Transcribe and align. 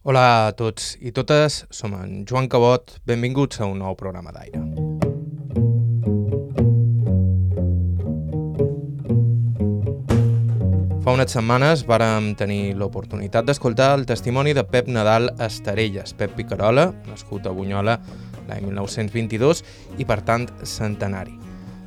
Hola 0.00 0.46
a 0.48 0.52
tots 0.56 0.94
i 1.04 1.10
totes, 1.12 1.66
som 1.68 1.92
en 1.92 2.22
Joan 2.24 2.46
Cabot, 2.48 2.94
benvinguts 3.04 3.60
a 3.60 3.66
un 3.68 3.82
nou 3.82 3.92
programa 4.00 4.32
d'aire. 4.32 4.56
Fa 11.04 11.12
unes 11.12 11.36
setmanes 11.36 11.84
vàrem 11.84 12.32
tenir 12.32 12.72
l'oportunitat 12.80 13.44
d'escoltar 13.44 13.90
el 13.98 14.08
testimoni 14.08 14.56
de 14.56 14.64
Pep 14.64 14.88
Nadal 14.88 15.34
Estarelles, 15.36 16.16
Pep 16.16 16.32
Picarola, 16.32 16.94
nascut 17.04 17.44
a 17.44 17.52
Bunyola 17.52 18.00
l'any 18.48 18.70
1922 18.70 19.60
i 20.00 20.08
per 20.08 20.22
tant 20.24 20.48
centenari. 20.64 21.36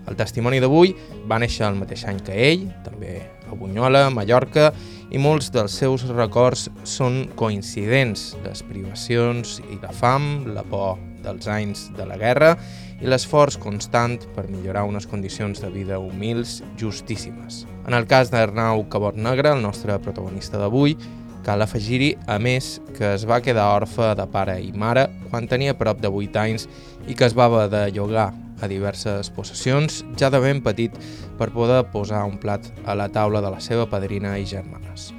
El 0.06 0.22
testimoni 0.22 0.62
d'avui 0.62 0.94
va 1.26 1.42
néixer 1.42 1.66
el 1.66 1.82
mateix 1.82 2.06
any 2.06 2.22
que 2.22 2.38
ell, 2.52 2.70
també 2.86 3.24
a 3.54 3.58
Bunyola, 3.58 4.10
Mallorca, 4.12 4.72
i 5.14 5.22
molts 5.22 5.52
dels 5.54 5.76
seus 5.78 6.04
records 6.10 6.68
són 6.90 7.28
coincidents, 7.38 8.34
les 8.44 8.64
privacions 8.66 9.60
i 9.70 9.78
la 9.82 9.94
fam, 9.94 10.48
la 10.56 10.66
por 10.66 10.98
dels 11.24 11.48
anys 11.48 11.88
de 11.96 12.06
la 12.10 12.18
guerra 12.20 12.54
i 13.00 13.08
l'esforç 13.08 13.58
constant 13.62 14.18
per 14.36 14.50
millorar 14.50 14.84
unes 14.90 15.08
condicions 15.08 15.62
de 15.64 15.70
vida 15.72 16.00
humils 16.02 16.62
justíssimes. 16.80 17.64
En 17.88 17.96
el 17.96 18.08
cas 18.08 18.32
d'Arnau 18.32 18.86
Cabot 18.92 19.16
Negre, 19.16 19.54
el 19.54 19.64
nostre 19.64 19.96
protagonista 20.04 20.60
d'avui, 20.60 20.98
cal 21.44 21.62
afegir-hi, 21.62 22.14
a 22.32 22.38
més, 22.40 22.78
que 22.96 23.14
es 23.18 23.26
va 23.28 23.42
quedar 23.44 23.68
orfe 23.76 24.14
de 24.16 24.28
pare 24.32 24.56
i 24.64 24.72
mare 24.72 25.10
quan 25.30 25.50
tenia 25.52 25.76
prop 25.76 26.00
de 26.00 26.12
8 26.12 26.40
anys 26.40 26.70
i 27.08 27.18
que 27.20 27.28
es 27.28 27.36
va 27.36 27.50
haver 27.50 27.68
de 27.74 27.84
llogar 27.92 28.32
a 28.64 28.70
diverses 28.72 29.30
possessions 29.36 30.04
ja 30.20 30.30
de 30.32 30.40
ben 30.40 30.62
petit 30.64 30.96
per 31.40 31.52
poder 31.52 31.84
posar 31.92 32.24
un 32.30 32.40
plat 32.40 32.70
a 32.86 32.96
la 32.96 33.10
taula 33.10 33.42
de 33.42 33.52
la 33.52 33.60
seva 33.64 33.86
padrina 33.90 34.38
i 34.38 34.46
germanes. 34.46 35.12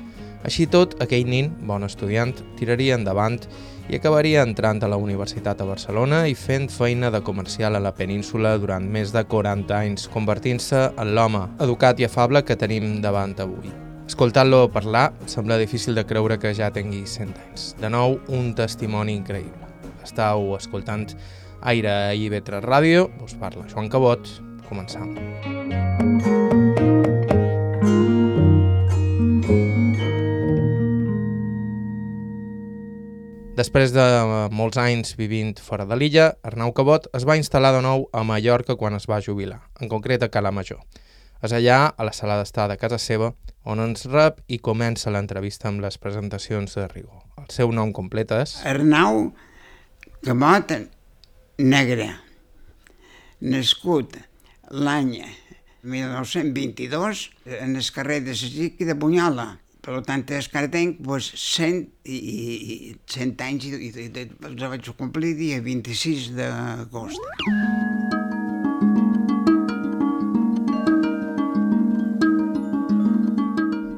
Així 0.44 0.66
tot, 0.68 0.98
aquell 1.00 1.24
nin, 1.24 1.48
bon 1.64 1.86
estudiant, 1.86 2.34
tiraria 2.58 2.98
endavant 2.98 3.38
i 3.88 3.96
acabaria 3.96 4.42
entrant 4.44 4.82
a 4.84 4.88
la 4.88 4.98
Universitat 5.00 5.60
a 5.60 5.68
Barcelona 5.68 6.24
i 6.28 6.36
fent 6.36 6.70
feina 6.72 7.10
de 7.12 7.20
comercial 7.24 7.76
a 7.76 7.82
la 7.84 7.94
península 7.96 8.54
durant 8.60 8.84
més 8.84 9.12
de 9.12 9.24
40 9.24 9.72
anys, 9.76 10.06
convertint-se 10.12 10.90
en 11.00 11.14
l'home 11.16 11.46
educat 11.64 12.00
i 12.00 12.08
afable 12.08 12.44
que 12.44 12.58
tenim 12.60 13.00
davant 13.04 13.36
avui. 13.40 13.72
Escoltant-lo 14.04 14.66
parlar, 14.68 15.10
sembla 15.24 15.56
difícil 15.56 15.96
de 15.96 16.04
creure 16.04 16.36
que 16.38 16.52
ja 16.52 16.68
tingui 16.72 17.06
100 17.08 17.38
anys. 17.46 17.70
De 17.80 17.88
nou, 17.88 18.18
un 18.28 18.52
testimoni 18.56 19.16
increïble. 19.16 19.70
Estau 20.04 20.52
escoltant 20.58 21.08
Aire 21.64 22.12
i 22.20 22.28
Vetre 22.28 22.60
Ràdio, 22.60 23.08
us 23.24 23.32
parla 23.40 23.64
Joan 23.70 23.88
Cabot, 23.88 24.28
començam. 24.68 25.14
Després 33.54 33.92
de 33.94 34.02
molts 34.50 34.80
anys 34.82 35.14
vivint 35.14 35.52
fora 35.62 35.84
de 35.86 35.94
l'illa, 35.94 36.32
Arnau 36.42 36.72
Cabot 36.74 37.06
es 37.14 37.22
va 37.22 37.36
instal·lar 37.38 37.70
de 37.76 37.84
nou 37.86 38.08
a 38.10 38.24
Mallorca 38.26 38.74
quan 38.74 38.98
es 38.98 39.06
va 39.06 39.20
jubilar, 39.22 39.60
en 39.78 39.88
concret 39.92 40.26
a 40.26 40.28
Cala 40.28 40.50
Major. 40.50 40.80
És 41.44 41.54
allà, 41.54 41.92
a 41.94 42.06
la 42.08 42.10
sala 42.16 42.40
d'estar 42.40 42.66
de 42.66 42.76
casa 42.80 42.98
seva, 42.98 43.30
on 43.64 43.78
ens 43.84 44.08
rep 44.10 44.40
i 44.50 44.58
comença 44.58 45.12
l'entrevista 45.14 45.70
amb 45.70 45.84
les 45.86 46.00
presentacions 46.02 46.74
de 46.74 46.88
Rigo. 46.90 47.22
El 47.38 47.46
seu 47.54 47.70
nom 47.70 47.94
complet 47.94 48.34
és... 48.34 48.56
Arnau 48.66 49.28
Cabot 50.26 50.74
Negre, 51.62 52.10
nascut 53.38 54.18
l'any 54.70 55.18
1922 55.84 57.28
en 57.60 57.76
el 57.76 57.90
carrer 57.92 58.22
de 58.24 58.34
Sesic 58.36 58.80
i 58.80 58.88
de 58.88 58.96
Bunyola. 58.96 59.58
Per 59.84 59.98
tant, 60.06 60.22
és 60.32 60.46
que 60.48 60.56
ara 60.56 60.70
tinc 60.72 61.02
pues, 61.04 61.26
100, 61.36 61.82
i, 62.08 62.16
i, 62.16 62.76
100 63.04 63.42
anys 63.44 63.66
i, 63.68 63.74
i, 63.76 63.90
i 64.08 64.24
els 64.48 64.64
vaig 64.64 64.88
complir 64.96 65.34
dia 65.36 65.60
26 65.60 66.30
d'agost. 66.38 67.20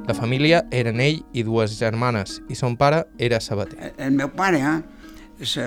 La 0.06 0.14
família 0.14 0.64
eren 0.74 0.98
ell 1.02 1.22
i 1.34 1.46
dues 1.46 1.78
germanes 1.78 2.40
i 2.50 2.58
son 2.58 2.74
pare 2.78 3.04
era 3.22 3.38
sabater. 3.42 3.92
El 3.98 4.18
meu 4.18 4.30
pare 4.34 4.62
se 5.42 5.64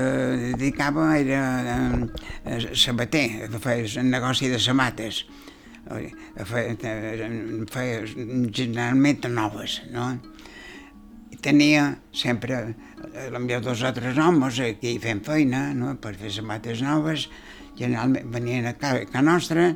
dedicava, 0.54 1.12
era 1.20 1.44
eh, 2.46 2.74
sabater, 2.74 3.50
feia 3.60 4.04
negoci 4.04 4.50
de 4.50 4.60
samates 4.60 5.26
feia, 6.46 6.76
feia 7.72 8.06
generalment 8.52 9.26
noves, 9.30 9.82
no? 9.92 10.12
I 11.30 11.38
tenia 11.42 11.96
sempre 12.12 12.76
potser 13.32 13.62
dos 13.62 13.84
o 13.84 13.94
tres 13.94 14.18
homes 14.18 14.60
aquí 14.60 14.98
fent 15.00 15.24
feina, 15.26 15.74
no? 15.74 15.96
per 16.02 16.16
fer 16.16 16.32
sabates 16.32 16.82
noves, 16.82 17.30
generalment 17.78 18.30
venien 18.34 18.68
a 18.68 18.74
casa 18.74 19.22
nostra, 19.22 19.74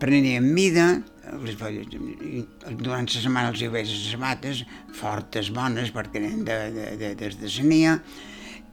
prenien 0.00 0.44
mida, 0.54 1.02
durant 2.80 3.06
la 3.06 3.12
setmana 3.12 3.50
els 3.52 3.60
hi 3.62 3.68
veia 3.68 3.88
les 3.88 4.06
sabates, 4.12 4.64
fortes, 4.96 5.50
bones, 5.52 5.92
perquè 5.92 6.22
eren 6.22 6.44
de, 6.44 6.56
de, 6.76 6.86
de, 7.00 7.14
de, 7.14 7.30
de 7.42 7.50
Senia, 7.50 7.98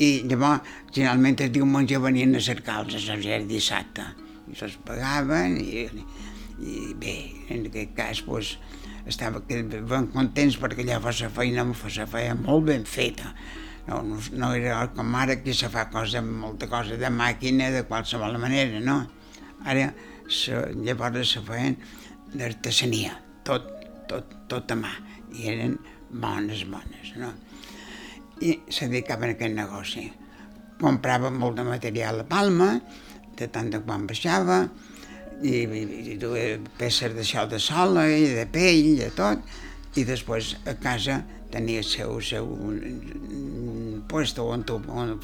i 0.04 0.10
llavors 0.30 0.62
generalment 0.94 1.40
el 1.42 1.54
diumenge 1.54 2.00
venien 2.02 2.36
a 2.38 2.42
cercar-los, 2.44 3.10
era 3.18 3.40
dissabte, 3.50 4.06
i 4.48 4.56
se'ls 4.58 4.78
pagaven 4.86 5.58
i, 5.62 5.88
i 6.62 6.78
bé, 7.02 7.16
en 7.54 7.66
aquest 7.70 7.96
cas 7.98 8.24
doncs, 8.26 8.58
estava 9.08 9.42
ben 9.48 10.10
contents 10.14 10.58
perquè 10.62 10.84
allà 10.84 11.00
fa 11.02 11.14
la 11.16 11.32
feina, 11.34 11.64
la 11.64 12.08
feina 12.12 12.36
molt 12.40 12.68
ben 12.68 12.86
feta. 12.86 13.34
No, 13.88 14.02
no, 14.04 14.20
no 14.36 14.52
era 14.52 14.82
com 14.92 15.16
ara 15.16 15.38
que 15.40 15.54
se 15.56 15.70
fa 15.72 15.86
cosa, 15.90 16.22
molta 16.22 16.68
cosa 16.68 16.98
de 17.00 17.10
màquina 17.10 17.70
de 17.72 17.86
qualsevol 17.88 18.36
manera, 18.38 18.82
no? 18.84 18.98
Ara 19.64 19.94
se, 20.28 20.60
llavors 20.84 21.32
se 21.32 21.44
feien 21.48 21.78
d'artesania, 22.36 23.16
tot, 23.48 23.70
tot, 24.12 24.34
tot 24.52 24.76
a 24.76 24.78
mà, 24.78 24.92
i 25.40 25.48
eren 25.54 25.78
bones, 26.12 26.66
bones, 26.68 27.14
no? 27.16 27.32
I 28.42 28.60
se 28.70 28.88
dedicaven 28.88 29.34
a 29.34 29.38
aquest 29.38 29.56
negoci. 29.56 30.06
Comprava 30.82 31.32
molt 31.34 31.58
de 31.58 31.66
material 31.66 32.22
a 32.22 32.28
Palma, 32.30 32.76
de 33.38 33.48
tant 33.54 33.72
de 33.74 33.82
quan 33.86 34.06
baixava, 34.10 34.66
i, 35.42 35.64
i, 35.64 35.82
i 36.14 36.18
duia 36.22 36.58
peces 36.78 37.14
d'això 37.18 37.46
de 37.50 37.60
sola 37.62 38.08
i 38.10 38.30
de 38.36 38.46
pell, 38.50 38.94
de 39.00 39.10
tot, 39.16 39.42
i 39.98 40.06
després 40.06 40.56
a 40.70 40.76
casa 40.82 41.22
tenia 41.52 41.82
el 41.82 41.88
seu, 41.88 42.20
seu 42.22 42.48
puesto 44.08 44.46
on, 44.52 44.64
on 44.90 45.20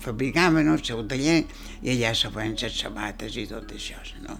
fabricaven 0.00 0.70
el 0.72 0.84
seu 0.84 1.02
taller 1.08 1.42
i 1.82 1.92
allà 1.94 2.14
se 2.16 2.30
feien 2.34 2.56
les 2.60 2.78
sabates 2.78 3.36
i 3.40 3.46
tot 3.50 3.74
això, 3.76 4.00
no? 4.24 4.38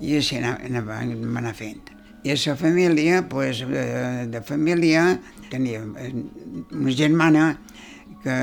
I 0.00 0.18
així 0.20 0.38
anava, 0.38 0.62
anava 0.68 1.40
anar 1.40 1.54
fent. 1.58 1.94
I 2.22 2.34
la 2.34 2.54
família, 2.58 3.22
pues, 3.30 3.62
de 3.62 4.40
família, 4.42 5.18
tenia 5.50 5.82
una 5.84 6.94
germana 6.94 7.50
que 8.22 8.38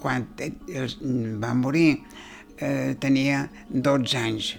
quan 0.00 0.26
va 1.42 1.54
morir 1.58 1.88
eh, 2.58 2.94
tenia 3.00 3.48
12 3.70 4.18
anys, 4.20 4.50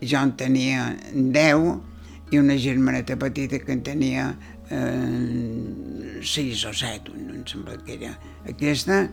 jo 0.00 0.22
en 0.22 0.34
tenia 0.40 0.92
10 1.12 2.32
i 2.32 2.38
una 2.38 2.56
germaneta 2.60 3.16
petita 3.18 3.58
que 3.64 3.72
en 3.72 3.82
tenia 3.82 4.28
eh, 4.70 6.20
6 6.22 6.64
o 6.68 6.72
7, 6.72 7.16
em 7.16 7.42
sembla 7.46 7.78
que 7.84 7.96
era. 7.98 8.14
Aquesta, 8.48 9.06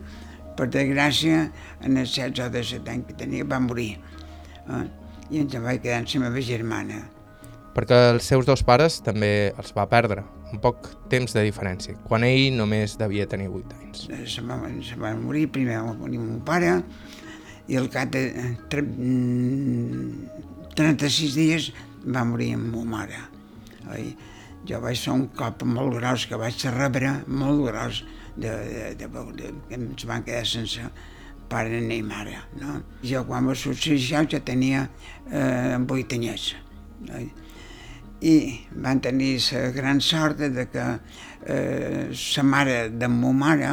per 0.56 0.68
desgràcia, 0.72 1.46
en 1.84 2.00
els 2.00 2.14
16 2.16 2.46
o 2.46 2.52
17 2.52 2.92
anys 2.92 3.10
que 3.10 3.18
tenia, 3.24 3.48
va 3.48 3.60
morir. 3.60 3.96
Eh? 4.68 4.86
I 5.30 5.42
ens 5.42 5.56
va 5.58 5.76
quedar 5.80 6.02
amb 6.02 6.12
la 6.14 6.26
meva 6.28 6.44
germana. 6.44 7.04
Perquè 7.76 7.96
els 8.14 8.24
seus 8.24 8.46
dos 8.48 8.62
pares 8.64 9.02
també 9.04 9.52
els 9.52 9.74
va 9.76 9.84
perdre, 9.90 10.22
un 10.48 10.60
poc 10.64 10.88
temps 11.12 11.34
de 11.36 11.42
diferència, 11.44 11.98
quan 12.08 12.24
ell 12.24 12.54
només 12.56 12.96
devia 12.96 13.26
tenir 13.28 13.50
8 13.52 13.76
anys. 13.82 14.06
Se 14.32 14.44
va, 14.48 14.56
se 14.80 14.96
va 14.96 15.12
morir, 15.20 15.44
primer 15.52 15.82
va 15.84 15.92
morir 15.98 16.22
mon 16.22 16.40
pare, 16.46 16.78
i 17.68 17.76
al 17.76 17.90
cap 17.92 18.14
de 18.14 18.22
36 18.72 18.96
mm, 20.78 21.34
dies 21.36 21.68
va 22.06 22.24
morir 22.24 22.54
amb 22.56 22.72
ma 22.78 22.84
mare. 22.96 23.20
Oi? 23.92 24.08
Jo 24.66 24.80
vaig 24.82 24.98
fer 24.98 25.12
un 25.12 25.28
cop 25.36 25.62
molt 25.68 25.98
gros 25.98 26.26
que 26.30 26.38
vaig 26.40 26.64
rebre, 26.74 27.12
molt 27.28 27.60
gros, 27.68 28.04
de, 28.36 28.50
de, 28.50 29.06
de, 29.06 29.08
de, 29.36 29.52
que 29.68 29.76
ens 29.78 30.08
van 30.08 30.24
quedar 30.24 30.46
sense 30.48 30.88
pare 31.50 31.80
ni 31.80 32.00
mare. 32.02 32.40
No? 32.60 32.80
Jo 33.04 33.24
quan 33.28 33.46
va 33.46 33.54
succeir 33.54 34.00
ja 34.00 34.40
tenia 34.40 34.88
eh, 35.30 35.76
8 35.76 36.16
anyets. 36.18 36.54
Oi? 37.12 37.28
I 38.20 38.36
van 38.72 39.00
tenir 39.04 39.36
la 39.52 39.70
gran 39.74 40.00
sort 40.00 40.40
de 40.40 40.66
que 40.72 40.86
eh, 41.46 42.08
la 42.14 42.42
mare 42.42 42.78
de 42.90 43.08
ma 43.08 43.32
mare 43.32 43.72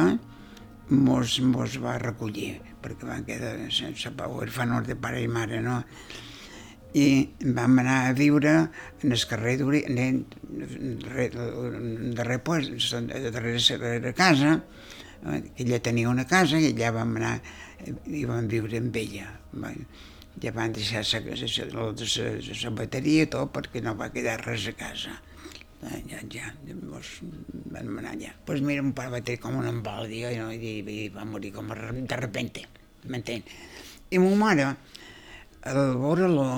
mos, 0.90 1.40
mos 1.40 1.78
va 1.80 1.98
recollir 1.98 2.60
perquè 2.84 3.08
van 3.08 3.24
quedar 3.24 3.56
sense 3.72 4.10
pau, 4.12 4.36
orfanots 4.44 4.90
de 4.90 4.96
pare 5.00 5.22
i 5.22 5.28
mare, 5.28 5.62
no? 5.64 5.80
i 6.94 7.06
vam 7.56 7.80
anar 7.82 7.96
a 8.08 8.12
viure 8.14 8.52
en 9.02 9.12
el 9.12 9.22
carrer 9.26 9.56
d'Orient, 9.58 10.34
darrere, 11.02 12.38
pues, 12.46 12.70
darrere, 12.94 13.58
darrere 13.58 14.12
casa, 14.14 14.60
eh, 15.26 15.40
que 15.56 15.64
ella 15.64 15.80
tenia 15.82 16.08
una 16.08 16.26
casa 16.30 16.60
i 16.60 16.70
allà 16.70 16.92
vam 16.94 17.16
anar 17.18 17.34
i 18.06 18.22
vam 18.30 18.46
viure 18.48 18.78
amb 18.78 18.96
ella. 18.96 19.26
Ja 20.42 20.50
van 20.54 20.72
deixar 20.74 21.04
la, 21.12 21.20
la, 21.36 21.86
la, 21.94 22.30
la 22.62 22.72
bateria 22.80 23.28
tot 23.30 23.52
perquè 23.54 23.82
no 23.84 23.94
va 23.98 24.10
quedar 24.14 24.40
res 24.42 24.66
a 24.68 24.74
casa. 24.78 25.14
Ja, 26.08 26.18
ja, 26.32 26.48
llavors 26.64 27.18
vam 27.22 27.98
anar 28.00 28.14
allà. 28.14 28.30
Doncs 28.32 28.46
pues 28.48 28.62
mira, 28.64 28.82
un 28.82 28.94
pare 28.96 29.12
va 29.12 29.20
tenir 29.20 29.40
com 29.42 29.58
un 29.60 29.68
embòlia 29.68 30.32
i, 30.32 30.38
no, 30.40 30.48
i, 30.52 30.78
i 30.80 31.08
va 31.12 31.26
morir 31.28 31.52
com 31.52 31.68
de 31.74 32.18
repente, 32.20 32.64
m'entén? 33.10 33.44
I 34.10 34.20
ma 34.22 34.30
mare, 34.40 34.70
al 35.68 35.98
veure 36.00 36.30
la 36.32 36.48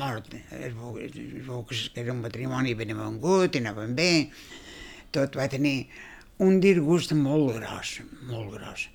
mort, 0.00 0.34
es 0.58 0.74
veu, 0.74 0.98
es 1.02 1.14
veu 1.46 1.62
que 1.68 1.78
era 2.02 2.14
un 2.14 2.24
matrimoni 2.24 2.74
ben 2.78 2.94
avengut, 2.96 3.54
i 3.54 3.62
anaven 3.62 3.94
bé, 3.98 4.10
tot 5.14 5.38
va 5.38 5.46
tenir 5.52 5.76
un 6.42 6.58
disgust 6.60 7.14
molt 7.16 7.54
gros, 7.60 7.96
molt 8.26 8.52
gros. 8.58 8.88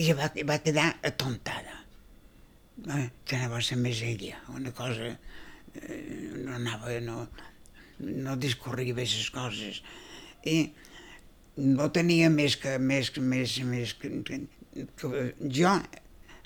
I 0.00 0.08
va, 0.16 0.32
va 0.48 0.60
quedar 0.64 0.88
atontada. 1.04 1.81
Eh? 2.82 3.08
Que 3.24 3.36
anava 3.38 3.60
a 3.60 3.64
ser 3.66 3.78
més 3.80 4.02
ella, 4.06 4.40
una 4.54 4.72
cosa... 4.76 5.12
Eh, 5.72 5.98
no 6.44 6.52
anava, 6.58 6.92
no, 7.00 7.26
no 8.02 8.36
discorria 8.36 8.96
bé 8.96 9.06
les 9.06 9.30
coses. 9.32 9.80
I 10.44 10.56
no 11.56 11.88
tenia 11.92 12.28
més 12.32 12.56
que, 12.60 12.78
més, 12.78 13.12
més, 13.20 13.56
més 13.68 13.94
que, 14.00 14.10
que, 14.26 14.40
que 14.98 15.24
jo 15.60 15.72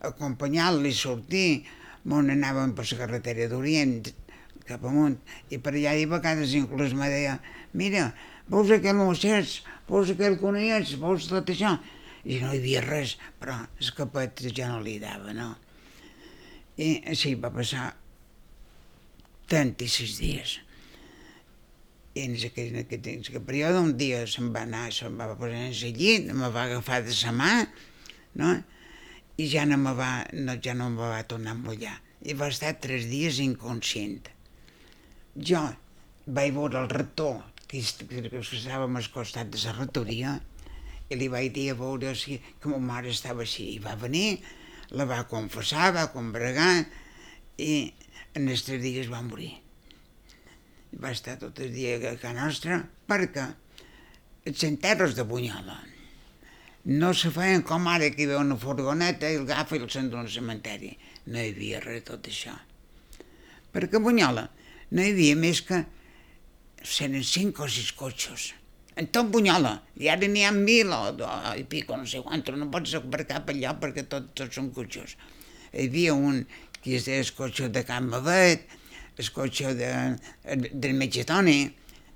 acompanyar-li, 0.07 0.93
sortir, 0.95 1.65
on 2.07 2.31
anàvem 2.31 2.75
per 2.77 2.87
la 2.91 3.01
carretera 3.01 3.49
d'Orient, 3.51 3.99
cap 4.67 4.85
amunt, 4.87 5.17
i 5.51 5.59
per 5.63 5.75
allà 5.75 5.95
i 5.95 6.07
a 6.07 6.11
vegades 6.11 6.55
inclús 6.59 6.95
me 6.99 7.09
deia, 7.11 7.37
mira, 7.75 8.11
veus 8.51 8.71
aquell 8.75 8.99
mossès, 8.99 9.61
veus 9.91 10.11
aquell 10.15 10.39
conillet, 10.43 10.97
veus 11.03 11.31
tot 11.31 11.51
això? 11.55 11.77
I 12.27 12.41
no 12.43 12.51
hi 12.51 12.61
havia 12.61 12.83
res, 12.83 13.15
però 13.39 13.61
el 13.79 13.93
capet 13.95 14.43
ja 14.55 14.73
no 14.73 14.83
li 14.83 14.99
dava, 15.03 15.35
no? 15.35 15.55
I 16.77 16.89
així 17.13 17.35
va 17.41 17.53
passar 17.55 17.91
tantíssims 19.49 20.17
dies. 20.21 20.55
I 22.17 22.25
en 22.27 22.39
aquell, 22.49 22.73
en 22.73 22.81
aquell, 22.85 23.11
en 23.13 23.25
aquell 23.25 23.45
període 23.45 23.83
un 23.83 23.93
dia 24.01 24.23
se'n 24.31 24.53
va 24.55 24.65
anar, 24.65 24.89
se'n 24.93 25.17
va 25.19 25.29
posar 25.37 25.67
en 25.69 25.75
el 25.75 26.01
llit, 26.01 26.33
me 26.33 26.49
va 26.53 26.65
agafar 26.69 27.03
de 27.05 27.15
sa 27.17 27.33
mà, 27.37 27.53
no? 28.41 28.57
i 29.37 29.49
ja 29.53 29.67
no 29.69 29.77
me 29.77 29.93
va, 29.93 30.25
no, 30.33 30.57
ja 30.65 30.73
no 30.75 30.89
me 30.91 31.09
va 31.13 31.25
tornar 31.29 31.53
a 31.53 31.61
mullar. 31.61 31.97
I 32.25 32.35
va 32.41 32.49
estar 32.49 32.73
tres 32.81 33.05
dies 33.11 33.41
inconscient. 33.45 34.31
Jo 35.37 35.61
vaig 36.27 36.55
veure 36.57 36.81
el 36.81 36.89
rector, 36.91 37.43
que, 37.69 37.83
que 38.09 38.41
estàvem 38.41 38.97
al 38.97 39.11
costat 39.13 39.51
de 39.53 39.61
la 39.61 39.75
rectoria, 39.77 40.39
i 41.13 41.19
li 41.21 41.29
vaig 41.31 41.53
dir 41.55 41.69
a 41.71 41.77
veure 41.79 42.15
si, 42.19 42.39
que 42.61 42.73
ma 42.73 42.81
mare 42.81 43.13
estava 43.13 43.45
així. 43.45 43.69
I 43.77 43.83
va 43.85 43.95
venir, 44.01 44.41
la 44.95 45.07
va 45.09 45.25
confessar, 45.31 45.93
va 45.97 46.11
combregar, 46.15 46.87
i 47.59 47.93
en 48.37 48.51
els 48.53 48.67
tres 48.67 48.83
dies 48.83 49.09
va 49.11 49.25
morir 49.25 49.55
va 51.03 51.13
estar 51.13 51.37
tot 51.41 51.59
el 51.61 51.73
dia 51.75 51.97
a 51.97 52.15
casa 52.17 52.33
nostra 52.37 52.79
perquè 53.09 53.45
els 54.49 54.63
enterros 54.65 55.17
de 55.17 55.27
Bunyola 55.29 55.77
no 56.87 57.11
se 57.19 57.33
feien 57.35 57.65
com 57.67 57.89
ara 57.91 58.13
que 58.15 58.23
hi 58.23 58.29
veu 58.31 58.39
una 58.41 58.57
furgoneta 58.63 59.29
i 59.29 59.41
el 59.41 59.49
agafa 59.49 59.77
i 59.77 59.83
el 59.83 59.91
s'endú 59.91 60.21
al 60.21 60.29
cementeri. 60.31 60.93
No 61.27 61.41
hi 61.43 61.51
havia 61.51 61.81
res 61.83 62.05
tot 62.07 62.29
això. 62.31 62.53
Perquè 63.75 63.99
a 63.99 64.03
Bunyola 64.05 64.45
no 64.95 65.03
hi 65.03 65.11
havia 65.11 65.35
més 65.41 65.65
que 65.67 65.81
seren 66.87 67.27
cinc 67.27 67.59
o 67.59 67.67
sis 67.67 67.91
cotxes. 67.91 68.53
En 68.97 69.09
tot 69.13 69.29
Bunyola, 69.29 69.75
i 70.01 70.09
ara 70.09 70.29
n'hi 70.33 70.47
ha 70.49 70.53
mil 70.57 70.93
o, 70.97 71.01
o, 71.13 71.33
i 71.61 71.67
pico, 71.69 71.99
no 72.01 72.07
sé 72.09 72.23
quant, 72.25 72.45
no 72.57 72.71
pots 72.73 72.95
per 73.13 73.27
allò 73.29 73.75
perquè 73.83 74.07
tots, 74.09 74.33
tots 74.39 74.57
són 74.57 74.71
cotxes. 74.73 75.19
Hi 75.73 75.89
havia 75.91 76.15
un 76.17 76.47
que 76.81 76.95
es 76.97 77.05
deia 77.05 77.21
el 77.21 77.33
cotxe 77.37 77.69
de 77.75 77.83
Can 77.85 78.09
Mavet, 78.09 78.65
el 79.21 79.31
cotxe 79.37 79.75
de, 79.77 79.91
del 80.73 80.97
metge 80.97 81.27
Toni, 81.29 81.59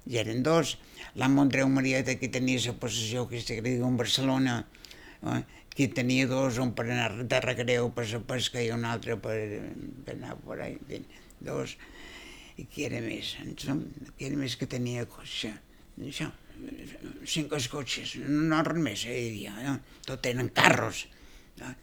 i 0.09 0.19
eren 0.23 0.43
dos, 0.47 0.77
l'amo 1.21 1.45
Andreu 1.45 1.69
Marieta, 1.69 2.17
que 2.17 2.33
tenia 2.33 2.61
la 2.65 2.77
possessió 2.81 3.27
que 3.29 3.45
se 3.45 3.61
diu 3.61 3.85
en 3.87 4.01
Barcelona, 4.01 4.61
eh, 5.21 5.41
que 5.77 5.89
tenia 6.01 6.27
dos, 6.31 6.59
un 6.65 6.73
per 6.77 6.89
anar 6.89 7.27
de 7.29 7.41
recreu 7.45 7.91
per 7.97 8.09
la 8.09 8.25
pesca 8.33 8.63
i 8.65 8.71
un 8.73 8.89
altre 8.89 9.21
per, 9.21 9.37
per 10.07 10.17
anar 10.17 10.39
per 10.47 10.63
ahí, 10.65 11.05
dos, 11.45 11.77
i 12.57 12.65
qui 12.65 12.89
era 12.89 13.05
més? 13.05 13.37
Qui 14.17 14.31
era 14.33 14.41
més 14.41 14.57
que 14.57 14.69
tenia 14.71 15.05
cotxe? 15.09 15.53
Això, 16.01 16.31
cinc 17.27 17.53
cotxes, 17.73 18.17
no 18.27 18.61
res 18.67 18.83
més, 18.83 19.05
eh, 19.07 19.19
havia, 19.29 19.55
no? 19.65 19.79
tot 20.07 20.27
eren 20.27 20.51
carros. 20.55 21.07
No? 21.61 21.75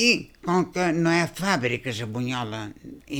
I 0.00 0.06
com 0.44 0.68
que 0.74 0.90
no 0.94 1.10
hi 1.10 1.22
ha 1.24 1.30
fàbriques 1.34 2.00
a 2.04 2.06
Bunyola, 2.06 2.68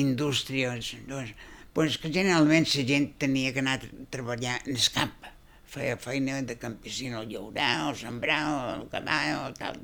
indústries, 0.00 0.92
doncs, 1.08 1.34
pues 1.74 1.98
que 1.98 2.12
generalment 2.14 2.66
la 2.70 2.84
gent 2.86 3.08
tenia 3.18 3.52
que 3.52 3.62
anar 3.62 3.78
a 3.78 3.90
treballar 4.10 4.60
en 4.64 4.76
el 4.76 4.88
camp. 4.94 5.28
Feia 5.70 5.96
feina 6.02 6.40
de 6.42 6.56
campesino, 6.58 7.22
llaurar, 7.22 7.90
o 7.90 7.94
sembrar, 7.94 8.40
o 8.80 8.88
cavar, 8.90 9.22
o 9.44 9.52
tal. 9.54 9.78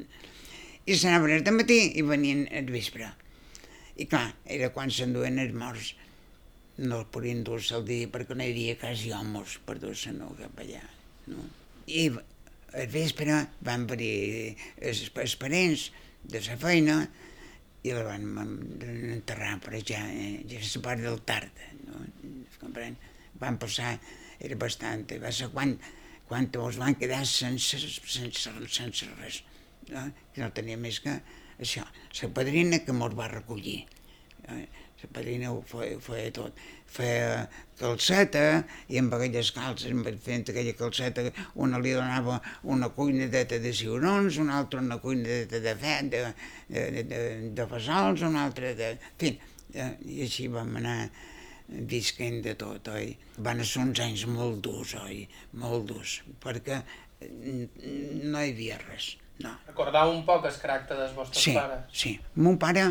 I 0.87 0.95
s'anaven 0.95 1.37
al 1.39 1.55
matí 1.59 1.79
i 1.99 2.03
venien 2.07 2.47
al 2.51 2.71
vespre. 2.75 3.11
I 3.97 4.07
clar, 4.11 4.29
era 4.45 4.73
quan 4.75 4.91
s'enduen 4.91 5.39
els 5.43 5.55
morts. 5.55 5.95
No 6.79 7.01
els 7.01 7.13
podien 7.13 7.45
dur 7.45 7.61
al 7.73 7.87
dia 7.89 8.09
perquè 8.13 8.37
no 8.37 8.45
hi 8.45 8.53
havia 8.53 8.79
quasi 8.81 9.13
homes 9.17 9.59
per 9.65 9.79
dur-se 9.81 10.13
no 10.13 10.33
cap 10.41 10.59
allà. 10.61 10.83
No? 11.33 11.45
I 11.87 12.11
al 12.11 12.91
vespre 12.93 13.39
van 13.65 13.87
venir 13.89 14.57
els, 14.83 15.07
els 15.15 15.37
parents, 15.41 15.91
de 16.27 16.43
la 16.43 16.57
feina 16.59 16.97
i 17.87 17.93
la 17.95 18.03
van 18.07 18.25
enterrar 18.83 19.57
per 19.63 19.77
allà, 19.79 20.01
eh, 20.11 20.43
ja 20.51 20.63
la 20.63 20.83
part 20.83 21.03
del 21.05 21.21
tard, 21.29 21.61
no? 21.87 22.03
Comprèn? 22.59 22.97
Van 23.39 23.59
passar, 23.63 23.93
era 24.43 24.57
bastant, 24.59 25.05
va 25.23 25.31
ser 25.31 25.51
quan, 25.53 25.77
quan 26.27 26.49
els 26.51 26.81
van 26.83 26.97
quedar 26.99 27.23
sense, 27.31 27.79
sense, 27.79 28.55
sense 28.79 29.11
res, 29.21 29.43
no? 29.93 30.09
que 30.35 30.43
no 30.43 30.51
tenia 30.57 30.81
més 30.81 30.99
que 31.05 31.15
això. 31.61 31.87
La 32.23 32.33
padrina 32.41 32.83
que 32.83 32.97
mos 32.97 33.15
va 33.15 33.31
recollir, 33.31 33.85
eh? 34.51 34.65
La 35.07 35.13
padrina 35.13 35.53
ho 35.53 35.63
feia, 35.63 35.97
ho 35.97 36.01
feia 36.03 36.33
tot. 36.35 36.65
Feia 36.97 37.47
calceta 37.79 38.65
i 38.89 38.99
amb 38.99 39.15
aquelles 39.15 39.51
calces, 39.55 39.93
fent 40.25 40.47
aquella 40.51 40.75
calceta, 40.79 41.25
una 41.55 41.79
li 41.83 41.93
donava 41.95 42.41
una 42.65 42.89
cuinadeta 42.89 43.59
de 43.63 43.73
ciurons, 43.73 44.39
una 44.43 44.59
altra 44.59 44.81
una 44.81 44.99
cuinadeta 44.99 45.61
de 45.61 45.75
fe, 45.77 45.97
de, 46.11 46.23
de, 46.69 47.03
de, 47.03 47.23
de, 47.55 47.67
fesols, 47.73 48.23
una 48.23 48.47
altra 48.47 48.75
de... 48.75 48.93
En 48.97 49.19
fi, 49.23 49.35
eh, 49.75 49.91
i 50.07 50.23
així 50.27 50.49
vam 50.49 50.77
anar 50.81 50.99
visquent 51.69 52.41
de 52.45 52.55
tot, 52.59 52.89
oi? 52.95 53.13
Van 53.43 53.63
ser 53.65 53.83
uns 53.83 54.01
anys 54.01 54.27
molt 54.31 54.63
durs, 54.65 54.95
oi? 55.03 55.25
Molt 55.59 55.89
durs, 55.91 56.21
perquè 56.43 56.83
no 57.21 58.41
hi 58.41 58.53
havia 58.53 58.79
res, 58.83 59.15
no. 59.43 59.53
Recordau 59.69 60.13
un 60.15 60.23
poc 60.29 60.47
el 60.49 60.59
caràcter 60.63 60.99
dels 60.99 61.15
vostres 61.17 61.45
sí, 61.45 61.57
pares? 61.57 61.89
Sí, 61.93 62.17
el 62.37 62.47
meu 62.47 62.59
pare, 62.61 62.87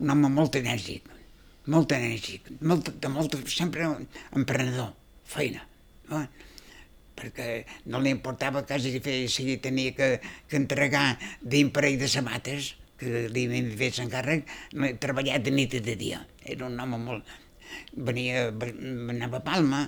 un 0.00 0.14
home 0.14 0.30
molt 0.32 0.56
enèrgic, 0.58 1.10
molt 1.72 1.92
enèrgic, 1.96 2.50
molt, 2.60 2.90
de 3.00 3.12
molt, 3.12 3.36
sempre 3.48 3.88
emprenedor, 4.36 4.92
feina. 5.24 5.64
No? 6.10 6.26
perquè 7.14 7.64
no 7.86 8.00
li 8.02 8.10
importava 8.10 8.64
quasi 8.66 8.98
fer, 9.02 9.28
si 9.30 9.56
tenia 9.62 9.94
que, 9.94 10.08
que 10.50 10.58
entregar 10.58 11.14
20 11.42 11.70
parell 11.74 12.00
de 12.00 12.08
sabates, 12.10 12.74
que 12.98 13.26
li 13.32 13.46
havien 13.48 13.70
fet 13.78 13.98
l'encàrrec, 14.00 14.50
treballar 15.02 15.40
de 15.42 15.54
nit 15.54 15.74
i 15.78 15.82
de 15.84 15.96
dia. 16.00 16.20
Era 16.42 16.68
un 16.68 16.78
home 16.80 17.00
molt... 17.08 17.34
Venia, 18.06 18.50
anava 18.52 19.40
a 19.40 19.42
Palma 19.42 19.80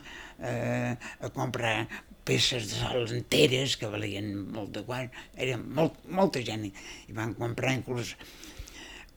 eh, 0.42 0.94
a 0.96 1.28
comprar 1.34 1.84
peces 2.26 2.64
de 2.72 2.80
sol 2.80 3.04
enteres 3.14 3.76
que 3.78 3.90
valien 3.92 4.32
molt 4.50 4.72
de 4.74 4.82
quart, 4.88 5.14
era 5.38 5.58
molt, 5.60 6.00
molta 6.10 6.42
gent, 6.42 6.64
i 6.66 7.14
van 7.14 7.36
comprar 7.38 7.76
inclús 7.76 8.16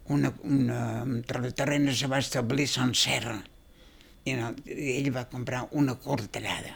una, 0.09 0.33
una, 0.43 0.81
un 1.03 1.23
terreny 1.29 1.93
se 1.93 2.09
va 2.11 2.19
establir 2.19 2.67
Son 2.67 2.93
Serra 2.97 3.37
i 4.25 4.35
no, 4.37 4.51
ell 4.65 5.09
va 5.15 5.25
comprar 5.31 5.65
una 5.79 5.95
corterada 6.01 6.75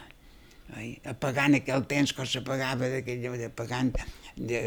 oi? 0.78 0.94
pagant 1.20 1.58
aquell 1.58 1.84
temps 1.90 2.14
que 2.16 2.26
se 2.26 2.42
pagava 2.46 2.88
d'aquell 2.92 3.26
de 3.40 3.50
pagant 3.50 3.92
de, 3.94 4.60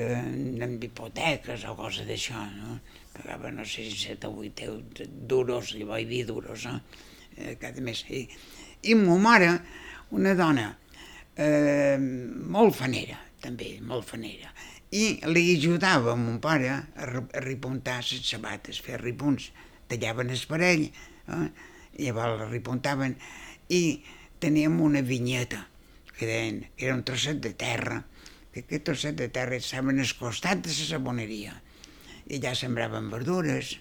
de, 0.60 0.70
hipoteques 0.88 1.66
o 1.68 1.76
cosa 1.80 2.06
d'això 2.08 2.44
no? 2.54 2.80
pagava 3.16 3.52
no 3.52 3.66
sé 3.66 3.88
si 3.90 3.98
7 4.14 4.30
o 4.30 4.44
8 4.44 5.08
duros, 5.08 5.74
li 5.74 5.88
vaig 5.88 6.08
dir 6.12 6.26
duros 6.30 6.68
no? 6.70 6.80
eh, 7.36 7.56
cada 7.62 7.82
mes 7.82 8.04
i, 8.10 8.28
i 8.84 8.96
ma 9.00 9.18
mare 9.18 9.54
una 10.16 10.36
dona 10.38 10.70
eh, 11.36 11.98
molt 11.98 12.76
fanera 12.78 13.20
també, 13.42 13.78
molt 13.82 14.08
fanera 14.08 14.52
i 14.92 15.20
li 15.28 15.46
ajudava 15.58 16.16
mon 16.16 16.40
pare 16.40 16.70
a, 16.72 16.82
ripuntar 17.44 18.00
les 18.00 18.24
sabates, 18.24 18.80
fer 18.80 19.02
ripunts, 19.02 19.52
tallaven 19.92 20.32
el 20.32 20.44
parell, 20.48 20.86
eh? 21.28 21.48
llavors 21.98 22.40
la 22.40 22.50
repuntaven 22.52 23.16
i 23.74 24.04
teníem 24.40 24.80
una 24.82 25.02
vinyeta 25.02 25.66
que 26.18 26.28
deien 26.30 26.62
era 26.78 26.96
un 26.96 27.04
trosset 27.04 27.42
de 27.42 27.54
terra 27.58 28.04
que 28.54 28.64
aquest 28.64 28.86
trosset 28.90 29.18
de 29.18 29.28
terra 29.30 29.58
estava 29.58 29.92
al 29.94 30.14
costat 30.20 30.64
de 30.66 30.72
la 30.72 30.86
saboneria 30.90 31.56
i 32.28 32.40
allà 32.40 32.54
sembraven 32.58 33.10
verdures 33.12 33.76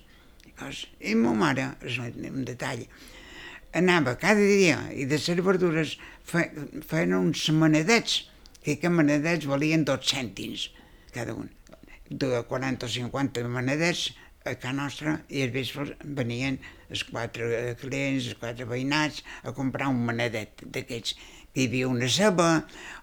i 0.46 0.52
coses. 0.52 0.86
I 1.00 1.14
ma 1.16 1.32
mare, 1.34 1.70
és 1.82 1.96
un 2.02 2.44
detall, 2.44 2.84
anava 3.72 4.16
cada 4.20 4.42
dia 4.42 4.78
i 4.92 5.06
de 5.08 5.18
les 5.18 5.44
verdures 5.44 5.96
fe, 6.25 6.50
feien 6.86 7.16
uns 7.16 7.48
manadets, 7.50 8.26
que 8.62 8.76
aquests 8.76 8.98
manadets 8.98 9.48
valien 9.48 9.84
dos 9.86 10.04
cèntims 10.10 10.68
cada 11.16 11.35
un. 11.35 11.50
De 12.06 12.30
40 12.49 12.87
o 12.87 12.92
50 12.92 13.49
manadets 13.50 14.12
a 14.46 14.54
casa 14.54 14.75
nostra 14.76 15.14
i 15.28 15.42
els 15.44 15.54
vespres 15.54 15.94
venien 16.18 16.58
els 16.90 17.02
quatre 17.08 17.75
clients, 17.80 18.28
els 18.30 18.38
quatre 18.38 18.66
veïnats 18.68 19.25
a 19.42 19.54
comprar 19.56 19.88
un 19.90 20.04
manadet 20.06 20.62
d'aquests 20.62 21.16
que 21.56 21.64
hi 21.64 21.66
havia 21.70 21.88
una 21.88 22.08
ceba, 22.12 22.50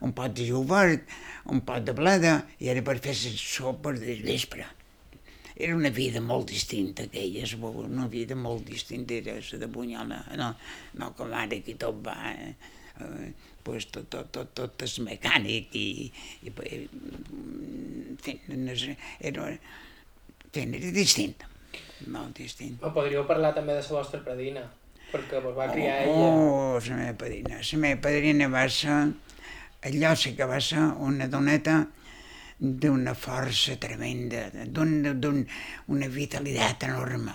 un 0.06 0.14
pot 0.16 0.34
de 0.38 0.46
jovert, 0.46 1.10
un 1.50 1.64
pot 1.66 1.84
de 1.84 1.96
bleda, 1.98 2.38
i 2.62 2.70
era 2.74 2.84
per 2.86 3.00
fer 3.02 3.16
les 3.18 3.42
sopes 3.42 4.00
del 4.04 4.22
vespre. 4.24 4.68
Era 5.54 5.76
una 5.78 5.90
vida 5.94 6.22
molt 6.22 6.50
distinta 6.50 7.08
aquella, 7.08 7.46
una 7.84 8.08
vida 8.10 8.38
molt 8.38 8.70
distinta 8.70 9.18
era 9.18 9.36
la 9.40 9.60
de 9.64 9.70
Bunyola, 9.74 10.22
no, 10.38 10.54
no 11.02 11.12
com 11.18 11.34
ara 11.34 11.60
que 11.66 11.76
tot 11.82 12.00
va, 12.06 12.16
eh, 12.34 13.34
pues 13.64 13.88
tot, 13.92 14.10
tot, 14.12 14.30
tot, 14.36 14.52
tot 14.56 14.86
és 14.86 14.98
mecànic 15.06 15.74
i, 15.80 15.88
i, 16.44 16.52
i 16.52 16.52
en 16.52 18.20
fi, 18.22 18.38
era, 19.24 19.48
era 20.54 20.94
distint, 20.94 21.46
molt 22.14 22.38
distint. 22.38 22.78
O 22.84 22.92
podríeu 22.96 23.26
parlar 23.30 23.54
també 23.56 23.78
de 23.78 23.84
la 23.86 23.96
vostra 23.96 24.22
predina, 24.26 24.66
perquè 25.14 25.42
vos 25.44 25.56
va 25.58 25.70
criar 25.72 26.02
oh, 26.04 26.14
ella. 26.14 26.30
Oh, 26.30 26.80
la 26.88 27.00
meva 27.00 27.18
padrina, 27.24 27.60
la 27.62 27.82
meva 27.86 28.02
padrina 28.08 28.50
va 28.52 28.68
ser, 28.70 29.00
allò 29.90 30.16
sí 30.20 30.36
que 30.38 30.48
va 30.50 30.60
ser 30.62 30.84
una 31.08 31.30
doneta 31.32 31.80
d'una 32.60 33.16
força 33.18 33.76
tremenda, 33.82 34.46
d'una 34.72 35.16
un, 35.30 35.42
una 35.92 36.08
vitalitat 36.08 36.86
enorme, 36.88 37.34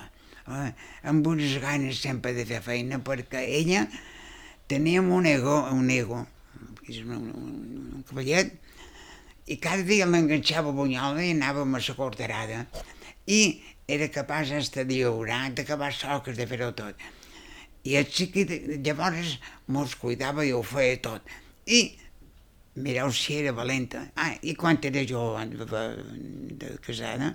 eh? 0.48 0.70
amb 1.10 1.26
unes 1.26 1.58
ganes 1.60 2.00
sempre 2.00 2.32
de 2.36 2.46
fer 2.48 2.62
feina, 2.64 3.00
perquè 3.04 3.42
ella 3.58 3.84
tenia 4.68 5.00
un 5.00 5.26
ego, 5.26 5.56
un 5.72 5.90
ego, 5.90 6.26
un, 6.88 7.12
un, 7.16 7.92
un 7.96 8.04
cavallet, 8.08 8.52
i 9.48 9.56
cada 9.56 9.82
dia 9.82 10.06
l'enganxava 10.06 10.70
a 10.70 10.76
Bunyola 10.76 11.24
i 11.24 11.32
anàvem 11.32 11.74
a 11.74 11.80
la 11.80 11.94
corterada, 11.96 12.66
i 13.26 13.40
era 13.88 14.10
capaç 14.12 14.52
de 14.74 14.84
lliurar, 14.84 15.48
d'acabar 15.56 15.92
soques, 15.92 16.36
de 16.36 16.46
fer-ho 16.46 16.72
tot. 16.76 17.08
I 17.88 17.96
el 17.96 18.04
xiquit 18.12 18.52
llavors 18.84 19.38
mos 19.72 19.94
cuidava 19.96 20.44
i 20.44 20.52
ho 20.52 20.60
feia 20.62 20.98
tot. 21.00 21.24
I 21.64 21.96
mireu 22.76 23.12
si 23.12 23.38
era 23.40 23.54
valenta. 23.56 24.04
Ah, 24.16 24.34
i 24.42 24.54
quan 24.54 24.78
era 24.82 25.04
jo 25.08 25.32
de, 25.40 26.76
casada, 26.84 27.34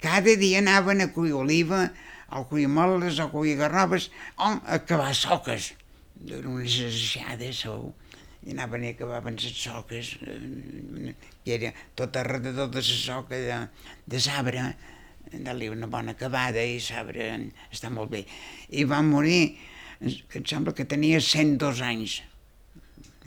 cada 0.00 0.36
dia 0.38 0.62
anaven 0.62 1.02
a 1.02 1.10
cuir 1.12 1.34
oliva, 1.34 1.88
a 2.28 2.44
cuir 2.44 2.68
moles, 2.68 3.18
a 3.18 3.26
cuir 3.34 3.58
garrobes, 3.58 4.10
o 4.38 4.54
a 4.62 4.78
cavar 4.86 5.14
soques, 5.14 5.72
d'unes 6.28 6.78
aixades, 6.86 7.64
o 7.70 7.92
i 8.42 8.50
anaven 8.56 8.84
i 8.84 8.90
acabaven 8.90 9.36
les 9.38 9.54
soques, 9.54 10.16
eh, 10.26 11.14
i 11.46 11.54
era 11.54 11.70
tot 11.98 12.16
alrededor 12.18 12.72
de 12.74 12.82
la 12.82 12.88
soca 12.88 13.38
de, 13.38 13.58
de 14.06 14.20
sabre, 14.20 14.64
dar-li 15.32 15.70
una 15.70 15.86
bona 15.86 16.16
acabada 16.16 16.64
i 16.66 16.80
sabre 16.82 17.28
està 17.70 17.90
molt 17.90 18.10
bé. 18.10 18.24
I 18.74 18.84
va 18.84 19.00
morir, 19.06 19.54
que 20.02 20.42
em 20.42 20.48
sembla 20.48 20.74
que 20.74 20.88
tenia 20.90 21.22
102 21.22 21.82
anys, 21.86 22.18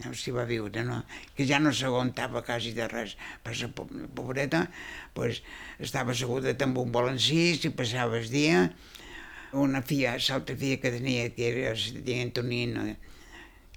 no 0.03 0.11
s'hi 0.11 0.33
va 0.35 0.43
viure, 0.47 0.83
no? 0.83 0.97
que 1.37 1.45
ja 1.47 1.61
no 1.63 1.71
s'aguantava 1.71 2.43
quasi 2.43 2.73
de 2.75 2.87
res. 2.91 3.15
Però 3.43 3.69
la 3.71 4.09
pobreta 4.19 4.65
pues, 5.15 5.41
estava 5.79 6.11
asseguda 6.11 6.51
amb 6.67 6.81
un 6.83 6.91
balancís 6.91 7.63
i 7.63 7.71
passava 7.71 8.19
el 8.19 8.27
dia. 8.31 8.65
Una 9.55 9.81
filla, 9.81 10.15
l'altra 10.19 10.55
filla 10.59 10.79
que 10.83 10.91
tenia, 10.91 11.29
que 11.35 11.49
era 11.49 11.73
la 11.73 12.01
tia 12.07 12.23
Antonina, 12.23 12.85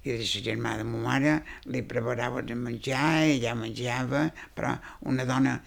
que 0.02 0.14
era 0.16 0.24
la 0.24 0.42
germà 0.46 0.76
de 0.78 0.86
ma 0.88 1.02
mare, 1.04 1.34
li 1.70 1.84
preparava 1.86 2.42
de 2.42 2.56
menjar, 2.58 3.28
ella 3.34 3.54
menjava, 3.54 4.24
però 4.56 4.74
una 5.12 5.26
dona 5.28 5.60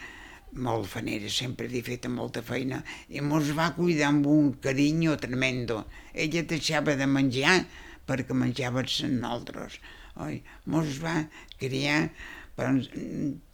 molt 0.60 0.90
fanera, 0.92 1.32
sempre 1.32 1.70
havia 1.70 1.88
fet 1.88 2.10
molta 2.12 2.44
feina, 2.44 2.82
i 3.08 3.24
mos 3.24 3.54
va 3.56 3.70
cuidar 3.78 4.12
amb 4.12 4.28
un 4.28 4.52
carinyo 4.60 5.16
tremendo. 5.22 5.86
Ella 6.12 6.44
deixava 6.44 6.98
de 7.00 7.08
menjar 7.08 7.62
perquè 8.06 8.36
menjava 8.36 8.84
nosaltres 8.84 9.80
oi? 10.20 10.42
Mos 10.66 11.00
va 11.04 11.16
criar 11.60 12.10
per 12.58 12.68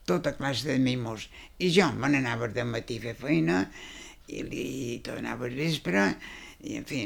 tota 0.07 0.33
classe 0.37 0.67
de 0.67 0.79
mimos. 0.81 1.27
I 1.59 1.69
jo 1.73 1.91
me 1.93 2.09
n'anava 2.09 2.49
de 2.49 2.65
matí 2.65 2.97
a 2.97 3.05
fer 3.07 3.15
feina 3.19 3.65
i 4.27 4.43
li 4.43 4.67
tornava 5.05 5.47
al 5.47 5.55
vespre 5.55 6.07
i, 6.63 6.77
en 6.79 6.85
fi, 6.87 7.01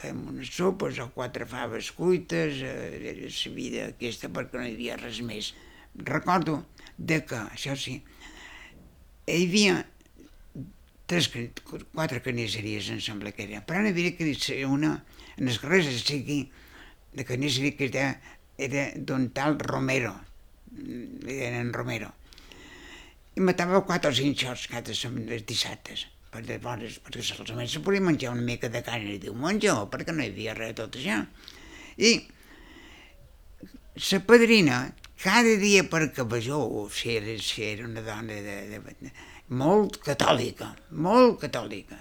fèiem 0.00 0.20
unes 0.32 0.50
sopes 0.52 0.98
o 1.02 1.08
quatre 1.14 1.46
faves 1.48 1.90
cuites, 1.96 2.60
eh, 2.62 2.74
era 3.00 3.14
la 3.30 3.54
vida 3.56 3.86
aquesta 3.92 4.30
perquè 4.32 4.60
no 4.60 4.66
hi 4.68 4.74
havia 4.76 4.98
res 5.00 5.20
més. 5.24 5.52
Recordo 5.94 6.64
de 6.98 7.20
que, 7.28 7.40
això 7.56 7.76
sí, 7.78 8.00
hi 9.26 9.40
havia 9.46 9.78
tres, 11.06 11.30
quatre 11.92 12.20
canisseries, 12.24 12.90
em 12.90 13.00
sembla 13.04 13.32
que 13.36 13.46
era, 13.46 13.62
però 13.66 13.82
n'hi 13.82 13.92
havia 13.94 14.68
una, 14.68 14.96
en 15.36 15.50
les 15.50 15.60
carrers 15.62 15.88
de 15.90 15.98
Sigui, 16.00 16.40
de 17.14 17.24
carnisseria 17.24 17.76
que 17.78 17.88
era, 17.90 18.06
era 18.58 18.88
d'un 18.96 19.28
tal 19.36 19.58
Romero, 19.60 20.14
li 20.74 21.38
deien 21.38 21.72
Romero, 21.74 22.10
i 23.34 23.42
matava 23.42 23.84
quatre 23.86 24.10
o 24.10 24.16
cinc 24.16 24.38
xots 24.42 24.66
cada 24.70 24.94
els 24.94 25.46
dissabtes, 25.46 26.06
per 26.34 26.42
de 26.48 26.58
bones, 26.62 26.98
perquè 27.04 27.22
solament 27.22 27.70
se 27.70 27.82
podia 27.84 28.02
menjar 28.02 28.32
una 28.34 28.42
mica 28.42 28.70
de 28.72 28.82
carn 28.82 29.06
i 29.12 29.20
diumenge, 29.22 29.70
o 29.70 29.86
perquè 29.92 30.14
no 30.14 30.24
hi 30.24 30.32
havia 30.32 30.56
res 30.58 30.74
tot 30.80 30.98
això. 30.98 31.20
I 32.02 32.10
la 34.10 34.20
padrina, 34.26 34.80
cada 35.22 35.54
dia 35.62 35.86
perquè 35.86 36.26
vegeu 36.26 36.88
si 36.90 37.14
era, 37.14 37.38
si 37.38 37.62
era 37.68 37.86
una 37.86 38.02
dona 38.02 38.40
de, 38.42 38.58
de, 38.72 38.82
de, 38.82 39.14
molt 39.54 40.00
catòlica, 40.02 40.72
molt 41.06 41.38
catòlica, 41.46 42.00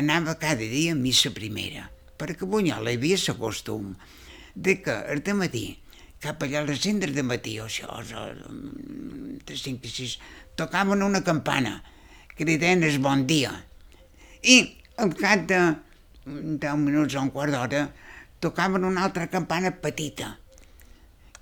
anava 0.00 0.38
cada 0.40 0.64
dia 0.64 0.96
a 0.96 0.98
missa 0.98 1.34
primera 1.36 1.90
perquè 2.18 2.46
a 2.46 2.50
Bunyola 2.50 2.90
hi 2.90 2.98
havia 2.98 3.18
el 3.18 3.36
costum 3.38 3.92
de 4.54 4.74
que 4.82 4.94
al 5.12 5.22
matí, 5.38 5.78
cap 6.18 6.42
allà 6.42 6.64
a 6.64 6.66
les 6.66 6.80
5 6.82 7.12
de 7.14 7.22
matí 7.22 7.58
o 7.62 7.68
això, 7.68 7.86
o 7.86 8.02
de 9.46 9.56
5 9.56 9.86
i 9.86 9.92
6, 9.94 10.16
tocaven 10.58 11.04
una 11.06 11.22
campana 11.22 11.78
li 12.44 12.58
el 12.62 12.98
bon 12.98 13.26
dia. 13.26 13.52
I 14.42 14.56
al 14.98 15.14
cap 15.14 15.46
de 15.48 15.60
10 16.28 16.76
minuts 16.76 17.14
o 17.14 17.22
un 17.22 17.30
quart 17.30 17.52
d'hora 17.52 17.88
tocaven 18.40 18.84
una 18.84 19.04
altra 19.04 19.26
campana 19.26 19.70
petita, 19.70 20.38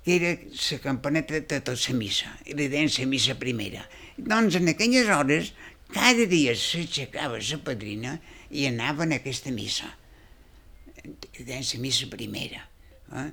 que 0.03 0.15
era 0.15 0.31
la 0.39 0.79
campaneta 0.79 1.33
de 1.33 1.41
tota 1.41 1.75
la 1.75 1.97
missa, 1.97 2.31
i 2.45 2.55
li 2.55 2.67
deien 2.71 2.89
la 2.89 3.05
missa 3.05 3.35
primera. 3.35 3.83
Doncs 4.17 4.55
en 4.55 4.69
aquelles 4.71 5.09
hores, 5.09 5.53
cada 5.93 6.25
dia 6.25 6.55
s'aixecava 6.55 7.39
la 7.39 7.59
padrina 7.63 8.17
i 8.49 8.65
anaven 8.67 9.11
a 9.11 9.19
aquesta 9.21 9.51
missa 9.51 9.91
que 11.31 11.43
deien 11.43 11.63
la 11.63 11.79
missa 11.83 12.07
primera. 12.09 12.63
Eh? 13.13 13.29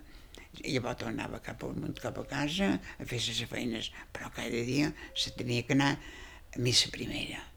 I 0.65 0.77
llavors 0.77 1.01
tornava 1.01 1.41
cap 1.43 1.65
a, 1.67 1.73
cap 2.03 2.19
a 2.21 2.27
casa 2.31 2.75
a 2.99 3.07
fer 3.07 3.19
les 3.19 3.43
feines, 3.51 3.91
però 4.13 4.31
cada 4.35 4.63
dia 4.69 4.93
se 5.15 5.33
tenia 5.35 5.65
que 5.67 5.75
anar 5.75 5.97
a 5.97 6.63
missa 6.63 6.91
primera. 6.95 7.54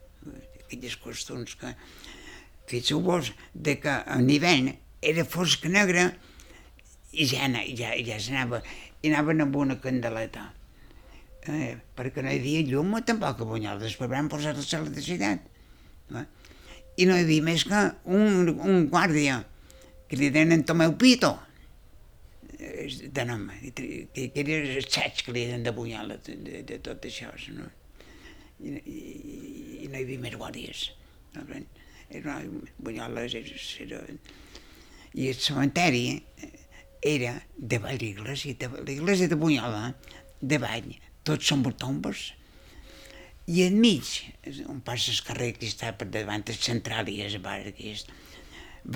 Aquells 0.67 1.00
costums 1.03 1.55
que... 1.59 1.74
Fixeu-vos 2.67 3.31
de 3.55 3.77
que 3.79 3.91
a 3.95 4.17
nivell 4.19 4.74
era 5.00 5.24
fosc 5.24 5.63
negre 5.71 6.09
i 7.15 7.24
ja, 7.29 7.47
ja, 7.47 7.93
ja 7.95 8.17
s'anava, 8.19 8.59
i 9.00 9.07
anaven 9.07 9.45
amb 9.45 9.55
una 9.55 9.77
candeleta. 9.79 10.50
Eh, 11.47 11.77
perquè 11.95 12.24
no 12.25 12.33
hi 12.33 12.41
havia 12.41 12.65
llum 12.67 12.97
tampoc 13.07 13.39
a 13.39 13.47
Bunyol, 13.47 13.79
després 13.79 14.12
van 14.12 14.27
posar 14.27 14.51
l'electricitat. 14.57 15.47
Eh? 16.12 16.25
I 17.00 17.07
no 17.07 17.15
hi 17.15 17.24
havia 17.24 17.45
més 17.45 17.63
que 17.69 17.83
un, 18.12 18.51
un 18.57 18.88
guàrdia 18.91 19.39
que 20.09 20.19
li 20.19 20.31
deien 20.33 20.65
Tomeu 20.67 20.97
Pito, 21.00 21.33
de 22.57 23.25
nom, 23.25 23.47
que, 23.75 24.07
que 24.13 24.43
era 24.43 24.55
el 24.75 24.88
xaig 24.88 25.24
que 25.24 25.33
li 25.33 25.45
deien 25.45 25.63
de 25.63 25.74
Bunyola, 25.75 26.17
de, 26.25 26.36
de, 26.43 26.63
de 26.67 26.79
tot 26.83 27.05
això, 27.07 27.31
no? 27.55 27.69
I, 28.59 28.73
i, 28.73 28.99
i 29.83 29.89
no 29.91 29.97
hi 29.99 30.05
havia 30.05 30.23
més 30.23 30.37
guàrdies. 30.39 30.87
Era, 32.09 32.39
Bunyola 32.79 33.25
era, 33.27 33.43
era... 33.85 34.01
I 35.17 35.27
el 35.31 35.37
cementeri 35.41 36.05
era 37.01 37.35
davall 37.57 38.01
l'església, 38.01 38.71
l'església 38.85 39.29
de 39.31 39.37
Bunyola, 39.39 39.91
davall, 40.41 40.91
tots 41.27 41.49
són 41.49 41.63
tombes, 41.77 42.31
i 43.47 43.63
enmig, 43.63 44.07
on 44.67 44.81
passa 44.83 45.13
el 45.13 45.21
carrer 45.23 45.53
que 45.55 45.69
està 45.69 45.93
per 45.95 46.09
davant, 46.11 46.43
el 46.51 46.57
central 46.59 47.07
i 47.07 47.21
el 47.23 47.37
bar 47.39 47.61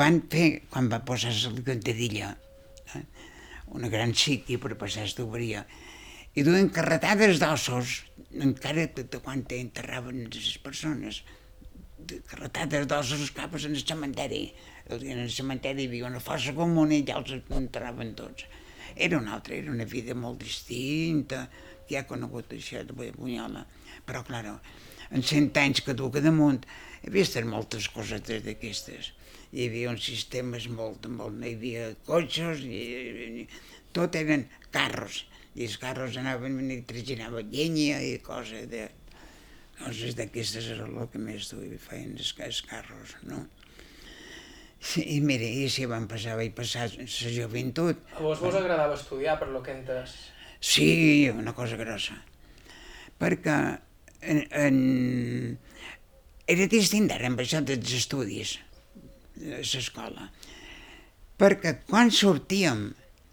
van 0.02 0.20
fer, 0.32 0.64
quan 0.72 0.90
va 0.92 1.00
posar 1.08 1.32
la 1.32 1.64
cantadilla, 1.68 2.34
eh, 2.96 3.04
una 3.72 3.88
gran 3.88 4.14
sitio 4.16 4.60
per 4.60 4.76
passar 4.76 5.06
la 5.08 5.16
tuberia, 5.16 5.66
i 6.36 6.44
duen 6.44 6.70
carretades 6.72 7.40
d'ossos, 7.40 8.02
encara 8.40 8.88
quan 9.24 9.46
enterraven 9.50 10.28
les 10.32 10.58
persones, 10.64 11.24
de 12.08 12.20
carretades 12.28 12.88
d'ossos 12.90 13.32
cap 13.36 13.56
en 13.56 13.76
el 13.76 13.84
cementeri. 13.86 14.46
En 14.90 15.20
el 15.24 15.30
cementeri 15.32 15.86
hi 15.86 15.90
havia 15.92 16.08
una 16.10 16.22
força 16.24 16.54
comuna 16.58 16.98
i 16.98 17.06
ja 17.08 17.20
els 17.20 17.36
enterraven 17.50 18.16
tots. 18.16 18.48
Era 18.96 19.20
una 19.20 19.36
altra, 19.38 19.56
era 19.56 19.72
una 19.72 19.86
vida 19.86 20.16
molt 20.16 20.42
distinta, 20.44 21.46
que 21.88 22.00
ha 22.00 22.08
conegut 22.08 22.54
això 22.56 22.84
de 22.88 22.94
Bunyola. 22.96 23.66
Però, 24.08 24.24
clar, 24.28 24.58
en 25.12 25.24
cent 25.24 25.52
anys 25.60 25.84
que 25.86 25.96
duc 25.98 26.20
damunt, 26.24 26.66
he 27.04 27.12
vist 27.14 27.38
moltes 27.48 27.90
cosetes 27.92 28.44
d'aquestes. 28.46 29.12
Hi 29.52 29.68
havia 29.68 29.92
uns 29.92 30.06
sistemes 30.08 30.68
molt, 30.72 31.08
molt... 31.12 31.40
Hi 31.44 31.56
havia 31.58 31.90
cotxes, 32.08 32.64
i, 32.64 32.82
i, 33.44 33.48
tot 33.96 34.16
eren 34.16 34.48
carros, 34.72 35.26
i 35.56 35.66
els 35.68 35.78
carros 35.82 36.18
anaven 36.20 36.60
i 36.72 36.82
traginaven 36.88 37.52
llenya 37.52 38.02
i 38.06 38.18
coses 38.24 38.68
de... 38.72 38.88
Coses 39.82 40.14
d'aquestes 40.14 40.68
era 40.76 40.86
el 40.86 41.08
que 41.10 41.18
més 41.18 41.48
duia, 41.50 41.80
feien 41.82 42.12
els, 42.14 42.36
els 42.46 42.60
carros, 42.70 43.16
no? 43.26 43.40
I 45.02 45.20
mira, 45.26 45.46
i 45.46 45.68
si 45.74 45.88
van 45.90 46.06
passar, 46.10 46.36
vaig 46.38 46.54
passar 46.58 46.88
la 46.94 47.06
joventut. 47.08 48.00
A 48.14 48.22
vos 48.22 48.42
vos 48.42 48.58
agradava 48.58 48.98
estudiar, 48.98 49.40
per 49.42 49.50
lo 49.50 49.62
que 49.66 49.74
entes? 49.74 50.14
Sí, 50.62 51.30
una 51.34 51.54
cosa 51.58 51.78
grossa. 51.78 52.18
Perquè 53.22 53.58
en, 54.22 54.42
en... 54.54 54.80
era 56.50 56.70
distint 56.70 57.10
ara 57.14 57.30
amb 57.30 57.42
això 57.42 57.62
dels 57.66 57.94
estudis, 57.98 58.56
a 59.42 59.62
l'escola. 59.62 60.30
Perquè 61.42 61.80
quan 61.90 62.14
sortíem 62.14 62.92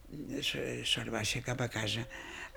a 0.09 1.11
baixa 1.13 1.43
cap 1.45 1.61
a 1.61 1.69
casa, 1.69 2.07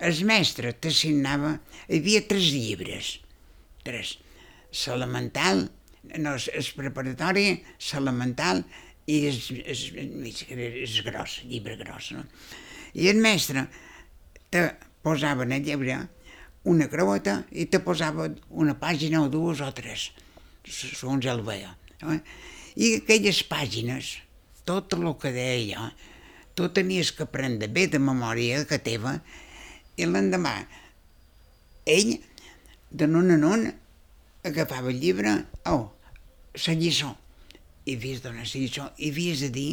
el 0.00 0.24
mestre 0.24 0.72
t'assignava, 0.72 1.58
hi 1.88 2.00
havia 2.00 2.22
tres 2.28 2.48
llibres, 2.54 3.12
tres, 3.84 4.16
l'elemental, 4.86 5.66
no, 6.18 6.34
el 6.34 6.70
preparatori, 6.78 7.46
l'elemental 7.92 8.64
i 9.06 9.18
el, 9.28 9.38
el, 9.62 9.84
el, 10.00 10.64
el 10.86 10.96
gros, 11.06 11.42
llibre 11.46 11.76
gros, 11.76 12.12
no? 12.16 12.24
I 12.94 13.08
el 13.08 13.20
mestre 13.24 13.66
te 14.52 14.66
posava 15.02 15.46
en 15.46 15.54
el 15.56 15.64
llibre 15.64 15.96
una 16.68 16.88
creueta 16.88 17.42
i 17.50 17.66
te 17.66 17.80
posava 17.82 18.28
una 18.50 18.74
pàgina 18.78 19.22
o 19.24 19.30
dues 19.32 19.62
o 19.64 19.70
tres, 19.74 20.10
segons 20.64 21.26
el 21.26 21.42
veia. 21.46 21.74
Eh? 22.02 22.20
I 22.76 22.94
aquelles 23.00 23.42
pàgines, 23.48 24.14
tot 24.68 24.94
el 24.94 25.08
que 25.20 25.32
deia, 25.34 25.90
tu 26.54 26.68
tenies 26.76 27.12
que 27.16 27.26
prendre 27.26 27.68
bé 27.68 27.86
de 27.88 28.00
memòria 28.02 28.64
que 28.68 28.78
teva 28.82 29.18
i 29.96 30.08
l'endemà 30.08 30.54
ell, 31.86 32.18
de 32.90 33.08
nun 33.08 33.32
en 33.34 33.44
un, 33.44 33.66
agafava 34.44 34.90
el 34.92 35.00
llibre, 35.00 35.32
oh, 35.66 35.92
la 36.66 36.74
lliçó, 36.78 37.14
i 37.86 37.96
havies 37.96 38.22
de 38.22 38.28
donar 38.28 38.46
la 38.46 38.60
lliçó, 38.60 38.90
i 38.98 39.10
havies 39.10 39.42
de 39.46 39.50
dir 39.54 39.70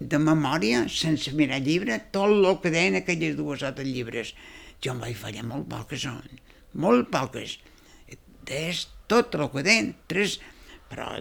de 0.00 0.18
memòria, 0.18 0.86
sense 0.88 1.32
mirar 1.36 1.60
llibre, 1.60 1.98
tot 2.14 2.32
el 2.32 2.56
que 2.62 2.72
deien 2.72 2.96
aquelles 2.98 3.36
dues 3.36 3.62
altres 3.66 3.88
llibres. 3.88 4.32
Jo 4.80 4.94
em 4.94 5.02
vaig 5.02 5.18
fallar 5.20 5.44
molt 5.44 5.68
poques, 5.68 6.06
molt 6.72 7.10
poques. 7.12 7.58
Des, 8.48 8.86
tot 9.12 9.36
el 9.36 9.50
que 9.52 9.64
deien, 9.66 9.92
tres, 10.08 10.38
però 10.90 11.12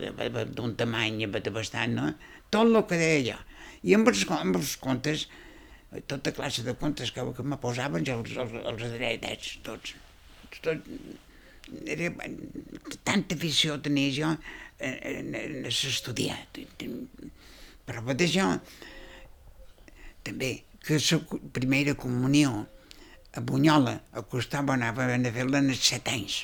d'un 0.56 0.76
tamany 0.80 1.28
bastant, 1.28 1.98
no? 1.98 2.14
Tot 2.50 2.68
el 2.68 2.82
que 2.90 3.00
deia. 3.00 3.38
I 3.86 3.96
amb 3.96 4.10
els, 4.12 4.26
amb 4.36 4.60
els 4.60 4.76
contes, 4.82 5.28
tota 6.10 6.34
classe 6.36 6.66
de 6.66 6.76
contes 6.78 7.14
que, 7.16 7.24
que 7.36 7.46
me 7.46 7.58
posaven, 7.62 8.06
jo 8.06 8.20
els, 8.20 8.36
els, 8.44 8.56
els 8.74 8.86
adretats, 8.90 9.58
tots. 9.66 9.96
Tot, 10.66 10.88
era, 11.86 12.10
tanta 13.06 13.38
afició 13.38 13.78
tenia 13.86 14.14
jo 14.16 14.32
en, 14.34 14.98
en, 15.12 15.36
en 15.38 15.70
estudiar. 15.70 16.40
Però 17.86 18.04
per 18.06 18.18
això, 18.18 18.50
també, 20.26 20.52
que 20.86 20.98
la 20.98 21.40
primera 21.54 21.96
comunió 21.98 22.66
a 23.38 23.42
Bunyola 23.46 24.00
acostava, 24.18 24.74
anava 24.74 25.06
a 25.06 25.34
fer-la 25.34 25.62
en 25.62 25.74
els 25.74 25.84
set 25.92 26.10
anys. 26.10 26.44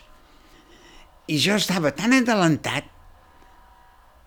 I 1.27 1.39
jo 1.41 1.55
estava 1.57 1.91
tan 1.97 2.13
adelantat 2.13 2.91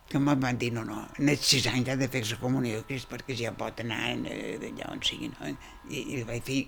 que 0.08 0.16
em 0.16 0.28
van 0.40 0.58
dir, 0.60 0.70
no, 0.72 0.84
no, 0.88 1.02
en 1.20 1.28
els 1.34 1.44
sis 1.44 1.66
anys 1.68 1.90
ha 1.92 1.96
de 2.00 2.08
fer 2.08 2.22
la 2.30 2.38
comunió 2.40 2.80
que 2.88 2.96
és 2.96 3.04
perquè 3.10 3.36
ja 3.36 3.52
pot 3.52 3.82
anar 3.84 4.00
d'allà 4.24 4.88
on 4.94 5.02
sigui, 5.04 5.28
no? 5.34 5.52
I, 5.90 6.04
i 6.16 6.22
vaig 6.28 6.48
fer 6.48 6.60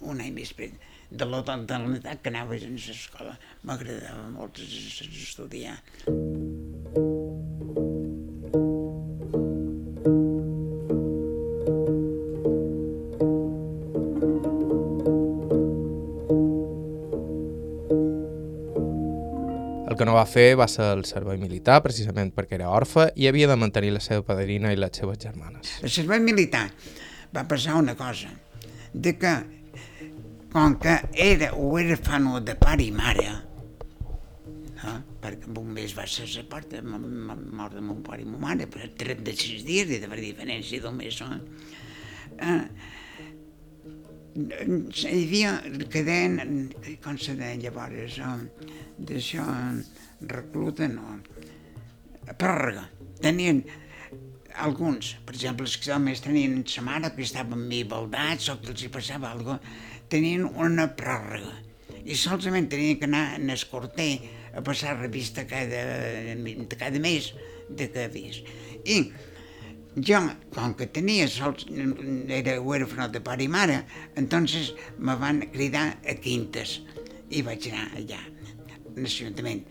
un 0.00 0.24
any 0.24 0.32
després 0.40 0.72
de 1.10 1.28
totalitat 1.50 2.22
que 2.24 2.32
anaves 2.32 2.64
a 2.64 2.72
l'escola. 2.74 3.38
M'agradava 3.68 4.28
molt 4.32 4.60
estudiar. 4.64 5.80
que 6.08 6.47
no 20.08 20.16
va 20.16 20.24
fer 20.28 20.54
va 20.56 20.66
ser 20.72 20.88
el 20.96 21.04
servei 21.08 21.36
militar, 21.40 21.82
precisament 21.84 22.32
perquè 22.34 22.56
era 22.56 22.72
orfe 22.72 23.10
i 23.20 23.28
havia 23.28 23.50
de 23.50 23.58
mantenir 23.60 23.92
la 23.92 24.00
seva 24.00 24.24
padrina 24.24 24.72
i 24.72 24.80
les 24.80 24.96
seves 24.96 25.20
germanes. 25.20 25.76
El 25.84 25.92
servei 25.92 26.22
militar 26.24 26.66
va 27.36 27.44
passar 27.48 27.76
una 27.76 27.94
cosa, 27.96 28.32
de 28.94 29.14
que 29.20 29.34
com 30.52 30.78
que 30.80 30.96
era 31.12 31.52
huérfano 31.52 32.40
de 32.40 32.54
pare 32.56 32.86
i 32.86 32.90
mare, 32.90 33.28
no? 34.80 34.94
perquè 35.20 35.64
mes 35.74 35.92
va 35.96 36.06
ser 36.08 36.28
la 36.32 36.44
porta, 36.48 36.80
mort 36.80 37.74
de 37.74 37.82
mon 37.84 38.00
pare 38.06 38.24
i 38.24 38.28
mon 38.28 38.40
mare, 38.40 38.68
però 38.70 38.88
36 38.88 39.66
dies 39.66 39.90
de 39.92 40.00
diferència 40.08 40.80
d'un 40.80 40.96
mes, 40.96 41.20
no? 41.20 41.36
Eh, 42.38 42.62
hi 44.38 45.12
havia, 45.12 45.54
que 45.90 46.04
deien, 46.06 46.68
com 47.04 47.18
se 47.18 47.34
deien 47.36 47.60
llavors, 47.60 48.18
eh, 48.22 48.74
d'això, 48.98 49.44
recluta, 50.20 50.88
no, 50.88 51.18
pròrroga. 52.38 52.88
Tenien 53.22 53.62
alguns, 54.58 55.14
per 55.26 55.36
exemple, 55.36 55.66
els 55.68 55.76
que 55.78 55.92
només 55.92 56.22
tenien 56.24 56.58
sa 56.66 56.82
mare, 56.86 57.12
que 57.14 57.24
estaven 57.26 57.68
bé 57.70 57.84
baldats 57.88 58.50
o 58.52 58.58
que 58.62 58.72
els 58.74 58.84
hi 58.84 58.90
passava 58.92 59.30
alguna 59.30 59.58
cosa, 59.58 60.04
tenien 60.10 60.44
una 60.48 60.88
pròrroga. 60.98 61.54
I 62.08 62.16
solament 62.16 62.68
tenien 62.72 62.98
que 62.98 63.08
anar 63.08 63.24
en 63.36 63.50
escorter 63.52 64.12
a 64.56 64.62
passar 64.64 64.96
revista 64.98 65.46
cada, 65.46 65.82
cada 66.78 67.00
mes 67.02 67.32
de 67.68 67.90
cada 67.92 68.08
mes. 68.14 68.40
I 68.84 69.00
jo, 70.08 70.20
com 70.54 70.74
que 70.78 70.88
tenia 70.94 71.28
sols, 71.30 71.66
era 72.32 72.58
huérfano 72.60 73.08
de 73.12 73.20
pare 73.24 73.44
i 73.44 73.50
mare, 73.52 73.82
entonces 74.16 74.72
me 74.98 75.16
van 75.20 75.42
cridar 75.52 75.88
a 76.06 76.14
Quintes 76.22 76.78
i 77.30 77.42
vaig 77.44 77.68
anar 77.70 77.88
allà, 77.98 78.20
a 78.22 78.78
l'Ajuntament. 78.96 79.66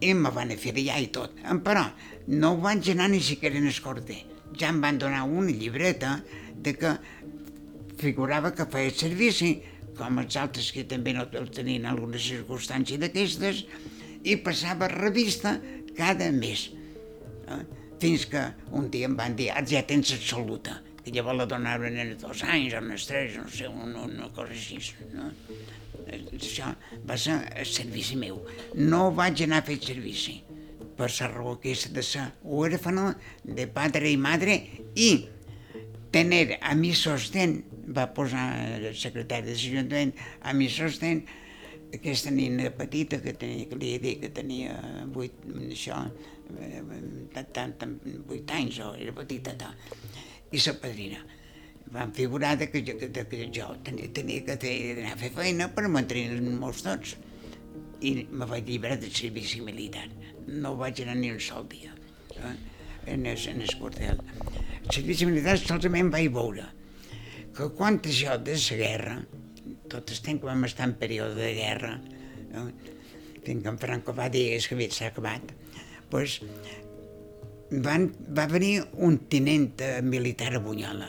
I 0.00 0.12
me 0.14 0.30
van 0.30 0.52
allà 0.54 0.98
i 1.02 1.08
tot. 1.14 1.34
Però 1.64 1.84
no 2.28 2.56
vaig 2.62 2.90
anar 2.92 3.08
ni 3.10 3.20
siquiera 3.20 3.58
en 3.58 3.66
escorter. 3.66 4.20
Ja 4.58 4.68
em 4.68 4.80
van 4.80 4.98
donar 4.98 5.24
una 5.24 5.50
llibreta 5.50 6.20
de 6.54 6.74
que 6.74 6.94
figurava 7.98 8.54
que 8.54 8.66
feia 8.70 8.94
servici, 8.94 9.56
com 9.98 10.20
els 10.22 10.36
altres 10.38 10.70
que 10.72 10.84
també 10.86 11.12
no 11.16 11.26
tenien 11.50 11.86
alguna 11.86 12.18
circumstància 12.22 12.98
d'aquestes, 13.02 13.64
i 14.22 14.36
passava 14.42 14.88
revista 14.92 15.58
cada 15.98 16.30
mes. 16.30 16.70
Eh? 17.48 17.64
fins 17.98 18.26
que 18.30 18.42
un 18.78 18.88
dia 18.90 19.08
em 19.08 19.16
van 19.18 19.34
dir, 19.38 19.50
ara 19.52 19.66
ja 19.66 19.82
tens 19.86 20.12
absoluta, 20.14 20.78
que 21.02 21.12
llavors 21.14 21.40
la 21.40 21.46
donaven 21.50 21.98
en 21.98 22.14
dos 22.20 22.44
anys, 22.46 22.76
en 22.78 22.92
els 22.94 23.06
tres, 23.10 23.36
no 23.40 23.48
sé, 23.50 23.68
una, 23.68 24.04
una 24.06 24.30
cosa 24.36 24.54
així. 24.54 24.78
No? 25.14 25.30
Això 26.08 26.72
va 27.08 27.16
ser 27.20 27.38
el 27.54 27.66
servici 27.68 28.16
meu. 28.16 28.42
No 28.74 29.08
vaig 29.16 29.44
anar 29.46 29.62
a 29.62 29.66
fer 29.68 29.78
servici 29.84 30.38
per 30.98 31.08
la 31.14 31.28
raó 31.30 31.56
que 31.62 31.72
és 31.72 31.86
de 31.94 32.02
ser 32.02 32.26
huérfano 32.42 33.12
de 33.44 33.68
padre 33.70 34.10
i 34.10 34.16
madre 34.18 34.58
i 34.98 35.10
tener 36.10 36.58
a 36.62 36.74
mi 36.74 36.94
sostén, 36.96 37.60
va 37.94 38.08
posar 38.14 38.46
el 38.78 38.94
secretari 38.96 39.46
de 39.46 39.54
l'Ajuntament, 39.54 40.14
a 40.42 40.54
mi 40.56 40.68
sostén, 40.72 41.22
aquesta 41.94 42.32
nina 42.32 42.70
petita 42.76 43.20
que 43.22 43.32
tenia, 43.32 43.68
que 43.68 43.78
li 43.80 43.94
he 43.94 44.00
dit 44.02 44.20
que 44.24 44.32
tenia 44.34 44.76
vuit, 45.14 45.36
això, 45.68 46.02
tant, 47.34 47.76
tant, 47.78 47.96
vuit 48.28 48.56
anys, 48.56 48.80
o 48.84 48.92
era 48.96 49.14
petita, 49.16 49.54
i 50.50 50.60
la 50.64 50.74
padrina. 50.82 51.22
Van 51.92 52.12
figurar 52.12 52.56
de 52.60 52.68
que, 52.70 52.82
jo, 52.84 52.96
de 53.00 53.24
que 53.28 53.44
jo 53.54 53.68
tenia, 53.84 54.10
tenia 54.12 54.44
que 54.44 54.72
anar 54.94 55.14
a 55.14 55.20
fer 55.20 55.30
feina 55.36 55.70
per 55.72 55.86
mantenir-nos 55.88 56.82
tots. 56.84 57.16
I 58.04 58.28
me 58.30 58.46
vaig 58.46 58.68
llibrar 58.68 58.98
del 59.00 59.14
servici 59.14 59.62
militar. 59.64 60.06
No 60.46 60.76
vaig 60.78 61.00
anar 61.02 61.16
ni 61.18 61.32
un 61.32 61.40
sol 61.42 61.66
dia. 61.70 61.94
Eh? 62.38 62.56
en 63.08 63.26
el, 63.26 63.48
en 63.48 63.62
el 63.62 63.78
quartel. 63.78 64.20
El 64.84 64.92
servici 64.92 65.26
militar 65.28 65.56
solament 65.60 66.12
vaig 66.12 66.30
veure 66.34 66.66
que 67.56 67.68
quan 67.78 67.98
això 68.04 68.36
de 68.38 68.54
la 68.54 68.78
guerra, 68.80 69.16
tot 69.90 70.12
el 70.12 70.22
temps 70.24 70.42
que 70.42 70.46
vam 70.46 70.66
estar 70.68 70.86
en 70.86 70.94
període 71.00 71.34
de 71.38 71.52
guerra, 71.56 71.94
no? 72.52 72.68
fins 73.44 73.62
que 73.64 73.72
en 73.72 73.78
Franco 73.80 74.14
va 74.14 74.28
dir 74.28 74.50
que 74.60 74.76
havia 74.76 74.92
s'ha 74.94 75.08
acabat, 75.10 75.54
pues, 76.12 76.40
van, 77.70 78.10
va 78.36 78.46
venir 78.50 78.74
un 78.92 79.18
tinent 79.32 79.82
militar 80.04 80.54
a 80.54 80.62
Bunyola 80.62 81.08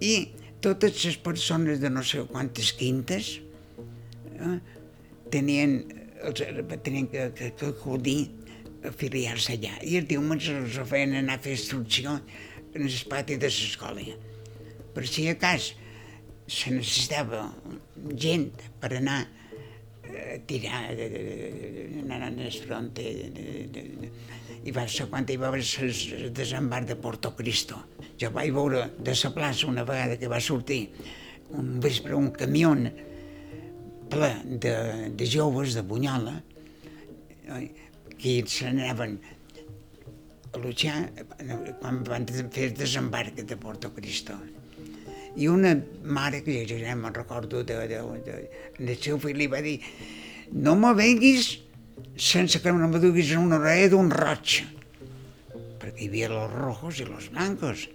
i 0.00 0.12
totes 0.64 1.04
les 1.04 1.16
persones 1.20 1.80
de 1.80 1.90
no 1.92 2.02
sé 2.04 2.24
quantes 2.28 2.72
quintes 2.76 3.38
eh, 4.36 4.58
tenien, 5.32 5.78
els, 6.24 6.44
tenien 6.84 7.08
que, 7.12 7.30
que, 7.36 7.50
que 7.56 7.72
acudir 7.72 8.20
a 8.84 8.88
afiliar-se 8.88 9.56
allà. 9.58 9.76
I 9.84 10.00
els 10.00 10.08
diumenges 10.08 10.56
els 10.56 10.88
feien 10.88 11.16
anar 11.20 11.38
a 11.38 11.44
fer 11.44 11.56
instrucció 11.56 12.16
en 12.74 12.86
el 12.86 12.98
pati 13.10 13.36
de 13.40 13.50
l'escola. 13.50 14.06
Per 14.94 15.04
si 15.06 15.28
a 15.30 15.36
cas 15.38 15.72
se 16.50 16.72
necessitava 16.74 17.44
gent 18.18 18.48
per 18.80 18.94
anar 18.96 19.20
a 19.22 20.38
tirar, 20.48 20.88
anar 20.90 22.30
en 22.30 22.40
el 22.42 22.56
front 22.64 22.90
de, 22.96 23.10
de, 23.36 23.44
de, 23.74 23.84
de, 24.00 24.12
i 24.66 24.74
va 24.74 24.86
ser 24.90 25.06
quan 25.12 25.28
hi 25.28 25.38
va 25.40 25.48
haver 25.48 25.62
el 25.84 26.32
desembarc 26.34 26.88
de 26.90 26.96
Porto 26.96 27.34
Cristo. 27.36 27.78
Jo 28.20 28.28
vaig 28.34 28.52
veure 28.52 28.84
de 28.98 29.14
la 29.16 29.30
plaça 29.32 29.66
una 29.66 29.84
vegada 29.88 30.18
que 30.20 30.28
va 30.28 30.40
sortir 30.40 30.90
un 31.56 31.78
vespre 31.80 32.14
un 32.14 32.30
camió 32.30 32.74
ple 34.10 34.30
de, 34.44 34.74
de 35.16 35.26
joves 35.26 35.74
de 35.74 35.82
Bunyola 35.82 36.34
que 38.20 38.44
se 38.46 38.68
n'anaven 38.68 39.20
a 40.52 40.58
luchar 40.58 41.10
quan 41.80 42.02
van 42.04 42.26
fer 42.52 42.72
desembarc 42.76 43.40
de 43.40 43.56
Porto 43.56 43.92
Cristo. 43.94 44.34
I 45.36 45.46
una 45.48 45.76
mare, 46.02 46.42
que 46.42 46.66
ja 46.66 46.96
me'n 46.98 47.14
recordo, 47.14 47.62
de, 47.62 47.76
de, 47.86 48.00
de, 48.26 48.34
de, 48.78 48.96
seu 48.98 49.18
fill 49.22 49.38
li 49.38 49.46
va 49.46 49.62
dir 49.62 49.78
no 50.50 50.74
me 50.74 50.90
venguis 50.98 51.60
sense 52.18 52.60
que 52.60 52.72
no 52.74 52.88
me 52.90 52.98
duguis 52.98 53.30
una 53.38 53.60
orella 53.62 53.88
d'un 53.94 54.10
roig, 54.10 54.58
perquè 55.78 56.02
hi 56.02 56.10
havia 56.10 56.28
los 56.34 56.50
rojos 56.52 56.98
i 57.00 57.06
los 57.06 57.30
blancos. 57.30 57.86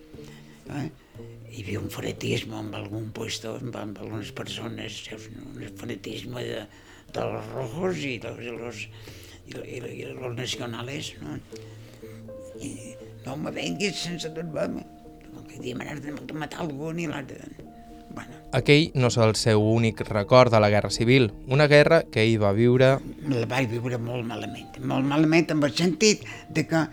Eh? 0.74 0.88
Hi 1.52 1.62
havia 1.64 1.80
un 1.80 1.92
fanatisme 1.94 2.58
amb 2.58 2.76
algun 2.76 3.12
puesto, 3.16 3.56
amb, 3.62 3.78
algunes 3.78 4.32
persones, 4.36 5.04
un 5.14 5.62
fanatisme 5.78 6.44
de, 6.44 6.66
de 7.14 7.28
los 7.32 7.48
rojos 7.54 8.02
i 8.04 8.18
de 8.20 8.34
los, 8.58 8.88
i, 9.48 9.56
i, 9.56 9.80
i 10.02 10.10
los 10.12 10.36
nacionales, 10.36 11.14
no? 11.22 11.38
I 12.64 12.72
no 13.26 13.36
me 13.38 13.52
venguis 13.52 14.04
sense 14.08 14.32
tot, 14.36 14.52
que 15.48 15.62
diem, 15.62 15.82
has 15.86 16.02
de 16.04 16.34
matar 16.34 16.66
algú 16.66 16.92
ni 16.94 17.08
de... 17.08 17.40
Bueno, 18.16 18.32
Aquell 18.56 18.94
no 18.96 19.10
és 19.12 19.18
el 19.20 19.34
seu 19.36 19.60
únic 19.60 20.00
record 20.08 20.54
de 20.54 20.60
la 20.64 20.70
Guerra 20.72 20.92
Civil, 20.94 21.34
una 21.52 21.68
guerra 21.68 22.04
que 22.08 22.24
ell 22.24 22.38
va 22.40 22.54
viure 22.56 22.94
la 23.28 23.48
vaig 23.50 23.68
viure 23.74 24.00
molt 24.00 24.24
malament, 24.28 24.78
molt 24.80 25.04
malament 25.10 25.52
en 25.52 25.64
el 25.64 25.74
sentit 25.76 26.24
de 26.48 26.64
que 26.70 26.86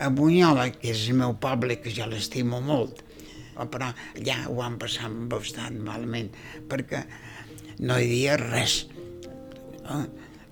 a 0.00 0.08
Bunyola, 0.08 0.68
que 0.72 0.92
és 0.94 1.08
el 1.08 1.18
meu 1.18 1.34
poble, 1.42 1.80
que 1.82 1.90
jo 1.92 2.06
l'estimo 2.08 2.60
molt, 2.64 3.02
però 3.68 3.90
allà 3.90 4.38
ho 4.48 4.56
van 4.58 4.78
passar 4.80 5.10
bastant 5.32 5.78
malament, 5.84 6.30
perquè 6.70 7.04
no 7.80 7.98
hi 7.98 8.08
havia 8.08 8.36
res. 8.40 8.84
Oh, 9.90 10.04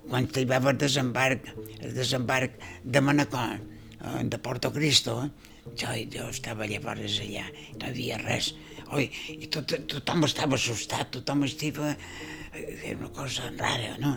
quan 0.09 0.29
hi 0.35 0.47
va 0.49 0.57
haver 0.59 0.75
desembarc, 0.81 1.51
el 1.81 1.93
desembarc 1.97 2.57
de 2.85 3.03
Manacor, 3.05 3.61
eh, 4.01 4.25
de 4.25 4.39
Porto 4.39 4.73
Cristo, 4.73 5.19
jo, 5.77 5.93
jo 6.15 6.29
estava 6.33 6.67
llavors 6.69 7.21
allà, 7.25 7.45
no 7.77 7.87
hi 7.87 7.91
havia 7.91 8.19
res. 8.25 8.53
Oi, 8.97 9.09
i 9.37 9.51
tot, 9.53 9.75
tothom 9.93 10.25
estava 10.29 10.57
assustat, 10.57 11.13
tothom 11.19 11.45
estava... 11.49 11.95
Era 12.59 12.97
una 12.97 13.11
cosa 13.15 13.51
rara, 13.53 13.93
no? 14.01 14.15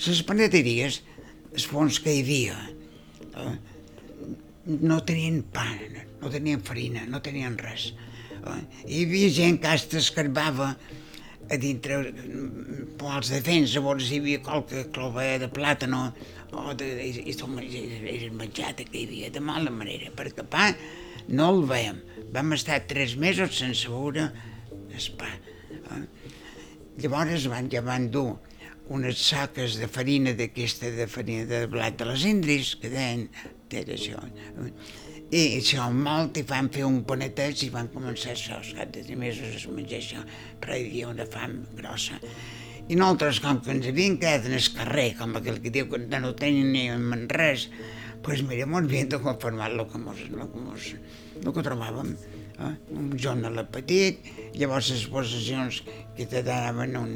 Les 0.00 0.22
panaderies, 0.26 1.02
els 1.52 1.66
fons 1.68 1.98
que 2.02 2.14
hi 2.16 2.22
havia, 2.24 2.56
eh, 3.28 3.52
no 4.68 4.98
tenien 5.04 5.42
pa, 5.52 5.66
no 6.22 6.30
tenien 6.32 6.64
farina, 6.64 7.04
no 7.08 7.20
tenien 7.24 7.58
res. 7.60 7.92
Eh? 8.54 8.64
Hi 8.86 9.04
havia 9.06 9.28
gent 9.34 9.60
que 9.62 9.72
hasta 9.74 10.00
escarbava 10.00 10.72
a 11.48 11.56
dintre 11.56 11.98
poals 13.00 13.30
de 13.32 13.40
fents, 13.44 13.72
llavors 13.72 14.10
hi 14.10 14.20
havia 14.20 14.42
qualque 14.44 14.84
clova 14.92 15.24
de 15.40 15.48
plàtano 15.52 16.08
o 16.52 16.74
de, 16.76 16.88
i, 17.04 17.32
i, 17.32 17.34
i 17.34 18.30
menjat 18.34 18.82
que 18.84 18.98
hi 18.98 19.06
havia 19.08 19.30
de 19.32 19.42
mala 19.44 19.72
manera, 19.72 20.12
perquè 20.16 20.44
pa 20.48 20.70
no 21.28 21.48
el 21.54 21.64
veiem. 21.68 22.02
Vam 22.34 22.52
estar 22.56 22.80
tres 22.88 23.16
mesos 23.16 23.56
sense 23.60 23.88
veure 23.88 24.28
el 24.92 25.08
pa. 25.20 25.30
Eh? 25.96 26.04
Llavors 26.98 27.46
van, 27.52 27.68
ja 27.72 27.84
van 27.84 28.08
dur 28.12 28.38
unes 28.92 29.20
saques 29.20 29.76
de 29.80 29.88
farina 29.92 30.32
d'aquesta 30.36 30.90
de 30.96 31.06
farina 31.10 31.44
de 31.48 31.66
blat 31.70 31.98
de 32.00 32.08
les 32.08 32.24
Indris, 32.28 32.72
que 32.80 32.88
deien, 32.92 33.28
era 33.68 33.96
això. 33.96 34.22
I 35.28 35.40
això 35.58 35.90
molt, 35.92 36.38
i 36.40 36.44
van 36.48 36.70
fer 36.72 36.86
un 36.88 37.02
paneteig 37.04 37.66
i 37.66 37.68
van 37.72 37.90
començar 37.92 38.32
això, 38.32 38.62
cap 38.78 38.94
de 38.94 39.02
tres 39.04 39.18
mesos 39.20 39.66
a 39.68 39.72
menjar 39.76 39.98
això, 39.98 40.22
però 40.62 40.72
hi 40.72 40.86
havia 40.86 41.10
una 41.10 41.26
fam 41.28 41.58
grossa. 41.76 42.16
I 42.88 42.96
nosaltres, 42.96 43.42
com 43.44 43.58
que 43.60 43.74
ens 43.74 43.90
havíem 43.90 44.16
quedat 44.16 44.48
en 44.48 44.56
el 44.56 44.68
carrer, 44.72 45.10
com 45.18 45.36
aquell 45.36 45.60
que 45.60 45.72
diu 45.74 45.90
que 45.92 46.00
no 46.22 46.32
teníem 46.38 47.26
res, 47.28 47.66
pues 48.24 48.40
mira, 48.40 48.64
ens 48.64 48.78
havíem 48.78 49.10
de 49.12 49.20
conformar 49.26 49.68
el 49.74 49.84
que 49.90 50.00
mos, 50.00 50.22
lo 50.32 50.48
que, 50.48 50.62
mos, 50.64 50.88
lo 51.44 51.52
que 51.52 51.66
trobàvem. 51.66 52.14
Eh? 52.58 52.72
Un 52.96 53.12
jornal 53.20 53.60
petit, 53.68 54.24
llavors 54.56 54.88
les 54.94 55.04
possessions 55.12 55.82
que 56.16 56.24
te 56.24 56.40
donaven 56.42 56.96
un, 56.96 57.12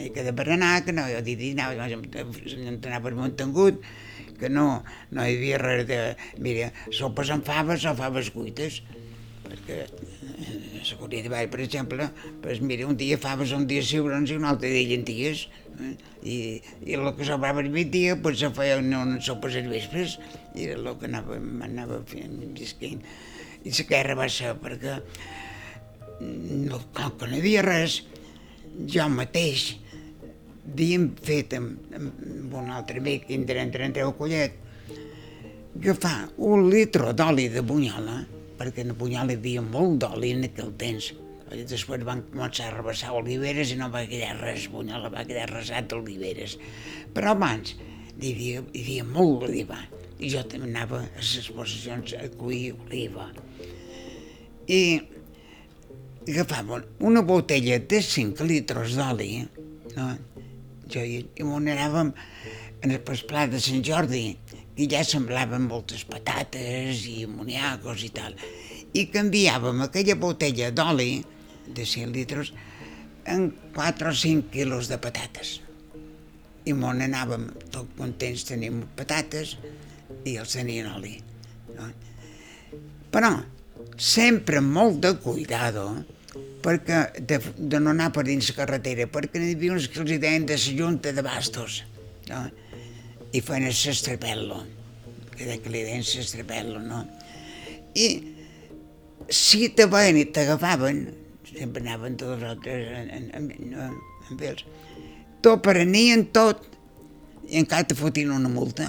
mica 0.00 0.24
de 0.24 0.32
berenar, 0.32 0.84
que 0.84 0.96
no, 0.96 1.04
jo 1.12 1.20
dic, 1.24 1.44
anava, 1.52 1.84
anava 1.84 3.14
mantengut, 3.20 3.84
que 4.38 4.50
no, 4.52 4.82
no 5.10 5.24
hi 5.24 5.36
havia 5.38 5.60
res 5.62 5.86
de... 5.88 5.98
Mira, 6.42 6.70
sopes 6.94 7.32
amb 7.34 7.46
faves 7.46 7.86
o 7.88 7.94
faves 7.98 8.30
cuites, 8.34 8.80
perquè 9.44 9.84
eh, 9.84 10.80
a 10.80 10.86
la 10.88 10.98
Corea 11.00 11.24
de 11.24 11.32
Vall, 11.32 11.50
per 11.52 11.60
exemple, 11.64 12.08
pues 12.42 12.60
mira, 12.60 12.86
un 12.88 12.96
dia 13.00 13.18
faves, 13.20 13.52
un 13.56 13.68
dia 13.70 13.84
ciurons 13.84 14.32
i 14.32 14.38
un 14.38 14.48
altre 14.48 14.72
dia 14.72 14.88
llenties, 14.90 15.46
eh? 15.74 15.94
I, 16.24 16.36
i 16.88 16.96
el 16.96 17.10
que 17.18 17.26
sobrava 17.28 17.60
el 17.60 17.70
dia, 17.92 18.16
pues 18.22 18.40
se 18.40 18.50
feien 18.56 18.92
unes 18.96 19.26
sopes 19.28 19.56
als 19.60 19.70
vespres, 19.70 20.18
i 20.54 20.68
era 20.70 20.80
el 20.80 20.90
que 21.00 21.10
anava, 21.10 21.38
anava 21.68 22.00
fent, 22.08 22.40
visquent. 22.56 23.04
I 23.64 23.72
la 23.72 23.86
guerra 23.88 24.18
va 24.18 24.28
ser 24.32 24.54
perquè, 24.60 24.98
no, 26.20 26.80
com 26.96 27.16
que 27.18 27.28
no 27.28 27.36
hi 27.36 27.42
havia 27.42 27.64
res, 27.64 28.02
jo 28.90 29.08
mateix 29.12 29.74
havíem 30.72 31.10
fet 31.22 31.54
amb, 31.58 31.92
amb 31.94 32.54
un 32.60 32.70
altre 32.74 33.00
amic, 33.02 33.28
entre, 33.34 33.60
entre 33.62 33.84
Andreu 33.86 34.14
Collet, 34.18 34.56
agafar 35.74 36.30
un 36.46 36.68
litre 36.70 37.12
d'oli 37.16 37.48
de 37.52 37.62
bunyola, 37.66 38.20
perquè 38.58 38.86
a 38.86 38.96
bunyola 38.96 39.34
hi 39.34 39.40
havia 39.40 39.62
molt 39.64 40.00
d'oli 40.04 40.32
en 40.34 40.48
aquell 40.48 40.72
temps. 40.80 41.12
I 41.54 41.62
després 41.70 42.02
van 42.06 42.24
començar 42.32 42.70
a 42.70 42.76
rebassar 42.78 43.12
oliveres 43.14 43.70
i 43.70 43.78
no 43.78 43.90
va 43.92 44.06
quedar 44.10 44.34
res, 44.40 44.66
bunyola 44.72 45.10
va 45.12 45.26
quedar 45.28 45.46
resat 45.52 45.90
d'oliveres. 45.92 46.56
Però 47.14 47.34
abans 47.34 47.74
hi 47.74 48.32
havia, 48.32 48.62
hi 48.72 48.84
havia 48.84 49.04
molt 49.06 49.44
d'oliva 49.44 49.78
i 50.18 50.30
jo 50.30 50.42
també 50.48 50.70
anava 50.70 51.02
a 51.04 51.20
les 51.20 51.50
possessions 51.54 52.14
a 52.18 52.26
cuir 52.38 52.72
oliva. 52.86 53.28
I 54.66 54.80
agafava 56.24 56.80
una 57.04 57.22
botella 57.26 57.78
de 57.78 58.00
5 58.02 58.46
litres 58.48 58.96
d'oli, 58.98 59.44
no? 59.94 60.08
Jo 60.94 61.02
i, 61.04 61.20
i 61.36 61.46
m'ho 61.46 61.58
anàvem 61.60 62.12
en 62.84 62.92
el 62.92 63.00
pla 63.02 63.46
de 63.50 63.60
Sant 63.62 63.84
Jordi, 63.86 64.36
que 64.76 64.88
ja 64.90 65.02
semblaven 65.06 65.68
moltes 65.70 66.04
patates 66.08 67.04
i 67.10 67.24
amoniacos 67.28 68.04
i 68.04 68.10
tal. 68.14 68.34
I 68.94 69.06
canviàvem 69.12 69.82
aquella 69.84 70.16
botella 70.20 70.70
d'oli 70.74 71.22
de 71.66 71.86
100 71.86 72.14
litres 72.14 72.52
en 73.30 73.48
4 73.74 74.10
o 74.10 74.16
5 74.22 74.50
quilos 74.52 74.90
de 74.90 74.98
patates. 75.00 75.58
I 76.64 76.72
m'on 76.76 77.02
anàvem 77.04 77.48
tot 77.72 77.88
contents, 77.98 78.46
tenim 78.48 78.82
patates 78.96 79.56
i 80.24 80.36
els 80.40 80.54
tenien 80.56 80.90
oli. 80.92 81.16
No? 81.76 81.88
Però 83.14 83.32
sempre 84.00 84.60
molt 84.64 85.00
de 85.04 85.14
cuidado, 85.22 85.88
perquè 86.64 87.00
de, 87.20 87.40
de 87.56 87.80
no 87.82 87.92
anar 87.92 88.10
per 88.14 88.24
dins 88.26 88.48
la 88.50 88.56
carretera, 88.56 89.06
perquè 89.12 89.40
n'hi 89.40 89.56
havia 89.56 89.74
uns 89.76 89.90
que 89.92 90.00
els 90.00 90.14
deien 90.22 90.46
de 90.48 90.56
la 90.56 90.76
junta 90.78 91.12
de 91.12 91.24
bastos, 91.24 91.82
no? 92.30 92.44
i 93.34 93.42
feien 93.42 93.68
el 93.68 93.76
sestrapel·lo, 93.76 94.62
que 95.34 95.58
que 95.60 95.72
li 95.72 95.82
deien 95.82 96.06
sestrapel·lo, 96.06 96.80
no? 96.80 97.02
I 97.94 98.06
si 99.28 99.68
te 99.76 99.86
veien 99.90 100.18
i 100.20 100.24
t'agafaven, 100.32 101.04
sempre 101.50 101.82
anaven 101.82 102.16
tots 102.20 102.38
els 102.38 102.46
altres 102.54 102.88
en, 103.00 103.10
en, 103.18 103.28
en, 103.34 103.50
en, 103.74 103.98
en 104.30 104.62
t'ho 105.44 105.58
prenien 105.60 106.24
tot 106.32 106.62
i 107.50 107.58
encara 107.60 107.84
te 107.84 107.96
fotien 107.98 108.32
una 108.32 108.48
multa 108.48 108.88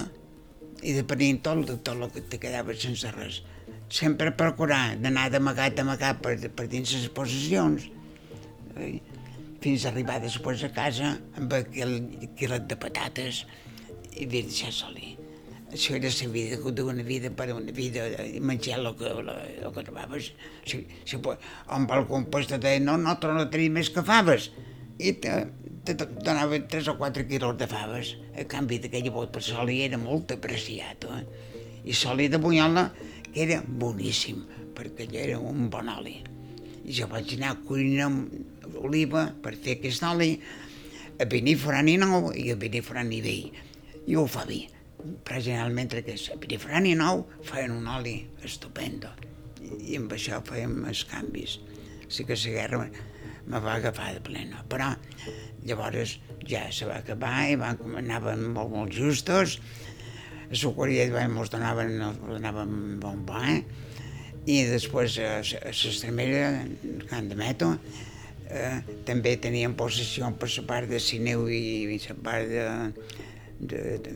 i 0.80 0.94
depenent 0.96 1.42
tot, 1.44 1.68
tot 1.84 1.92
el 1.92 2.08
que 2.14 2.22
te 2.30 2.40
quedava 2.40 2.74
sense 2.78 3.10
res. 3.12 3.42
Sempre 3.92 4.32
procurar 4.34 4.96
d'anar 4.98 5.28
d'amagat 5.30 5.78
amagat 5.82 6.22
per, 6.22 6.38
per 6.56 6.66
dins 6.70 6.94
les 6.96 7.06
possessions, 7.14 7.86
eh, 8.76 8.96
fins 9.62 9.84
a 9.84 9.92
arribar 9.92 10.18
després 10.22 10.64
a 10.66 10.72
casa 10.74 11.16
amb 11.38 11.54
aquell 11.56 12.00
quilet 12.38 12.66
de 12.70 12.76
patates 12.78 13.44
i 14.16 14.26
dir 14.26 14.44
deixar 14.46 14.72
solir. 14.74 15.16
Això 15.76 15.96
era 15.96 16.08
la 16.08 16.28
vida, 16.30 16.56
d'una 16.78 17.02
vida 17.02 17.30
per 17.34 17.48
una 17.52 17.72
vida, 17.74 18.06
i 18.22 18.38
menjar 18.40 18.78
el 18.78 18.92
que, 18.96 19.10
el, 19.10 19.30
el 19.66 19.72
que 19.74 19.82
trobaves. 19.88 20.30
Si, 20.64 20.84
si, 21.04 21.18
va 21.24 21.36
el 21.98 22.06
compost 22.06 22.54
te 22.54 22.60
deia, 22.62 22.80
no, 22.80 22.94
no, 23.02 23.16
a 23.16 23.48
tenir 23.50 23.72
més 23.74 23.90
que 23.90 24.04
faves. 24.06 24.50
I 25.02 25.16
te, 25.20 25.34
te 25.84 25.96
donava 25.98 26.60
3 26.70 26.92
o 26.92 26.96
4 27.00 27.26
quilos 27.28 27.58
de 27.58 27.68
faves, 27.68 28.14
a 28.38 28.46
canvi 28.48 28.78
d'aquella 28.84 29.12
bot 29.12 29.34
per 29.34 29.42
soli 29.44 29.82
era 29.84 29.98
molt 30.00 30.32
apreciat. 30.36 31.08
Eh? 31.18 31.24
I 31.90 31.98
soli 31.98 32.30
de 32.30 32.38
bunyola, 32.42 32.88
era 33.36 33.60
boníssim, 33.66 34.44
perquè 34.76 35.06
allò 35.06 35.24
era 35.24 35.40
un 35.40 35.68
bon 35.72 35.90
oli. 35.92 36.16
I 36.86 36.94
jo 36.94 37.08
vaig 37.10 37.36
anar 37.36 37.54
a 37.54 37.60
cuinar 37.66 38.08
oliva 38.80 39.28
per 39.42 39.56
fer 39.58 39.78
aquest 39.78 40.04
oli 40.06 40.32
a 41.20 41.26
Benifrani 41.28 41.96
nou 42.00 42.32
i 42.36 42.50
a 42.52 42.56
Benifrani 42.60 43.20
vell. 43.24 43.62
I 44.06 44.16
ho 44.16 44.26
fa 44.30 44.44
bé 44.46 44.64
però 45.26 45.40
generalment 45.42 45.94
aquests 45.98 46.34
pirifrani 46.42 46.94
nou 46.98 47.24
feien 47.46 47.74
un 47.74 47.88
oli 47.90 48.16
estupendo 48.46 49.12
i 49.62 49.98
amb 49.98 50.12
això 50.14 50.40
fèiem 50.46 50.78
els 50.90 51.02
canvis. 51.10 51.58
Sí 52.08 52.24
que 52.26 52.38
la 52.38 52.54
guerra 52.54 52.80
me 53.46 53.60
va 53.62 53.76
agafar 53.78 54.12
de 54.14 54.22
plena, 54.22 54.62
però 54.70 54.92
llavors 55.66 56.16
ja 56.46 56.66
se 56.70 56.86
va 56.86 57.00
acabar 57.00 57.48
i 57.50 57.58
van, 57.58 57.78
anaven 57.98 58.46
molt, 58.54 58.70
molt 58.72 58.94
justos, 58.94 59.58
a 60.46 60.54
la 60.54 60.72
qualitat 60.76 61.16
ens 61.24 61.52
donaven, 61.52 61.98
donaven 62.22 62.74
bon 63.02 63.24
pa, 63.26 63.42
eh? 63.50 63.62
i 64.46 64.62
després 64.70 65.18
a, 65.18 65.38
a 65.42 65.72
l'Estremera, 65.74 66.66
Can 67.10 67.30
de 67.30 67.38
Meto, 67.38 67.72
eh, 68.46 68.78
també 69.06 69.34
tenien 69.42 69.74
possessió 69.78 70.30
per 70.38 70.50
la 70.52 70.66
part 70.68 70.90
de 70.90 71.00
Sineu 71.02 71.48
i, 71.50 71.62
i 71.96 71.98
la 72.04 72.16
part 72.22 72.46
de, 72.52 72.66
de, 73.58 73.80
de, 74.04 74.14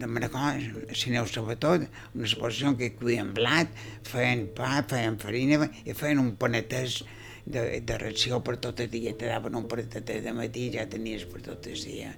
de 0.00 0.08
Manacor, 0.08 0.62
Sineu 0.96 1.28
sobretot, 1.28 1.84
una 2.14 2.24
exposició 2.24 2.72
que 2.80 2.94
cuien 2.96 3.34
blat, 3.36 3.68
feien 4.08 4.46
pa, 4.56 4.80
feien 4.88 5.20
farina 5.20 5.68
i 5.84 5.92
feien 5.92 6.22
un 6.22 6.32
panetès 6.40 7.02
de, 7.44 7.80
de 7.84 8.00
ració 8.00 8.40
per 8.44 8.56
tot 8.64 8.80
el 8.80 8.90
dia. 8.92 9.12
Te 9.18 9.28
daven 9.28 9.56
un 9.58 9.68
panetet 9.68 10.16
de 10.24 10.34
matí 10.36 10.68
i 10.68 10.74
ja 10.78 10.88
tenies 10.88 11.28
per 11.28 11.44
tot 11.44 11.68
el 11.68 11.76
dia. 11.80 12.14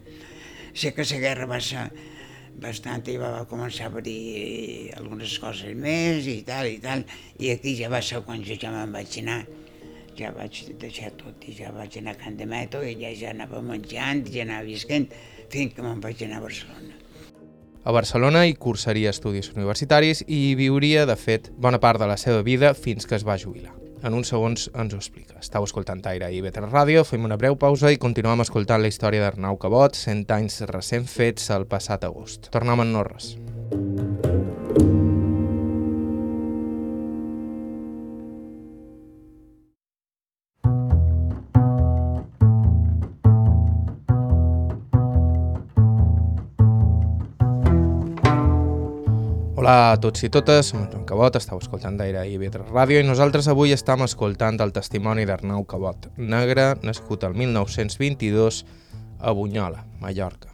Sé 0.70 0.94
que 0.94 1.02
la 1.02 1.22
guerra 1.22 1.50
va 1.50 1.58
ser 1.58 1.88
bastant 2.61 3.09
i 3.09 3.16
va, 3.20 3.33
començar 3.51 3.88
a 3.88 3.90
haver 3.90 4.92
algunes 5.01 5.38
coses 5.42 5.75
més 5.77 6.29
i 6.31 6.40
tal 6.46 6.68
i 6.68 6.79
tal, 6.83 7.05
i 7.38 7.55
aquí 7.55 7.75
ja 7.79 7.90
va 7.92 8.03
ser 8.05 8.23
quan 8.27 8.44
jo 8.44 8.59
ja 8.61 8.73
me'n 8.75 8.92
vaig 8.94 9.18
anar 9.23 9.42
ja 10.18 10.31
vaig 10.37 10.62
deixar 10.81 11.12
tot 11.18 11.44
i 11.49 11.55
ja 11.57 11.73
vaig 11.73 11.96
anar 12.01 12.16
a 12.16 12.20
Can 12.20 12.37
de 12.37 12.46
Meto 12.46 12.83
i 12.85 12.96
ja, 13.01 13.12
ja 13.16 13.35
anava 13.35 13.62
menjant, 13.64 14.27
ja 14.29 14.44
anava 14.44 14.66
visquent, 14.68 15.09
fins 15.53 15.77
que 15.77 15.85
me'n 15.85 16.03
vaig 16.05 16.25
anar 16.27 16.40
a 16.42 16.46
Barcelona. 16.46 16.96
A 17.81 17.92
Barcelona 17.96 18.44
hi 18.44 18.57
cursaria 18.61 19.12
estudis 19.14 19.49
universitaris 19.55 20.20
i 20.27 20.51
hi 20.51 20.57
viuria, 20.59 21.07
de 21.09 21.16
fet, 21.16 21.49
bona 21.57 21.81
part 21.81 22.03
de 22.03 22.11
la 22.11 22.18
seva 22.20 22.44
vida 22.44 22.75
fins 22.77 23.09
que 23.09 23.16
es 23.16 23.25
va 23.25 23.40
jubilar. 23.40 23.73
En 24.02 24.14
uns 24.16 24.30
segons 24.32 24.68
ens 24.72 24.94
ho 24.94 25.00
explica. 25.00 25.36
Estau 25.42 25.66
escoltant 25.66 26.00
Aire 26.08 26.30
i 26.32 26.40
Betra 26.44 26.68
Ràdio, 26.68 27.04
fem 27.04 27.26
una 27.28 27.36
breu 27.40 27.58
pausa 27.60 27.92
i 27.92 28.00
continuem 28.00 28.40
escoltant 28.46 28.80
la 28.80 28.88
història 28.92 29.26
d'Arnau 29.26 29.60
Cabot, 29.60 29.98
100 29.98 30.32
anys 30.38 30.62
recent 30.72 31.08
fets 31.10 31.50
el 31.56 31.68
passat 31.68 32.08
agost. 32.08 32.48
Tornem 32.54 32.86
en 32.86 32.96
no 32.96 33.04
res. 33.04 33.34
Hola 49.70 49.92
a 49.92 49.98
tots 50.02 50.24
i 50.26 50.28
totes, 50.35 50.72
som 50.72 50.80
Joan 50.90 51.04
Cabot, 51.06 51.37
estàu 51.38 51.61
escoltant 51.62 51.94
d'Aire 51.94 52.24
i 52.26 52.38
Vetre 52.42 52.64
Ràdio 52.66 52.98
i 52.98 53.04
nosaltres 53.06 53.46
avui 53.52 53.70
estem 53.70 54.02
escoltant 54.02 54.56
el 54.64 54.72
testimoni 54.74 55.22
d'Arnau 55.28 55.62
Cabot, 55.70 56.09
negre, 56.18 56.64
nascut 56.83 57.22
el 57.28 57.37
1922 57.38 58.64
a 59.22 59.30
Bunyola, 59.30 59.85
Mallorca. 60.02 60.50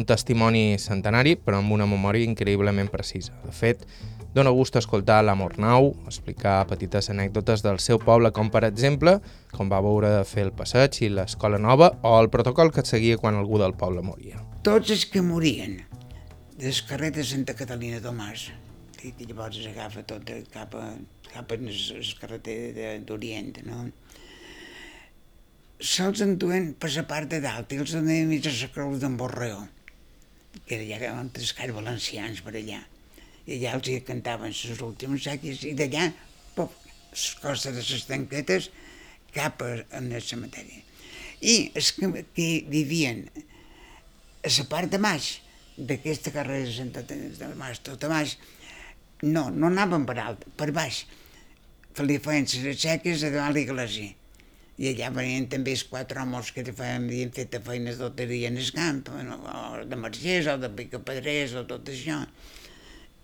Un 0.00 0.08
testimoni 0.08 0.78
centenari, 0.80 1.34
però 1.36 1.60
amb 1.60 1.76
una 1.76 1.84
memòria 1.90 2.24
increïblement 2.24 2.88
precisa. 2.88 3.36
De 3.44 3.52
fet, 3.52 3.84
dona 4.32 4.56
gust 4.56 4.80
escoltar 4.80 5.20
l'Amor 5.28 5.58
Nau, 5.60 5.90
explicar 6.08 6.62
petites 6.72 7.12
anècdotes 7.12 7.60
del 7.66 7.82
seu 7.84 8.00
poble, 8.00 8.32
com 8.32 8.48
per 8.48 8.64
exemple, 8.70 9.18
com 9.52 9.68
va 9.68 9.84
veure 9.84 10.14
de 10.16 10.24
fer 10.24 10.46
el 10.48 10.54
passeig 10.56 11.02
i 11.02 11.12
l'escola 11.12 11.60
nova, 11.60 11.92
o 12.00 12.16
el 12.16 12.32
protocol 12.32 12.72
que 12.72 12.88
seguia 12.88 13.20
quan 13.20 13.36
algú 13.36 13.60
del 13.60 13.76
poble 13.76 14.00
moria. 14.00 14.40
Tots 14.64 14.96
els 14.96 15.04
que 15.04 15.20
morien 15.20 15.82
del 16.58 16.74
carrer 16.88 17.12
de 17.14 17.22
Santa 17.22 17.54
Catalina 17.54 18.00
Tomàs, 18.02 18.48
que 18.98 19.12
llavors 19.22 19.60
agafa 19.70 20.02
tot 20.10 20.26
cap 20.50 20.72
a, 20.74 20.88
cap 21.30 21.54
a 21.54 21.58
el 21.60 22.08
carreter 22.18 22.98
d'Orient, 23.06 23.60
no? 23.68 23.84
Se'ls 25.78 26.24
enduen 26.26 26.72
per 26.74 26.90
la 26.96 27.06
part 27.06 27.30
de 27.30 27.38
dalt 27.44 27.70
i 27.70 27.78
els 27.78 27.94
donen 27.94 28.26
mig 28.26 28.50
a 28.50 28.56
la 28.56 28.70
creu 28.74 28.98
d'en 28.98 29.14
Borreó, 29.20 29.62
que 30.66 30.80
era 30.80 30.98
allà 30.98 31.14
on 31.20 31.30
els 31.30 31.54
cars 31.54 31.78
valencians 31.78 32.42
per 32.42 32.56
allà. 32.58 32.82
I 33.46 33.60
allà 33.60 33.78
els 33.78 33.94
hi 33.94 34.00
cantaven 34.10 34.50
les 34.50 34.82
últimes 34.90 35.30
saques 35.30 35.62
i 35.62 35.76
d'allà, 35.78 36.10
pop, 36.58 36.74
les 37.14 37.30
costes 37.38 37.78
de 37.78 37.86
les 37.86 38.06
tanquetes 38.10 38.72
cap 39.30 39.62
a, 39.62 39.76
a 39.94 40.02
la 40.10 40.18
cementeri. 40.18 40.82
I 41.38 41.68
els 41.78 41.94
que, 41.94 42.10
que 42.34 42.54
vivien 42.66 43.28
a 43.38 44.50
la 44.50 44.72
part 44.72 44.90
de 44.90 44.98
baix, 44.98 45.36
d'aquesta 45.78 46.32
carrera 46.34 46.66
de 46.66 46.74
Sant 46.74 46.92
de 46.92 47.54
Mas, 47.58 47.80
tot 47.86 48.04
a 48.04 48.10
baix, 48.10 48.36
no, 49.22 49.48
no 49.50 49.70
anaven 49.70 50.06
per 50.06 50.18
alt, 50.22 50.44
per 50.58 50.70
baix. 50.74 51.04
Li 51.98 52.18
feien 52.22 52.46
les 52.62 52.78
seques 52.78 53.24
a 53.26 53.30
davant 53.34 53.54
l'església. 53.54 54.14
I 54.78 54.92
allà 54.92 55.08
venien 55.10 55.48
també 55.50 55.72
els 55.74 55.82
quatre 55.90 56.20
homes 56.22 56.52
que 56.54 56.62
feien, 56.62 57.08
havien 57.08 57.32
fet 57.34 57.56
feines 57.66 57.98
dia 57.98 58.50
en 58.52 58.60
el 58.62 58.70
camp, 58.76 59.00
o 59.10 59.84
de 59.90 59.98
margers, 59.98 60.46
o 60.52 60.58
de 60.62 60.70
picapedrers, 60.70 61.56
o 61.58 61.64
tot 61.66 61.90
això. 61.90 62.20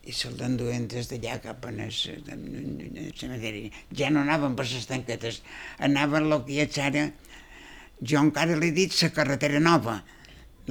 I 0.05 0.13
se'ls 0.13 0.43
enduen 0.43 0.89
des 0.91 1.07
d'allà 1.09 1.39
cap 1.45 1.65
a 1.65 1.71
el 1.71 1.93
cementeri. 1.95 3.71
Ja 3.95 4.11
no 4.11 4.25
anaven 4.27 4.57
per 4.59 4.67
les 4.67 4.91
tanquetes, 4.91 5.41
anaven 5.79 6.27
el 6.27 6.43
que 6.45 6.59
és 6.67 6.79
ara, 6.83 7.07
jo 8.03 8.19
encara 8.19 8.59
l'he 8.59 8.73
dit, 8.75 8.91
la 9.03 9.15
carretera 9.15 9.63
nova, 9.63 10.03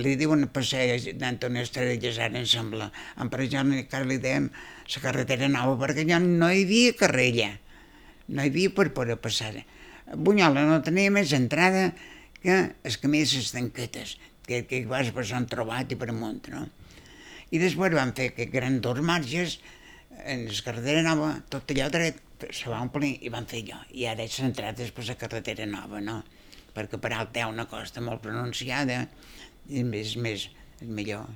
li 0.01 0.15
diuen 0.17 0.47
passeig 0.53 1.11
d'Antoni 1.19 1.61
Estrelles, 1.61 2.17
ara 2.17 2.39
em 2.39 2.47
sembla. 2.49 2.89
En 3.21 3.29
jo 3.29 3.59
encara 3.61 4.05
li 4.05 4.17
dèiem 4.17 4.49
la 4.95 5.01
carretera 5.01 5.47
nova, 5.47 5.77
perquè 5.85 6.07
ja 6.09 6.19
no 6.19 6.49
hi 6.49 6.63
havia 6.65 6.93
carrella, 6.97 7.51
no 8.27 8.41
hi 8.41 8.49
havia 8.49 8.73
per 8.73 8.93
poder 8.93 9.17
passar. 9.17 9.53
Bunyola 10.15 10.65
no 10.65 10.81
tenia 10.81 11.11
més 11.11 11.31
entrada 11.33 11.93
que 12.41 12.73
el 12.83 12.97
camí 12.99 13.23
de 13.23 13.37
les 13.37 13.51
tanquetes, 13.51 14.17
que, 14.45 14.65
que 14.67 14.85
vas 14.85 15.11
per 15.15 15.25
Sant 15.25 15.47
Trobat 15.47 15.91
i 15.93 15.95
per 15.95 16.09
amunt, 16.11 16.49
no? 16.51 16.67
I 17.53 17.61
després 17.61 17.93
van 17.93 18.11
fer 18.17 18.31
que 18.33 18.49
grans 18.49 18.81
dos 18.81 18.99
marges, 19.05 19.59
en 20.25 20.47
la 20.49 20.63
carretera 20.65 21.03
nova, 21.05 21.35
tot 21.49 21.69
allò 21.71 21.89
dret, 21.93 22.19
se 22.51 22.69
va 22.69 22.81
omplir 22.83 23.13
i 23.23 23.31
van 23.31 23.45
fer 23.47 23.61
allò. 23.63 23.79
I 23.93 24.07
ara 24.09 24.25
s'ha 24.27 24.47
entrat 24.49 24.81
per 24.91 25.05
la 25.07 25.15
carretera 25.19 25.67
nova, 25.69 26.01
no? 26.01 26.23
Perquè 26.73 26.97
per 26.97 27.13
alt 27.13 27.37
ha 27.37 27.47
una 27.47 27.67
costa 27.69 28.01
molt 28.01 28.23
pronunciada, 28.25 29.03
i 29.69 29.83
més, 29.87 30.15
més, 30.19 30.49
és 30.81 30.87
millor 30.87 31.27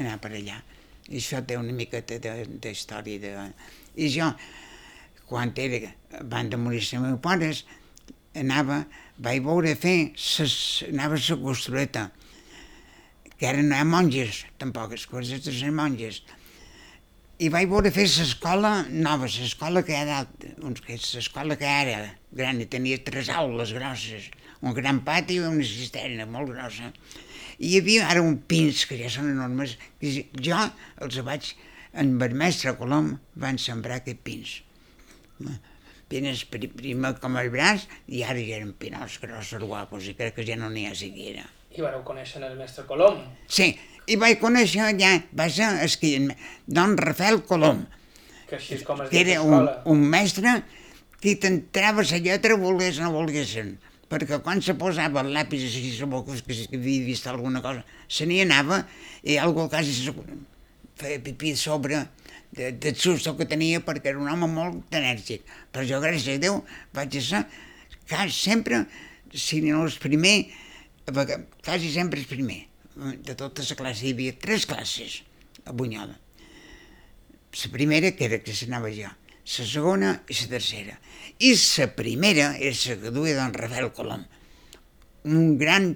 anar 0.00 0.18
per 0.22 0.32
allà. 0.36 0.60
I 1.08 1.20
això 1.20 1.42
té 1.46 1.58
una 1.58 1.74
miqueta 1.76 2.18
d'història. 2.18 3.20
De, 3.22 3.32
de... 3.32 3.72
I 4.02 4.08
jo, 4.12 4.30
quan 5.28 5.52
era, 5.56 5.92
van 6.22 6.50
de 6.50 6.58
morir 6.60 6.82
els 6.82 6.92
meus 7.02 7.20
pares, 7.22 7.64
anava, 8.36 8.84
vaig 9.22 9.44
veure 9.44 9.74
fer, 9.80 9.96
ses, 10.16 10.56
anava 10.90 11.18
a 11.18 11.22
la 11.28 11.38
costureta, 11.42 12.08
que 13.36 13.46
eren 13.48 13.68
no 13.68 13.84
monges, 13.84 14.44
tampoc, 14.58 14.96
les 14.96 15.06
coses 15.06 15.44
de 15.44 15.52
les 15.52 15.72
monges. 15.72 16.22
I 17.38 17.50
vaig 17.52 17.68
veure 17.68 17.92
fer 17.92 18.06
l'escola 18.08 18.86
nova, 18.88 19.28
l'escola 19.28 19.82
que 19.84 19.96
era, 19.96 20.22
l'escola 20.64 21.58
que 21.60 21.68
era 21.68 21.98
gran, 22.32 22.60
i 22.60 22.68
tenia 22.72 23.02
tres 23.04 23.28
aules 23.28 23.74
grosses, 23.76 24.30
un 24.64 24.72
gran 24.76 25.02
pati 25.04 25.36
i 25.36 25.44
una 25.44 25.64
cisterna 25.64 26.24
molt 26.26 26.54
grossa 26.54 26.92
i 27.58 27.72
hi 27.72 27.80
havia 27.80 28.08
ara 28.10 28.22
un 28.24 28.36
pins, 28.48 28.84
que 28.88 28.98
ja 29.00 29.10
són 29.12 29.30
enormes, 29.32 29.76
que 30.00 30.26
jo 30.42 30.60
els 31.04 31.18
vaig, 31.26 31.52
en 31.96 32.16
el 32.22 32.36
mestre 32.36 32.76
Colom, 32.76 33.14
van 33.34 33.58
sembrar 33.62 34.00
aquest 34.02 34.22
pins. 34.26 34.60
Pines 36.06 36.44
primer 36.52 37.16
com 37.18 37.36
el 37.40 37.50
braç 37.50 37.88
i 38.06 38.22
ara 38.22 38.38
ja 38.38 38.60
eren 38.60 38.72
pinots 38.78 39.18
grossos, 39.22 39.64
guapos, 39.64 40.06
i 40.06 40.14
crec 40.18 40.36
que 40.36 40.46
ja 40.46 40.58
no 40.60 40.70
n'hi 40.70 40.86
ha 40.86 40.94
siquiera. 40.94 41.46
I 41.76 41.82
vareu 41.82 42.04
conèixer 42.06 42.40
el 42.46 42.54
mestre 42.56 42.86
Colom? 42.88 43.18
Sí, 43.50 43.72
i 44.06 44.16
vaig 44.20 44.38
conèixer 44.40 44.92
ja, 45.00 45.16
va 45.36 45.48
ser 45.50 45.72
esqui, 45.84 46.14
don 46.66 46.96
Rafael 47.00 47.42
Colom, 47.48 47.84
Que 48.46 48.60
així 48.60 48.76
és 48.76 48.84
com 48.86 49.00
es 49.02 49.10
que 49.10 49.24
diu 49.26 49.32
era 49.34 49.42
un, 49.42 49.68
un 49.90 50.02
mestre 50.06 50.60
que 51.18 51.34
t'entrava 51.42 52.04
la 52.06 52.18
lletra 52.22 52.54
volgués 52.60 53.00
o 53.00 53.06
no 53.06 53.14
volguessin, 53.16 53.72
perquè 54.10 54.38
quan 54.42 54.62
se 54.62 54.76
posava 54.78 55.22
el 55.24 55.32
lápiz 55.34 55.64
així 55.66 55.90
a 55.96 56.04
la 56.04 56.10
boca, 56.12 56.36
que 56.46 56.54
si 56.54 56.66
havia 56.70 57.06
vist 57.06 57.26
alguna 57.26 57.62
cosa, 57.62 57.82
se 58.08 58.26
n'hi 58.26 58.40
anava 58.44 58.84
i 59.22 59.38
algú 59.42 59.66
quasi 59.68 59.94
se 59.94 60.14
feia 60.96 61.20
pipí 61.20 61.54
sobre 61.56 62.06
de, 62.52 62.72
del 62.72 62.96
susto 62.96 63.34
que 63.36 63.46
tenia 63.48 63.82
perquè 63.84 64.12
era 64.12 64.22
un 64.22 64.30
home 64.30 64.48
molt 64.50 64.94
enèrgic. 64.94 65.44
Però 65.72 65.84
jo, 65.86 66.00
gràcies 66.02 66.38
a 66.38 66.42
Déu, 66.42 66.62
vaig 66.96 67.18
ser 67.20 67.42
quasi 68.08 68.36
sempre, 68.36 68.84
si 69.34 69.60
no 69.66 69.84
el 69.84 69.98
primer, 70.00 70.36
quasi 71.64 71.92
sempre 71.92 72.22
el 72.22 72.30
primer. 72.30 72.62
De 72.96 73.34
tota 73.36 73.64
la 73.66 73.76
classe, 73.76 74.06
hi 74.06 74.14
havia 74.14 74.38
tres 74.40 74.64
classes 74.68 75.20
a 75.66 75.74
Bunyola. 75.76 76.16
La 77.56 77.70
primera, 77.72 78.12
que 78.12 78.24
era 78.24 78.38
que 78.44 78.54
s'anava 78.56 78.88
jo, 78.92 79.10
la 79.46 79.66
segona 79.70 80.12
i 80.26 80.36
la 80.40 80.48
tercera. 80.50 80.96
I 81.38 81.52
la 81.54 81.86
primera 81.94 82.50
és 82.58 82.86
la 82.90 82.96
que 83.02 83.12
duia 83.14 83.36
don 83.38 83.54
Rafael 83.54 83.92
Colom, 83.94 84.24
un 85.26 85.56
gran 85.58 85.94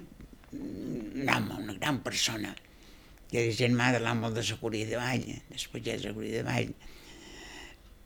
home, 0.51 1.57
una 1.63 1.73
gran 1.73 2.01
persona, 2.03 2.53
que 3.31 3.39
era 3.39 3.55
germà 3.55 3.91
de 3.95 3.99
l'amo 4.03 4.31
de 4.31 4.43
la 4.43 4.57
Curia 4.59 4.87
de 4.87 4.97
Vall, 4.99 5.27
després 5.51 5.87
és 5.95 6.07
la 6.07 6.13
Curia 6.15 6.41
de 6.41 6.47
Vall, 6.47 6.73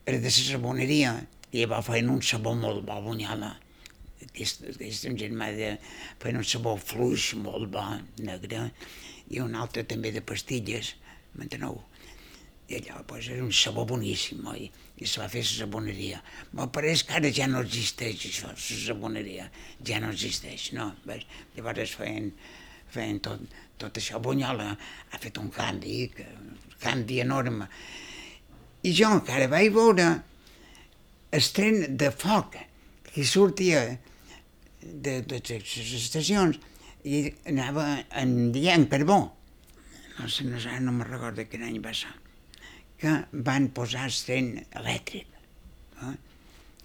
era 0.06 0.18
de 0.18 0.30
la 0.30 0.36
saboneria, 0.38 1.16
i 1.56 1.66
va 1.70 1.82
fent 1.86 2.10
un 2.12 2.22
sabó 2.22 2.54
molt 2.58 2.84
bo, 2.86 3.00
Bunyola. 3.02 3.54
Aquest, 4.26 4.66
aquest 4.74 5.08
un 5.10 5.18
germà 5.20 5.52
de, 5.56 5.76
feien 6.22 6.42
un 6.42 6.48
sabó 6.48 6.76
fluix, 6.82 7.34
molt 7.40 7.70
bo, 7.72 7.84
negre, 8.26 8.70
i 9.32 9.42
un 9.42 9.56
altre 9.58 9.86
també 9.88 10.12
de 10.14 10.22
pastilles, 10.26 10.96
m'enteneu? 11.38 11.80
I 12.68 12.76
allò 12.80 13.04
pues, 13.06 13.28
era 13.30 13.44
un 13.44 13.52
sabó 13.54 13.86
boníssim, 13.86 14.46
oi? 14.50 14.66
I 14.98 15.06
se 15.06 15.20
va 15.22 15.28
fer 15.30 15.44
la 15.44 15.52
saboneria. 15.52 16.22
Me 16.58 16.66
pareix 16.74 17.04
que 17.06 17.14
ara 17.20 17.30
ja 17.30 17.46
no 17.52 17.62
existeix 17.62 18.26
això, 18.30 18.50
la 18.50 18.58
saboneria. 18.58 19.46
Ja 19.86 20.00
no 20.02 20.10
existeix, 20.10 20.72
no? 20.74 20.88
Veus? 21.06 21.28
Llavors 21.58 21.94
feien, 22.00 22.32
feien 22.90 23.20
tot, 23.22 23.44
tot 23.78 24.02
això. 24.02 24.22
Bunyola 24.24 24.72
ha 24.74 25.22
fet 25.22 25.38
un 25.38 25.52
canvi, 25.54 26.08
canvi 26.82 27.22
enorme. 27.22 27.70
I 28.82 28.96
jo 28.98 29.14
encara 29.20 29.52
vaig 29.52 29.70
veure 29.76 30.10
el 31.36 31.54
tren 31.54 31.98
de 32.02 32.10
foc 32.10 32.58
que 33.12 33.30
sortia 33.30 33.86
de, 34.82 35.20
de 35.22 35.42
les 35.46 35.80
estacions 36.02 36.58
i 37.06 37.28
anava 37.46 38.06
en 38.10 38.56
en 38.56 38.90
carbó. 38.90 39.24
No 40.18 40.30
sé, 40.30 40.46
no, 40.46 40.58
no 40.58 40.92
me'n 40.92 41.12
recordo 41.12 41.46
quin 41.46 41.68
any 41.68 41.82
va 41.84 41.94
ser 41.94 42.25
que 43.06 43.42
van 43.46 43.68
posar 43.78 44.08
el 44.10 44.48
elèctric, 44.82 45.28
eh? 46.02 46.14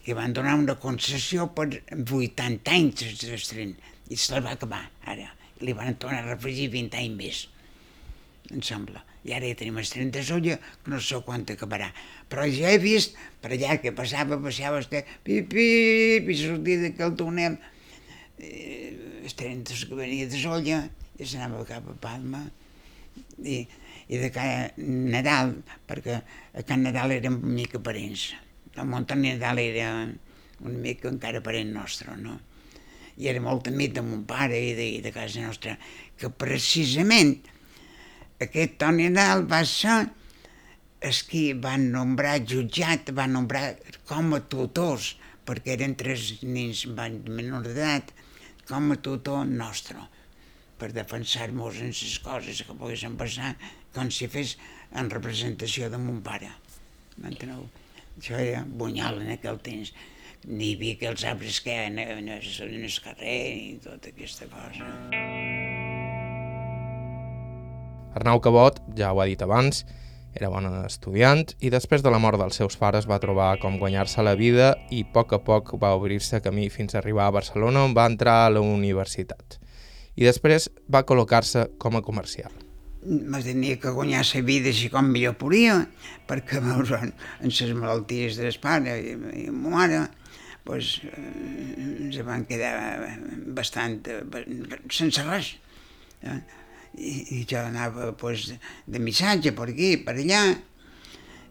que 0.04 0.16
van 0.16 0.34
donar 0.36 0.56
una 0.60 0.76
concessió 0.80 1.46
per 1.56 1.68
80 1.94 2.74
anys 2.76 3.04
el 3.24 3.46
tren, 3.48 3.72
i 4.10 4.18
se'l 4.20 4.44
va 4.44 4.52
acabar, 4.56 4.82
ara. 5.08 5.30
Li 5.64 5.72
van 5.76 5.96
tornar 6.00 6.26
a 6.26 6.34
afegir 6.36 6.68
20 6.72 6.98
anys 7.00 7.16
més, 7.16 7.40
em 8.50 8.60
sembla. 8.64 9.04
I 9.24 9.34
ara 9.36 9.48
ja 9.48 9.56
tenim 9.60 9.80
el 9.80 9.88
tren 9.88 10.12
de 10.12 10.22
solla, 10.24 10.56
que 10.84 10.92
no 10.92 11.00
sé 11.04 11.20
quan 11.24 11.44
acabarà. 11.54 11.90
Però 12.32 12.46
ja 12.48 12.70
he 12.72 12.78
vist 12.80 13.16
per 13.40 13.52
allà 13.52 13.76
que 13.80 13.92
passava, 13.96 14.40
passava 14.44 14.80
este 14.80 15.04
pip, 15.24 15.50
pip, 15.52 16.28
i 16.28 16.38
sortia 16.40 16.84
d'aquell 16.84 17.16
túnel, 17.20 17.58
eh, 18.40 19.24
el 19.24 19.64
que 19.64 19.94
venia 19.96 20.28
de 20.28 20.40
solla, 20.40 20.86
i 21.20 21.28
s'anava 21.28 21.64
cap 21.68 21.88
a 21.92 21.96
Palma, 22.00 22.46
i, 23.44 23.62
i 24.10 24.18
de 24.18 24.30
cada 24.34 24.70
Nadal, 24.76 25.54
perquè 25.86 26.18
a 26.18 26.64
Can 26.66 26.82
Nadal 26.82 27.14
érem 27.14 27.38
una 27.38 27.54
mica 27.60 27.78
parents. 27.82 28.32
El 28.74 28.88
Montany 28.90 29.28
Nadal 29.28 29.62
era 29.62 29.90
una 30.60 30.78
mica 30.82 31.08
encara 31.10 31.42
parent 31.44 31.70
nostre, 31.74 32.16
no? 32.18 32.40
I 33.20 33.28
era 33.30 33.42
molt 33.44 33.68
amic 33.70 33.94
de 33.94 34.02
mon 34.02 34.24
pare 34.26 34.58
i 34.58 34.74
de, 34.74 34.86
i 34.98 35.00
de 35.04 35.12
casa 35.14 35.44
nostra, 35.44 35.76
que 36.18 36.30
precisament 36.42 37.36
aquest 38.42 38.78
Toni 38.80 39.10
Nadal 39.12 39.46
va 39.48 39.62
ser 39.68 40.00
els 41.06 41.22
qui 41.28 41.50
van 41.56 41.90
nombrar 41.94 42.38
jutjat, 42.42 43.12
van 43.16 43.36
nombrar 43.38 43.76
com 44.08 44.34
a 44.36 44.40
tutors, 44.52 45.14
perquè 45.46 45.76
eren 45.78 45.94
tres 46.00 46.32
nens 46.42 46.86
menors 46.90 47.68
d'edat, 47.68 48.10
com 48.68 48.90
a 48.94 48.98
tutor 49.02 49.46
nostre 49.46 50.02
per 50.80 50.90
defensar-nos 50.96 51.80
en 51.84 51.92
les 51.92 52.18
coses 52.24 52.62
que 52.64 52.76
poguessin 52.76 53.16
passar 53.20 53.52
com 53.94 54.10
si 54.14 54.28
fes 54.30 54.56
en 54.96 55.10
representació 55.10 55.90
de 55.90 55.98
mon 55.98 56.20
pare. 56.22 56.50
M'enteneu? 57.20 57.66
Això 58.20 58.38
era 58.40 58.64
bunyol 58.66 59.22
en 59.24 59.30
aquell 59.36 59.58
temps. 59.64 59.92
Ni 60.48 60.70
hi 60.70 60.74
havia 60.76 60.94
aquells 60.96 61.24
arbres 61.28 61.58
que 61.60 61.74
en, 61.86 61.98
en, 62.00 62.28
el- 62.28 62.52
en 62.66 62.84
el 62.84 62.98
carrer 63.04 63.40
ni 63.56 63.74
tota 63.84 64.08
aquesta 64.08 64.46
cosa. 64.48 64.86
Arnau 68.16 68.40
Cabot, 68.42 68.80
ja 68.98 69.12
ho 69.14 69.20
ha 69.22 69.26
dit 69.30 69.42
abans, 69.44 69.84
era 70.34 70.48
bon 70.50 70.66
estudiant 70.86 71.44
i 71.62 71.70
després 71.74 72.02
de 72.02 72.10
la 72.10 72.18
mort 72.22 72.38
dels 72.40 72.56
seus 72.58 72.76
pares 72.78 73.06
va 73.10 73.18
trobar 73.22 73.52
com 73.62 73.78
guanyar-se 73.78 74.22
la 74.22 74.34
vida 74.38 74.72
i 74.94 75.02
a 75.04 75.10
poc 75.14 75.32
a 75.34 75.40
poc 75.46 75.74
va 75.82 75.92
obrir-se 75.98 76.40
camí 76.42 76.68
fins 76.70 76.94
a 76.94 76.98
arribar 77.02 77.26
a 77.28 77.34
Barcelona 77.34 77.84
on 77.86 77.94
va 77.98 78.06
entrar 78.10 78.46
a 78.46 78.50
la 78.54 78.62
universitat. 78.62 79.58
I 80.16 80.26
després 80.26 80.68
va 80.90 81.04
col·locar-se 81.06 81.68
com 81.78 81.96
a 81.98 82.02
comercial. 82.02 82.50
Me 83.06 83.40
tenia 83.42 83.78
que 83.80 83.90
guanyar 83.96 84.22
la 84.28 84.40
vida 84.44 84.68
així 84.68 84.90
com 84.92 85.08
millor 85.08 85.36
podia, 85.40 85.78
perquè 86.28 86.60
veus, 86.66 86.90
en, 86.98 87.12
en 87.40 87.48
les 87.52 87.74
malalties 87.76 88.36
del 88.40 88.56
pare 88.60 88.96
i, 89.00 89.14
i 89.44 89.50
ma 89.50 89.72
mare, 89.76 90.00
pues, 90.64 90.98
eh, 91.08 92.06
ens 92.06 92.18
van 92.26 92.44
quedar 92.46 92.74
bastant 93.56 94.00
eh, 94.08 94.22
sense 94.92 95.24
res. 95.28 95.54
Eh? 96.22 96.40
I, 97.00 97.12
I 97.38 97.44
jo 97.48 97.60
anava 97.62 98.10
pues, 98.18 98.50
de 98.86 98.98
missatge 99.00 99.54
per 99.56 99.70
aquí, 99.70 99.94
per 100.04 100.18
allà, 100.18 100.42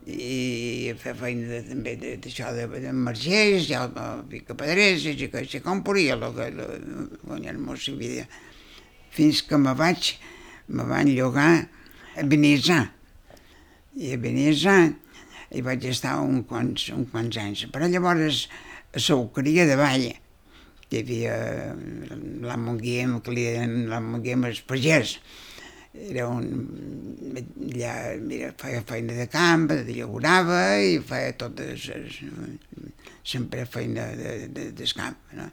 i 0.10 0.90
fer 0.98 1.14
feina 1.18 1.48
de, 1.50 1.60
també 1.68 1.94
de- 2.00 2.16
d'això 2.22 2.50
de, 2.56 2.66
de 2.82 2.92
margers, 2.96 3.68
ja 3.70 3.84
picapedrers, 4.30 5.06
i 5.06 5.28
que 5.30 5.44
així 5.44 5.62
com 5.66 5.84
podia 5.86 6.16
guanyar-me 6.18 7.76
la 7.76 7.96
vida. 8.00 8.26
Fins 9.14 9.42
que 9.46 9.58
me 9.58 9.74
vaig, 9.78 10.14
me 10.70 10.86
van 10.88 11.10
llogar 11.12 11.52
a 12.16 12.26
Benissà. 12.30 12.84
I 14.00 14.14
a 14.16 14.22
Benissà 14.22 14.78
hi 15.50 15.62
vaig 15.66 15.86
estar 15.90 16.20
un 16.22 16.44
quants, 16.48 16.90
un 16.94 17.06
quants 17.10 17.38
anys. 17.42 17.66
Però 17.74 17.90
llavors 17.90 18.46
a 18.94 19.02
Sauqueria 19.02 19.66
de 19.70 19.78
Vall, 19.80 20.08
que 20.90 21.02
hi 21.02 21.04
havia 21.04 21.36
la 22.46 22.58
Monguiem, 22.58 23.20
que 23.26 23.34
li 23.36 23.46
deien 23.50 23.88
la 23.92 24.02
Monguiem 24.04 24.48
els 24.50 24.62
pagès, 24.66 25.18
era 26.10 26.28
un... 26.30 26.46
allà 27.70 27.94
mira, 28.22 28.52
feia 28.62 28.84
feina 28.86 29.16
de 29.18 29.26
camp, 29.32 29.68
de 29.72 29.96
llaurava 29.96 30.62
i 30.86 31.00
feia 31.02 31.34
totes... 31.38 31.90
sempre 33.26 33.66
feina 33.70 34.06
de, 34.18 34.36
de, 34.54 34.70
del 34.78 34.94
camp. 34.98 35.18
No? 35.38 35.50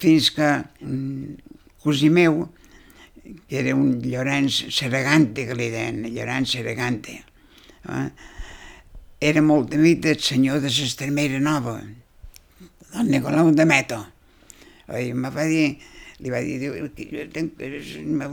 Fins 0.00 0.30
que 0.32 0.48
un 0.84 1.36
cosí 1.84 2.08
meu, 2.12 2.46
que 3.48 3.60
era 3.60 3.74
un 3.76 4.00
Llorenç 4.02 4.66
Saragante, 4.74 5.46
que 5.48 5.56
li 5.58 5.70
deien, 5.72 6.02
Llorenç 6.14 6.56
Saragante, 6.56 7.20
eh? 7.88 8.08
era 9.20 9.42
molt 9.44 9.74
amic 9.76 10.00
del 10.06 10.20
senyor 10.24 10.62
de 10.64 10.72
l'Estremera 10.72 11.40
Nova, 11.44 11.76
don 12.94 13.10
Nicolau 13.12 13.52
de 13.52 13.66
Meto. 13.68 14.00
I 14.90 15.12
me 15.14 15.30
va 15.30 15.44
dir, 15.46 15.76
li 16.18 16.32
va 16.32 16.40
dir, 16.42 16.56
diu, 16.62 16.74
jo 16.80 17.26
tenc, 17.34 17.60
és 17.62 17.92
el 18.00 18.08
meu, 18.20 18.32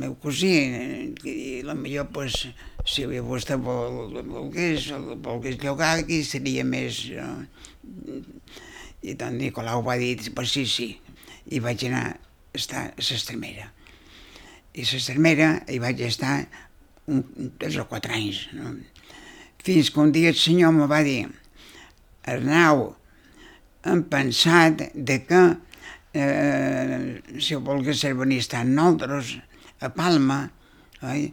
meu 0.00 0.16
cosí, 0.22 0.50
eh, 0.64 1.12
i 1.30 1.60
la 1.66 1.76
millor, 1.78 2.08
pues, 2.16 2.40
si 2.88 3.06
vostè 3.28 3.60
vol, 3.60 4.16
volgués, 4.32 4.90
volgués 5.22 5.60
llogar 5.62 5.98
aquí, 6.00 6.22
seria 6.26 6.64
més... 6.64 7.04
Eh? 7.12 8.20
I 9.04 9.12
don 9.20 9.36
Nicolau 9.36 9.82
va 9.84 9.98
dir, 10.00 10.16
pues 10.32 10.56
sí, 10.56 10.64
sí, 10.64 10.88
i 11.52 11.60
vaig 11.60 11.84
anar 11.90 12.04
a 12.08 12.14
estar 12.56 12.86
a 12.88 13.04
l'Estremera. 13.04 13.68
I 14.74 14.82
a 14.82 14.90
l'Estremera 14.90 15.48
hi 15.70 15.78
vaig 15.82 16.00
estar 16.06 16.34
un, 17.06 17.22
tres 17.60 17.76
o 17.78 17.86
quatre 17.90 18.14
anys, 18.16 18.46
no? 18.56 18.74
fins 19.64 19.90
que 19.92 20.00
un 20.02 20.10
dia 20.12 20.32
el 20.32 20.36
senyor 20.40 20.74
me 20.76 20.88
va 20.90 21.02
dir 21.06 21.28
Arnau, 22.28 22.90
hem 23.84 24.02
pensat 24.08 24.82
de 24.94 25.18
que 25.28 25.42
eh, 26.16 27.20
si 27.40 27.56
volgués 27.60 28.00
ser 28.00 28.14
benista 28.18 28.60
amb 28.60 28.74
nosaltres 28.76 29.34
a 29.84 29.90
Palma, 29.92 30.42
oi? 31.04 31.26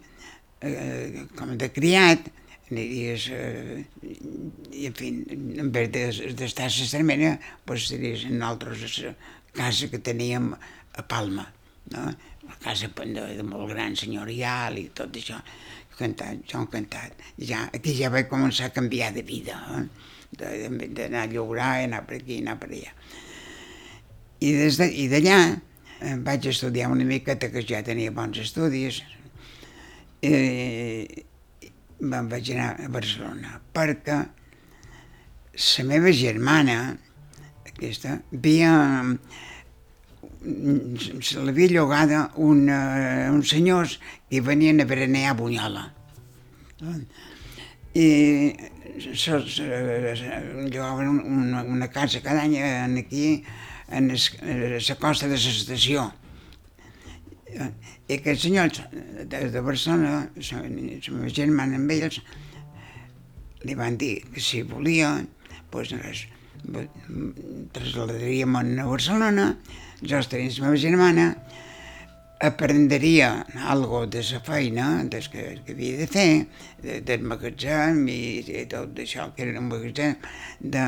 Eh, 0.61 1.25
com 1.37 1.55
de 1.57 1.71
criat, 1.73 2.27
aniries, 2.69 3.27
eh, 3.33 3.81
i 4.77 4.85
en 4.87 4.93
fi, 4.97 5.09
en 5.63 5.71
vez 5.73 5.89
de- 5.95 6.33
d'estar 6.37 6.67
a 6.67 6.73
l'Estremera, 6.73 7.37
doncs 7.65 7.87
aniries 7.95 8.27
a 8.27 8.33
nosaltres 8.35 8.99
a 8.99 9.13
la 9.13 9.15
casa 9.57 9.89
que 9.89 9.99
teníem 9.99 10.51
a 10.53 11.07
Palma. 11.07 11.47
no? 11.91 12.11
Una 12.51 12.59
casa 12.59 12.89
de, 12.91 13.27
de 13.37 13.43
molt 13.43 13.71
gran 13.71 13.95
senyorial 13.95 14.77
i 14.77 14.89
tot 14.93 15.15
això. 15.15 15.39
Cantat, 15.97 16.41
jo 16.49 16.59
encantat. 16.63 17.13
Ja, 17.37 17.67
aquí 17.73 17.93
ja 17.93 18.09
vaig 18.09 18.27
començar 18.29 18.69
a 18.69 18.73
canviar 18.75 19.11
de 19.13 19.21
vida, 19.23 19.59
eh? 19.77 19.85
d'anar 20.31 21.25
a 21.25 21.29
llaurar, 21.29 21.83
anar 21.83 22.05
per 22.07 22.17
aquí, 22.17 22.39
anar 22.41 22.57
per 22.59 22.71
allà. 22.71 22.93
I 24.41 24.53
des 24.57 24.79
de, 24.79 24.87
i 24.89 25.07
eh, 25.11 26.15
vaig 26.25 26.47
estudiar 26.47 26.89
una 26.89 27.05
miqueta, 27.05 27.51
que 27.51 27.61
ja 27.61 27.83
tenia 27.83 28.11
bons 28.11 28.39
estudis, 28.41 29.03
eh, 30.23 31.05
me'n 31.99 32.29
vaig 32.31 32.51
anar 32.55 32.71
a 32.81 32.89
Barcelona, 32.89 33.59
perquè 33.73 34.17
la 35.61 35.85
meva 35.85 36.11
germana, 36.11 36.97
aquesta, 37.67 38.21
havia, 38.33 38.73
se 40.41 41.41
l'havia 41.45 41.69
llogada 41.69 42.31
un, 42.35 42.65
uh, 42.69 43.33
uns 43.33 43.51
senyors 43.53 43.99
que 44.29 44.41
venien 44.41 44.81
a 44.81 44.87
berenar 44.89 45.27
a 45.29 45.35
Bunyola. 45.37 45.85
I 47.93 48.07
se, 48.97 49.13
se, 49.15 49.39
se 49.45 49.63
llogaven 50.71 51.19
una, 51.19 51.63
una 51.63 51.87
casa 51.89 52.21
cada 52.21 52.43
any 52.43 52.57
aquí, 52.97 53.43
en 53.91 54.07
la 54.07 54.95
costa 54.99 55.27
de 55.27 55.37
l'estació. 55.37 56.07
I 57.51 58.15
aquests 58.15 58.45
senyors 58.47 58.81
des 59.27 59.51
de 59.51 59.61
Barcelona, 59.61 60.29
la 60.31 60.61
meva 60.71 61.33
germana 61.35 61.77
amb 61.77 61.91
ells, 61.91 62.21
li 63.67 63.75
van 63.77 63.99
dir 63.99 64.21
que 64.31 64.41
si 64.41 64.63
volia, 64.65 65.17
doncs 65.71 65.91
res, 65.99 66.25
a 66.71 68.85
Barcelona, 68.87 69.57
jo 70.01 70.19
estaria 70.19 70.49
amb 70.49 70.59
la 70.59 70.69
meva 70.69 70.81
germana, 70.81 71.27
aprendria 72.41 73.45
algo 73.69 74.07
de 74.07 74.23
la 74.31 74.39
feina 74.41 75.03
des 75.05 75.29
que, 75.29 75.61
que 75.65 75.75
havia 75.75 75.97
de 75.99 76.07
fer, 76.09 76.29
de, 76.81 76.99
del 77.05 77.25
magatzem 77.29 78.07
i, 78.09 78.21
i 78.41 78.65
tot 78.69 78.97
això, 79.03 79.29
que 79.35 79.45
era 79.45 79.61
un 79.61 79.69
magatzem 79.69 80.15
de 80.59 80.87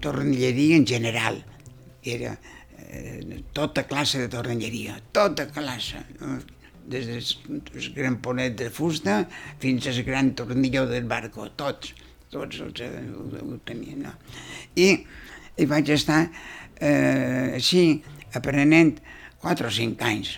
tornilleria 0.00 0.78
en 0.80 0.86
general, 0.88 1.42
era 2.02 2.38
eh, 2.88 3.42
tota 3.52 3.84
classe 3.84 4.24
de 4.24 4.30
tornilleria, 4.32 4.96
tota 5.12 5.50
classe, 5.52 6.00
des 6.88 7.06
del 7.44 7.92
gran 7.92 8.16
ponet 8.24 8.56
de 8.56 8.70
fusta 8.72 9.20
fins 9.60 9.90
al 9.90 10.02
gran 10.06 10.32
tornilló 10.34 10.86
del 10.88 11.04
barco, 11.04 11.50
tots, 11.52 11.92
tots 12.32 12.62
els, 12.64 12.80
eh, 12.80 13.04
ho, 13.12 13.28
ho 13.44 13.58
tenien. 13.68 14.06
No? 14.08 14.14
I, 14.80 14.94
I 15.58 15.66
vaig 15.68 15.92
estar 15.92 16.22
eh, 16.80 17.54
així, 17.58 18.02
aprenent 18.38 18.96
4 19.42 19.68
o 19.68 19.74
5 19.74 20.08
anys, 20.08 20.36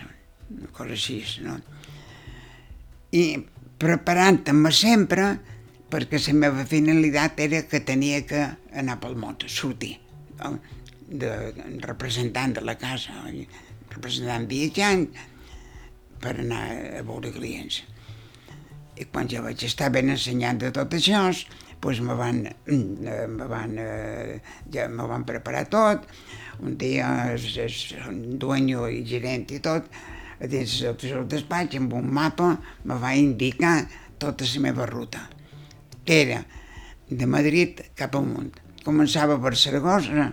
una 0.51 0.69
cosa 0.75 0.97
així, 0.97 1.21
no? 1.45 1.57
I 3.11 3.23
preparant-me 3.81 4.71
sempre 4.75 5.31
perquè 5.91 6.21
la 6.23 6.37
meva 6.37 6.65
finalitat 6.67 7.39
era 7.43 7.65
que 7.67 7.81
tenia 7.83 8.21
que 8.27 8.45
anar 8.79 8.99
pel 9.01 9.17
món, 9.19 9.35
sortir, 9.47 9.97
no? 10.39 10.55
de 11.11 11.31
representant 11.83 12.55
de 12.55 12.63
la 12.63 12.77
casa, 12.79 13.17
representant 13.91 14.47
viatjant, 14.47 15.09
per 16.21 16.37
anar 16.37 16.61
a 17.01 17.01
veure 17.03 17.33
clients. 17.35 17.81
I 18.95 19.07
quan 19.11 19.27
ja 19.27 19.41
vaig 19.43 19.65
estar 19.67 19.89
ben 19.91 20.13
ensenyant 20.13 20.61
de 20.61 20.71
tot 20.75 20.93
això, 20.95 21.25
doncs 21.81 22.01
me 22.05 22.15
van, 22.15 22.45
me 22.67 23.47
van, 23.49 23.75
ja 24.71 24.87
me 24.87 25.07
van 25.09 25.25
preparar 25.25 25.65
tot. 25.69 26.05
Un 26.61 26.77
dia 26.77 27.33
el 27.33 28.37
dueño 28.37 28.87
i 28.87 29.01
gerent 29.07 29.49
i 29.51 29.59
tot, 29.59 29.87
dins 30.41 30.77
del 30.81 31.25
despatx, 31.29 31.77
amb 31.77 31.93
un 31.97 32.09
mapa, 32.13 32.55
me 32.85 32.97
va 33.01 33.15
indicar 33.17 33.87
tota 34.21 34.45
la 34.45 34.61
meva 34.61 34.85
ruta, 34.85 35.27
que 36.05 36.21
era 36.21 36.43
de 37.09 37.25
Madrid 37.25 37.81
cap 37.97 38.15
amunt. 38.15 38.53
Començava 38.85 39.37
per 39.41 39.55
Saragossa, 39.57 40.31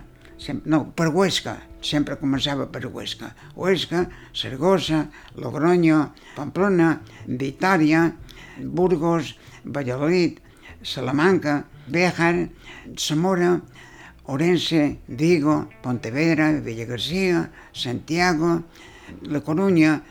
no, 0.65 0.79
per 0.95 1.09
Huesca, 1.13 1.57
sempre 1.81 2.17
començava 2.21 2.67
per 2.71 2.85
Huesca. 2.87 3.33
Huesca, 3.55 4.05
Saragossa, 4.33 5.07
Logroño, 5.35 6.13
Pamplona, 6.35 6.99
Vitòria, 7.25 8.05
Burgos, 8.59 9.35
Valladolid, 9.65 10.39
Salamanca, 10.81 11.65
Béjar, 11.87 12.49
Zamora, 12.97 13.61
Orense, 14.25 14.99
Vigo, 15.07 15.69
Pontevedra, 15.81 16.51
Villagarcía, 16.61 17.51
Santiago, 17.73 18.63
La 19.23 19.41
Coruña, 19.41 20.03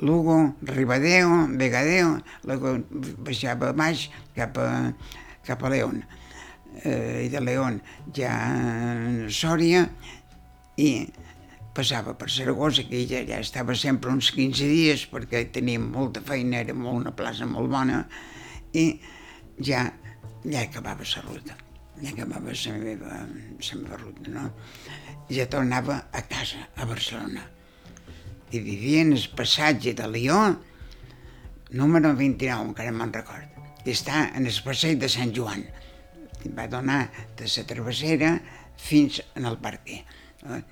Lugo, 0.00 0.56
Ribadeo, 0.62 1.46
Vegadeo, 1.50 2.22
luego 2.44 2.78
baixava 3.20 3.72
baix 3.72 4.08
cap 4.34 4.56
a, 4.56 4.94
cap 5.44 5.62
a 5.62 5.68
León. 5.68 6.04
Eh, 6.84 7.26
I 7.26 7.28
de 7.28 7.40
León 7.40 7.80
ja 8.16 8.32
Sòria 9.28 9.84
i 10.78 11.08
passava 11.74 12.14
per 12.18 12.30
Saragossa, 12.30 12.84
que 12.88 13.04
ja, 13.06 13.20
ja 13.26 13.38
estava 13.42 13.76
sempre 13.76 14.10
uns 14.10 14.32
15 14.34 14.66
dies 14.70 15.04
perquè 15.10 15.44
teníem 15.52 15.84
molta 15.92 16.22
feina, 16.24 16.62
era 16.64 16.74
molt, 16.74 17.04
una 17.04 17.14
plaça 17.14 17.46
molt 17.46 17.70
bona, 17.70 18.06
i 18.72 18.98
ja, 19.60 19.84
ja 20.44 20.62
acabava 20.62 21.04
la 21.04 21.22
ruta, 21.22 21.56
ja 22.02 22.10
acabava 22.12 22.52
la 22.54 22.74
meva, 22.78 23.18
la 23.18 23.78
meva 23.82 23.96
ruta, 23.96 24.30
no? 24.30 24.50
Ja 25.30 25.46
tornava 25.50 26.04
a 26.12 26.22
casa, 26.22 26.68
a 26.76 26.86
Barcelona. 26.86 27.44
I 28.50 28.60
vivia 28.64 29.02
en 29.02 29.12
el 29.12 29.28
passatge 29.36 29.92
de 29.94 30.06
Lió, 30.08 30.38
número 31.70 32.14
29, 32.16 32.70
encara 32.70 32.92
me'n 32.92 33.12
record, 33.12 33.58
que 33.84 33.92
està 33.92 34.28
en 34.34 34.46
el 34.48 34.60
passeig 34.64 35.00
de 35.02 35.10
Sant 35.12 35.34
Joan. 35.36 35.66
Em 36.44 36.54
va 36.56 36.68
donar 36.70 37.08
de 37.36 37.48
la 37.50 37.66
travessera 37.68 38.38
fins 38.78 39.20
en 39.34 39.44
el. 39.50 39.58
No? 40.44 40.62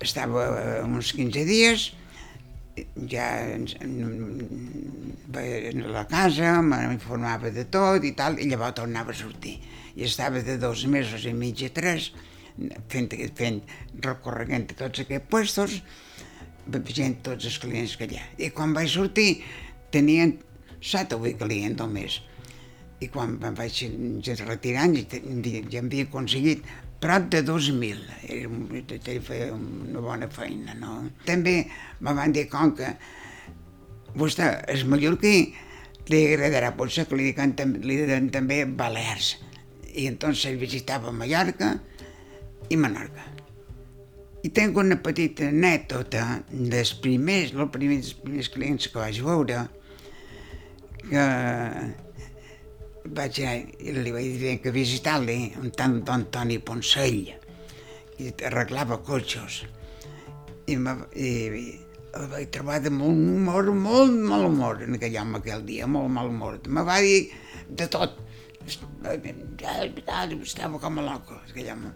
Estava 0.00 0.46
uns 0.84 1.12
15 1.16 1.44
dies, 1.48 1.90
ja 3.10 3.26
a 3.54 3.86
la 5.94 6.04
casa, 6.10 6.56
m'informava 6.62 7.50
de 7.54 7.64
tot 7.70 8.04
i 8.04 8.12
tal, 8.18 8.38
i 8.38 8.48
llavors 8.50 8.76
tornava 8.80 9.14
a 9.14 9.18
sortir. 9.18 9.56
I 9.96 10.04
estava 10.06 10.42
de 10.44 10.56
dos 10.58 10.84
mesos 10.86 11.24
i 11.26 11.34
mig 11.34 11.62
a 11.66 11.70
tres, 11.74 12.10
fent, 12.92 13.10
fent 13.36 13.60
recorregant 14.04 14.68
tots 14.74 15.04
aquests 15.04 15.28
puestos, 15.30 15.80
veient 16.70 17.18
tots 17.26 17.48
els 17.48 17.58
clients 17.62 17.96
que 17.98 18.06
hi 18.10 18.18
ha. 18.20 18.26
I 18.38 18.50
quan 18.54 18.74
vaig 18.76 18.90
sortir, 18.92 19.42
tenien 19.90 20.36
set 20.80 21.12
o 21.12 21.20
vuit 21.22 21.38
clients 21.40 21.78
només. 21.80 22.20
I 23.00 23.08
quan 23.08 23.38
vaig 23.40 23.80
retirant, 24.44 24.96
ja 25.00 25.80
havia 25.80 26.04
aconseguit 26.04 26.66
prop 27.00 27.30
de 27.32 27.42
2.000. 27.46 27.98
Era, 28.28 29.20
feia 29.24 29.50
una 29.54 30.04
bona 30.04 30.28
feina, 30.32 30.76
no? 30.78 31.00
També 31.26 31.64
me 32.00 32.14
van 32.16 32.32
dir, 32.36 32.46
com 32.52 32.74
que 32.76 32.92
vostè 34.20 34.52
és 34.70 34.84
mallorquí, 34.88 35.34
li 36.10 36.20
agradarà 36.26 36.72
potser 36.76 37.06
que 37.08 37.18
li 37.18 37.30
diuen, 37.30 37.54
li 37.84 38.00
diuen 38.02 38.30
també 38.34 38.64
Balears. 38.64 39.36
I 39.90 40.06
entonces 40.10 40.58
visitava 40.58 41.12
Mallorca 41.14 41.74
i 42.70 42.78
Menorca. 42.78 43.26
I 44.40 44.48
tinc 44.56 44.78
una 44.80 44.96
petita 45.04 45.50
anècdota 45.50 46.40
dels 46.48 46.94
primers, 47.02 47.52
els 47.52 47.72
primers, 47.74 48.14
primers 48.22 48.48
clients 48.54 48.88
que 48.88 49.00
vaig 49.02 49.18
veure, 49.26 49.66
que 51.10 51.24
vaig 53.16 53.40
i 53.42 53.92
li 53.96 54.12
vaig 54.14 54.38
dir 54.40 54.56
que 54.62 54.72
visitar-li 54.74 55.38
un 55.60 55.70
tant 55.76 56.00
d'Antoni 56.06 56.58
Ponsell, 56.62 57.22
i 58.20 58.32
arreglava 58.46 59.00
cotxes. 59.06 59.62
I, 60.70 60.76
i, 60.76 61.28
el 62.18 62.26
vaig 62.30 62.50
trobar 62.54 62.80
de 62.84 62.90
molt 62.94 63.14
humor, 63.14 63.64
molt 63.74 64.16
mal 64.32 64.42
humor 64.48 64.82
en 64.86 64.92
aquell 64.98 65.18
home 65.22 65.36
aquell 65.40 65.64
dia, 65.66 65.84
molt 65.86 66.10
mal 66.12 66.26
humor. 66.30 66.54
Me 66.68 66.82
va 66.86 67.00
dir 67.04 67.20
de 67.68 67.86
tot. 67.90 68.10
Estava 68.70 69.16
com 70.82 70.98
a 71.00 71.02
loco, 71.06 71.34
aquell 71.48 71.70
home. 71.74 71.90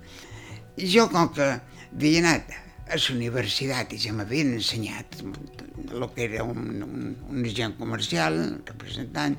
I 0.81 0.83
jo, 0.91 1.03
com 1.13 1.27
que 1.35 1.47
havia 1.55 2.19
anat 2.23 2.45
a 2.85 2.87
la 2.99 3.15
universitat 3.15 3.87
i 3.95 4.01
ja 4.01 4.13
m'havien 4.17 4.49
ensenyat 4.57 5.09
el 5.23 6.03
que 6.15 6.23
era 6.27 6.45
un, 6.45 6.83
un, 6.83 7.15
un 7.31 7.39
agent 7.47 7.77
comercial, 7.79 8.35
representant, 8.67 9.35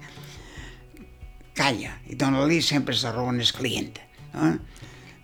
calla 1.55 1.95
i 2.11 2.17
dona-li 2.19 2.61
sempre 2.61 2.95
la 3.01 3.13
raó 3.15 3.31
al 3.31 3.51
client. 3.57 3.99
Eh? 4.35 4.53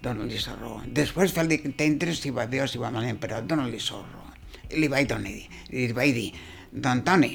Dona-li 0.01 0.39
la 0.45 0.55
raó. 0.55 0.81
Després 0.87 1.35
fer-li 1.35 1.59
entendre 1.65 2.15
si 2.15 2.31
va 2.31 2.47
bé 2.47 2.63
o 2.63 2.67
si 2.67 2.79
va 2.81 2.89
malament, 2.89 3.19
però 3.19 3.41
dona-li 3.41 3.77
la 3.77 4.01
raó. 4.01 4.27
I 4.71 4.79
li 4.79 4.87
vaig 4.87 5.07
donar 5.07 5.31
i 5.31 5.87
li 5.87 5.93
vaig 5.93 6.13
dir, 6.15 6.29
don 6.71 7.03
Toni, 7.03 7.33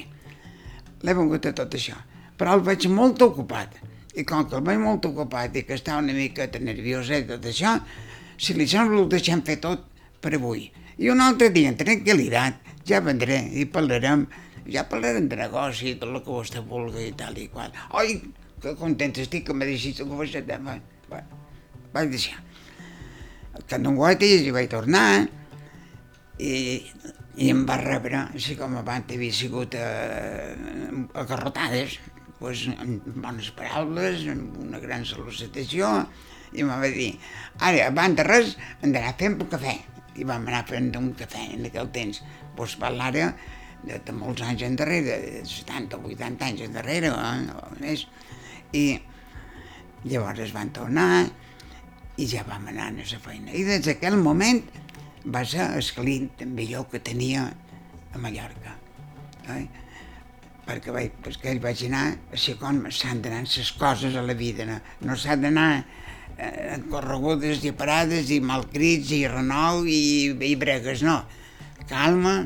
l'he 1.03 1.13
vengut 1.13 1.45
a 1.45 1.53
tot 1.53 1.75
això, 1.77 1.95
però 2.37 2.55
el 2.57 2.65
veig 2.65 2.87
molt 2.89 3.21
ocupat. 3.21 3.77
I 4.17 4.25
com 4.25 4.47
que 4.49 4.57
el 4.57 4.65
veig 4.65 4.81
molt 4.81 5.05
ocupat 5.05 5.55
i 5.55 5.63
que 5.67 5.77
està 5.77 5.99
una 6.01 6.15
mica 6.17 6.47
nervioset 6.57 7.27
tot 7.29 7.45
això, 7.45 7.75
si 8.37 8.55
li 8.57 8.65
sembla 8.69 9.03
el 9.03 9.11
deixem 9.11 9.43
fer 9.45 9.59
tot 9.61 9.85
per 10.21 10.33
avui. 10.37 10.65
I 10.97 11.11
un 11.13 11.21
altre 11.21 11.51
dia, 11.53 11.69
en 11.69 11.77
tranquil·litat, 11.77 12.73
ja 12.89 13.01
vendré 13.05 13.43
i 13.53 13.67
parlarem, 13.69 14.25
ja 14.65 14.87
parlarem 14.89 15.29
de 15.29 15.37
negoci, 15.37 15.93
tot 16.01 16.09
el 16.09 16.23
que 16.23 16.33
vostè 16.33 16.65
vulgui 16.65 17.11
i 17.11 17.15
tal 17.17 17.37
i 17.37 17.45
qual. 17.53 17.73
Ai, 17.93 18.17
que 18.61 18.73
content 18.79 19.15
estic 19.21 19.47
que 19.47 19.55
m'ha 19.55 19.67
deixat 19.69 20.01
que 20.01 20.09
vostè... 20.09 20.43
Bueno, 20.47 20.81
bueno, 21.09 21.41
vaig 21.93 22.11
deixar. 22.13 22.41
Que 23.67 23.79
no 23.81 23.95
ho 23.97 24.09
hi 24.11 24.51
vaig 24.53 24.69
tornar 24.69 25.07
i, 26.37 26.53
i 27.37 27.49
em 27.53 27.65
va 27.69 27.79
rebre, 27.81 28.27
així 28.33 28.55
com 28.57 28.77
abans 28.77 29.13
havia 29.13 29.33
sigut 29.33 29.75
eh, 29.77 30.53
agarrotades, 31.17 31.97
pues, 32.39 32.67
amb 32.77 33.05
bones 33.23 33.49
paraules, 33.57 34.25
amb 34.33 34.57
una 34.61 34.81
gran 34.81 35.05
salutació, 35.05 35.91
i 36.53 36.63
em 36.63 36.69
va 36.71 36.89
dir, 36.93 37.11
ara, 37.59 37.87
abans 37.89 38.17
de 38.17 38.25
res, 38.27 38.55
d'anar 38.81 39.13
fent 39.19 39.39
un 39.41 39.49
cafè. 39.53 39.77
I 40.17 40.25
vam 40.25 40.47
anar 40.49 40.63
fent 40.69 40.89
un 40.97 41.11
cafè 41.17 41.43
en 41.53 41.67
aquell 41.69 41.89
temps. 41.93 42.23
Pues 42.57 42.73
parlara 42.81 43.27
de, 43.83 43.99
de 44.05 44.15
molts 44.17 44.41
anys 44.45 44.63
endarrere, 44.65 45.17
de 45.21 45.43
70 45.45 45.99
o 45.99 46.07
80 46.09 46.47
anys 46.47 46.63
endarrere, 46.65 47.11
eh, 47.13 47.57
o 47.57 47.75
més. 47.81 48.07
I 48.73 48.85
llavors 50.07 50.53
van 50.55 50.73
tornar 50.75 51.09
i 52.17 52.27
ja 52.27 52.43
vam 52.47 52.67
anar 52.71 52.89
a 52.89 52.95
la 52.97 53.19
feina. 53.23 53.53
I 53.53 53.63
des 53.63 53.85
d'aquell 53.85 54.17
moment 54.17 54.63
va 55.25 55.43
ser 55.45 55.69
el 55.75 55.91
client 55.95 56.47
millor 56.55 56.87
que 56.91 56.99
tenia 56.99 57.47
a 57.47 58.17
Mallorca. 58.17 58.75
Eh? 59.47 59.67
perquè, 60.67 60.91
vaig, 60.91 61.15
perquè 61.23 61.55
vaig 61.63 61.85
anar 61.87 62.03
així 62.35 62.57
com 62.59 62.81
s'han 62.91 63.21
d'anar 63.23 63.45
les 63.45 63.71
coses 63.79 64.17
a 64.19 64.23
la 64.25 64.35
vida, 64.37 64.65
no, 64.67 64.77
no 65.07 65.15
s'ha 65.15 65.37
d'anar 65.39 65.69
eh, 66.37 66.77
corregudes 66.91 67.63
i 67.65 67.73
parades 67.77 68.31
i 68.35 68.41
malcrits 68.43 69.13
i 69.15 69.23
renou 69.31 69.85
i, 69.87 70.01
i 70.49 70.55
bregues, 70.59 71.03
no. 71.07 71.21
Calma, 71.87 72.41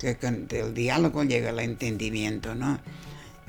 que, 0.00 0.16
que 0.18 0.32
el 0.64 0.74
diàleg 0.74 1.14
llega 1.30 1.54
l'entendiment, 1.54 2.42
no? 2.58 2.74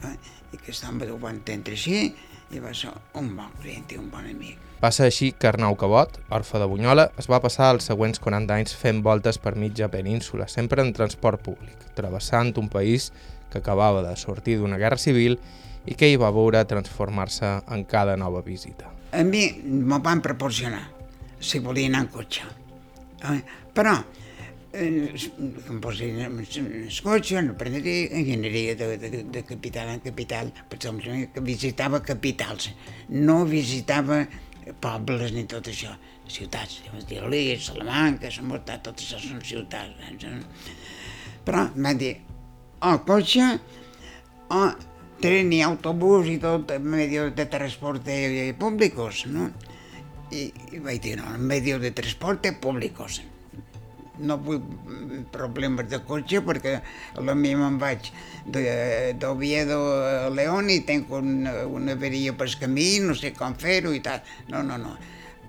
Eh, 0.07 0.17
I 0.51 0.59
que 0.59 0.73
ho 1.11 1.17
va 1.21 1.31
entendre 1.31 1.73
així 1.73 2.13
i 2.51 2.59
va 2.59 2.73
ser 2.75 2.91
un 3.15 3.31
bon 3.37 3.51
client 3.61 3.87
i 3.93 3.97
un 3.97 4.09
bon 4.11 4.25
amic. 4.27 4.57
Passa 4.81 5.05
així 5.05 5.29
que 5.31 5.47
Arnau 5.47 5.75
Cabot, 5.77 6.15
orfe 6.33 6.59
de 6.59 6.65
Bunyola, 6.65 7.11
es 7.21 7.29
va 7.29 7.39
passar 7.39 7.69
els 7.75 7.85
següents 7.85 8.19
40 8.19 8.55
anys 8.55 8.73
fent 8.75 9.03
voltes 9.05 9.37
per 9.37 9.53
mitja 9.55 9.91
península, 9.93 10.47
sempre 10.49 10.81
en 10.81 10.91
transport 10.97 11.43
públic, 11.45 11.85
travessant 11.95 12.55
un 12.57 12.67
país 12.67 13.11
que 13.51 13.59
acabava 13.61 14.01
de 14.01 14.15
sortir 14.17 14.57
d'una 14.57 14.79
guerra 14.81 14.97
civil 14.97 15.37
i 15.85 15.93
que 15.97 16.09
hi 16.09 16.17
va 16.17 16.31
veure 16.33 16.63
transformar-se 16.65 17.51
en 17.69 17.85
cada 17.85 18.17
nova 18.17 18.41
visita. 18.41 18.89
A 19.11 19.23
mi 19.27 19.45
m'ho 19.61 20.01
van 20.01 20.23
proporcionar, 20.25 20.83
si 21.39 21.59
volia 21.59 21.91
anar 21.91 22.07
en 22.07 22.11
cotxe. 22.15 22.47
Eh? 23.29 23.39
Però, 23.77 23.95
eh, 24.73 25.13
cotxe, 27.03 27.41
no 27.45 27.57
prendria 27.59 28.21
i 28.21 28.35
aniria 28.35 28.75
de, 28.79 28.93
de, 29.01 29.23
de 29.23 29.43
capital 29.47 29.91
en 29.95 29.99
capital, 30.03 30.51
per 30.69 30.79
exemple, 30.79 31.17
que 31.33 31.43
visitava 31.45 32.01
capitals, 32.05 32.71
no 33.09 33.43
visitava 33.49 34.23
pobles 34.81 35.33
ni 35.35 35.43
tot 35.49 35.67
això, 35.71 35.95
ciutats, 36.29 36.81
Tirolí, 37.09 37.57
Salamanca, 37.59 38.31
Sant 38.31 38.47
Mortà, 38.47 38.77
tot 38.83 39.01
això 39.01 39.19
són 39.19 39.41
ciutats. 39.43 40.25
Eh? 40.27 40.37
Però 41.45 41.65
m'ha 41.75 41.93
dit, 41.97 42.21
o 42.85 42.93
cotxe, 43.07 43.49
o 44.51 44.61
tren 45.21 45.51
i 45.53 45.61
autobús 45.65 46.29
i 46.31 46.37
tot 46.41 46.71
medios 46.81 47.33
de 47.37 47.45
transporte 47.49 48.15
públicos, 48.59 49.25
¿no? 49.29 49.51
I, 50.31 50.47
i 50.71 50.79
vaig 50.79 51.01
dir, 51.03 51.17
no, 51.19 51.27
medios 51.37 51.81
de 51.83 51.91
transporte 51.91 52.53
públicos. 52.53 53.19
No 54.19 54.35
vull 54.43 54.59
problemes 55.31 55.87
de 55.89 56.01
cotxe 56.07 56.41
perquè 56.45 56.75
a 56.81 57.23
la 57.23 57.35
mi 57.37 57.53
me'n 57.55 57.77
vaig 57.81 58.11
d'Oviedo 58.45 59.79
a 60.03 60.29
León 60.33 60.69
i 60.69 60.81
tenc 60.87 61.11
una, 61.15 61.61
una 61.65 61.95
averia 61.95 62.35
pel 62.37 62.53
camí, 62.59 62.89
no 63.05 63.15
sé 63.15 63.31
com 63.37 63.55
fer-ho 63.55 63.95
i 63.95 64.03
tal. 64.03 64.21
No, 64.51 64.61
no, 64.67 64.77
no. 64.81 64.97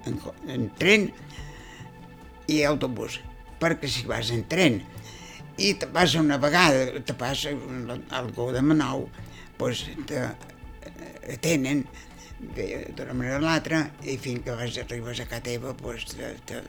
En, 0.07 0.19
en 0.51 0.71
tren 0.79 1.11
i 2.51 2.63
autobús. 2.69 3.21
Perquè 3.63 3.91
si 3.91 4.07
vas 4.09 4.31
en 4.35 4.47
tren 4.51 4.81
i 5.59 5.75
te 5.79 5.87
passa 5.87 6.21
una 6.21 6.39
vegada, 6.41 6.87
te 7.05 7.15
passa 7.15 7.53
algú 8.17 8.49
de 8.55 8.63
Manou, 8.65 9.05
doncs 9.59 9.85
te 10.09 10.23
eh, 10.25 11.37
tenen 11.43 11.85
d'una 12.43 13.15
manera 13.15 13.39
o 13.39 13.43
l'altra 13.45 13.85
i 14.03 14.17
fins 14.19 14.43
que 14.47 14.57
vas, 14.59 14.79
arribes 14.83 15.21
a 15.23 15.29
casa 15.31 15.45
teva 15.47 15.75
doncs 15.79 16.09
te, 16.17 16.33
te, 16.49 16.63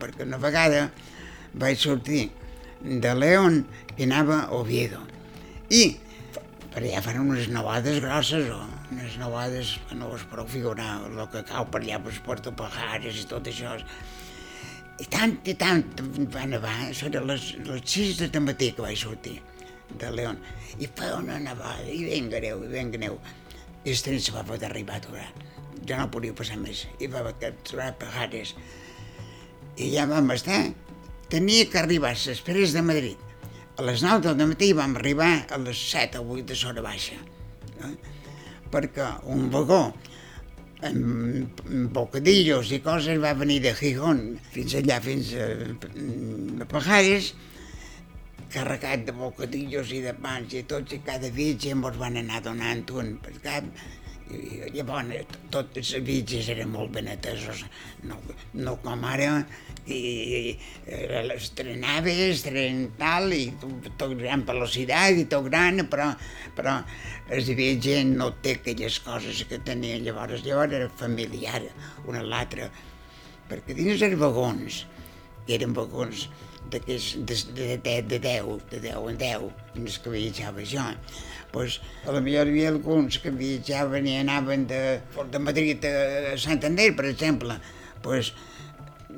perquè 0.00 0.26
una 0.26 0.40
vegada 0.42 0.88
vaig 1.54 1.78
sortir 1.78 2.28
de 2.80 3.14
León 3.14 3.64
i 3.96 4.06
anava 4.06 4.44
a 4.44 4.54
Oviedo 4.56 5.02
i 5.70 5.98
per 6.70 6.84
allà 6.84 7.02
fan 7.02 7.20
unes 7.24 7.50
nevades 7.50 8.00
grosses 8.00 8.48
o 8.54 8.60
unes 8.90 9.18
nevades 9.18 9.76
que 9.88 9.98
no 9.98 10.12
us 10.14 10.24
podeu 10.30 10.48
figurar 10.50 10.96
el 11.06 11.20
que 11.32 11.44
cau 11.50 11.66
per 11.70 11.82
allà 11.82 12.00
per 12.02 12.14
Porto 12.26 12.54
Pajares 12.56 13.20
i 13.22 13.28
tot 13.30 13.50
això 13.50 13.76
i 15.00 15.06
tant 15.08 15.38
i 15.48 15.54
tant 15.56 15.84
va 16.32 16.42
nevar, 16.46 16.74
era 16.92 17.22
les, 17.24 17.54
les 17.64 17.84
6 17.88 18.26
de 18.34 18.42
matí 18.44 18.72
que 18.76 18.84
vaig 18.84 18.98
sortir 19.00 19.38
de 19.98 20.10
León, 20.12 20.38
i 20.78 20.86
feia 20.86 21.16
una 21.18 21.38
nevada, 21.40 21.86
i 21.88 22.04
ben 22.04 22.28
greu, 22.32 22.64
i 22.66 22.68
ben 22.68 22.92
greu. 22.92 23.16
I 23.84 23.94
el 23.94 24.02
tren 24.04 24.20
se 24.20 24.34
va 24.34 24.44
poder 24.46 24.68
arribar 24.68 24.98
a 24.98 25.02
aturar. 25.02 25.28
Jo 25.88 25.96
no 25.96 26.10
podia 26.12 26.36
passar 26.36 26.58
més, 26.60 26.84
i 27.00 27.08
va 27.10 27.24
aturar 27.30 27.94
Pajares. 28.02 28.54
I 29.80 29.90
ja 29.94 30.04
vam 30.08 30.28
estar. 30.34 30.60
Tenia 31.32 31.66
que 31.72 31.80
arribar 31.80 32.12
a 32.12 32.20
les 32.20 32.44
3 32.44 32.76
de 32.76 32.82
Madrid. 32.84 33.26
A 33.78 33.86
les 33.86 34.02
9 34.04 34.34
del 34.36 34.50
matí 34.50 34.72
vam 34.76 34.96
arribar 34.98 35.32
a 35.48 35.58
les 35.62 35.80
7 35.90 36.20
o 36.20 36.26
8 36.36 36.48
de 36.50 36.56
Sora 36.58 36.84
Baixa. 36.84 37.16
Eh? 37.86 37.94
Perquè 38.70 39.06
un 39.32 39.48
vagó 39.50 39.84
amb 40.86 41.60
bocadillos 41.94 42.72
i 42.72 42.80
coses, 42.84 43.20
va 43.20 43.32
venir 43.36 43.60
de 43.64 43.72
Gijón 43.76 44.20
fins 44.52 44.76
allà, 44.78 45.00
fins 45.04 45.32
a, 45.36 45.48
a 46.64 46.68
Pajares, 46.68 47.32
carregat 48.50 49.04
de 49.06 49.14
bocadillos 49.16 49.92
i 49.94 50.00
de 50.04 50.14
pans 50.16 50.54
i 50.56 50.64
tots, 50.68 50.96
i 50.96 51.00
cada 51.06 51.30
viatge 51.34 51.74
ens 51.76 52.00
van 52.00 52.16
anar 52.20 52.40
donant 52.44 52.84
un 52.96 53.14
per 53.22 53.36
cap, 53.44 53.68
llavors 54.74 55.36
totes 55.52 55.92
les 55.94 56.04
viatges 56.06 56.50
eren 56.52 56.70
molt 56.72 56.92
ben 56.94 57.08
atesos, 57.10 57.64
no, 58.06 58.18
no 58.54 58.76
com 58.84 59.04
ara, 59.08 59.30
i, 59.86 59.98
i 59.98 60.98
les 61.26 61.48
trenaves, 61.58 62.44
tren 62.46 62.84
tal, 62.98 63.32
i 63.34 63.48
tot 63.98 64.14
gran 64.18 64.44
velocitat 64.48 65.18
i 65.18 65.26
tot 65.30 65.48
gran, 65.48 65.84
però, 65.90 66.10
però 66.56 66.78
el 67.30 67.50
viatge 67.58 68.02
no 68.10 68.30
té 68.44 68.56
aquelles 68.58 69.00
coses 69.06 69.42
que 69.50 69.60
tenia 69.66 69.98
llavors. 70.02 70.44
Llavors 70.46 70.78
era 70.78 70.90
familiar, 71.02 71.62
una 72.06 72.22
a 72.22 72.28
l'altra, 72.28 72.70
perquè 73.50 73.76
dins 73.78 74.02
els 74.06 74.18
vagons, 74.20 74.84
que 75.46 75.56
eren 75.56 75.74
vagons 75.74 76.28
de, 76.70 76.78
de, 76.86 76.98
de, 77.26 77.76
de, 77.82 78.02
de 78.02 78.18
10, 78.18 78.70
de 78.70 78.80
10 78.80 79.10
en 79.10 79.18
10, 79.18 79.50
en 79.74 79.86
els 79.86 79.98
que 79.98 80.14
viatjava 80.14 80.66
jo, 80.68 80.86
pues, 81.50 81.80
a 82.06 82.14
la 82.14 82.22
millor 82.24 82.48
hi 82.48 82.54
havia 82.54 82.70
alguns 82.74 83.18
que 83.22 83.32
viatjaven 83.34 84.06
i 84.06 84.16
anaven 84.20 84.66
de, 84.70 84.82
de 85.32 85.42
Madrid 85.42 85.84
a 85.88 86.36
Santander, 86.38 86.92
per 86.96 87.08
exemple, 87.10 87.58
pues, 88.04 88.32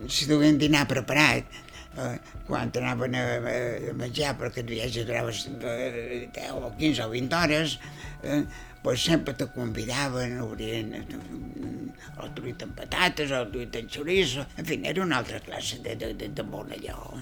si 0.08 0.26
duen 0.30 0.58
dinar 0.58 0.86
preparat, 0.90 1.60
eh, 1.96 2.16
quan 2.48 2.72
anaven 2.74 3.14
a, 3.14 3.24
a 3.36 3.94
menjar 3.98 4.34
perquè 4.40 4.64
el 4.64 4.70
viatge 4.72 5.06
durava 5.08 5.32
10 5.32 5.64
eh, 5.68 6.50
o 6.52 6.72
15 6.78 7.06
o 7.06 7.10
20 7.12 7.38
hores, 7.38 7.78
eh, 8.22 8.44
pues 8.82 9.04
sempre 9.04 9.34
te 9.34 9.46
convidaven, 9.46 10.40
obrien 10.40 10.94
el 10.94 11.04
eh, 11.04 12.32
truit 12.34 12.64
amb 12.66 12.74
patates, 12.74 13.30
el 13.30 13.52
truit 13.52 13.78
amb 13.78 13.92
xoriço, 13.94 14.46
en 14.58 14.66
fi, 14.66 14.80
era 14.82 15.04
una 15.04 15.20
altra 15.22 15.40
classe 15.40 15.78
de, 15.84 15.94
de, 15.96 16.14
de, 16.18 16.32
de 16.34 16.42
bon 16.42 16.72
allò. 16.74 17.12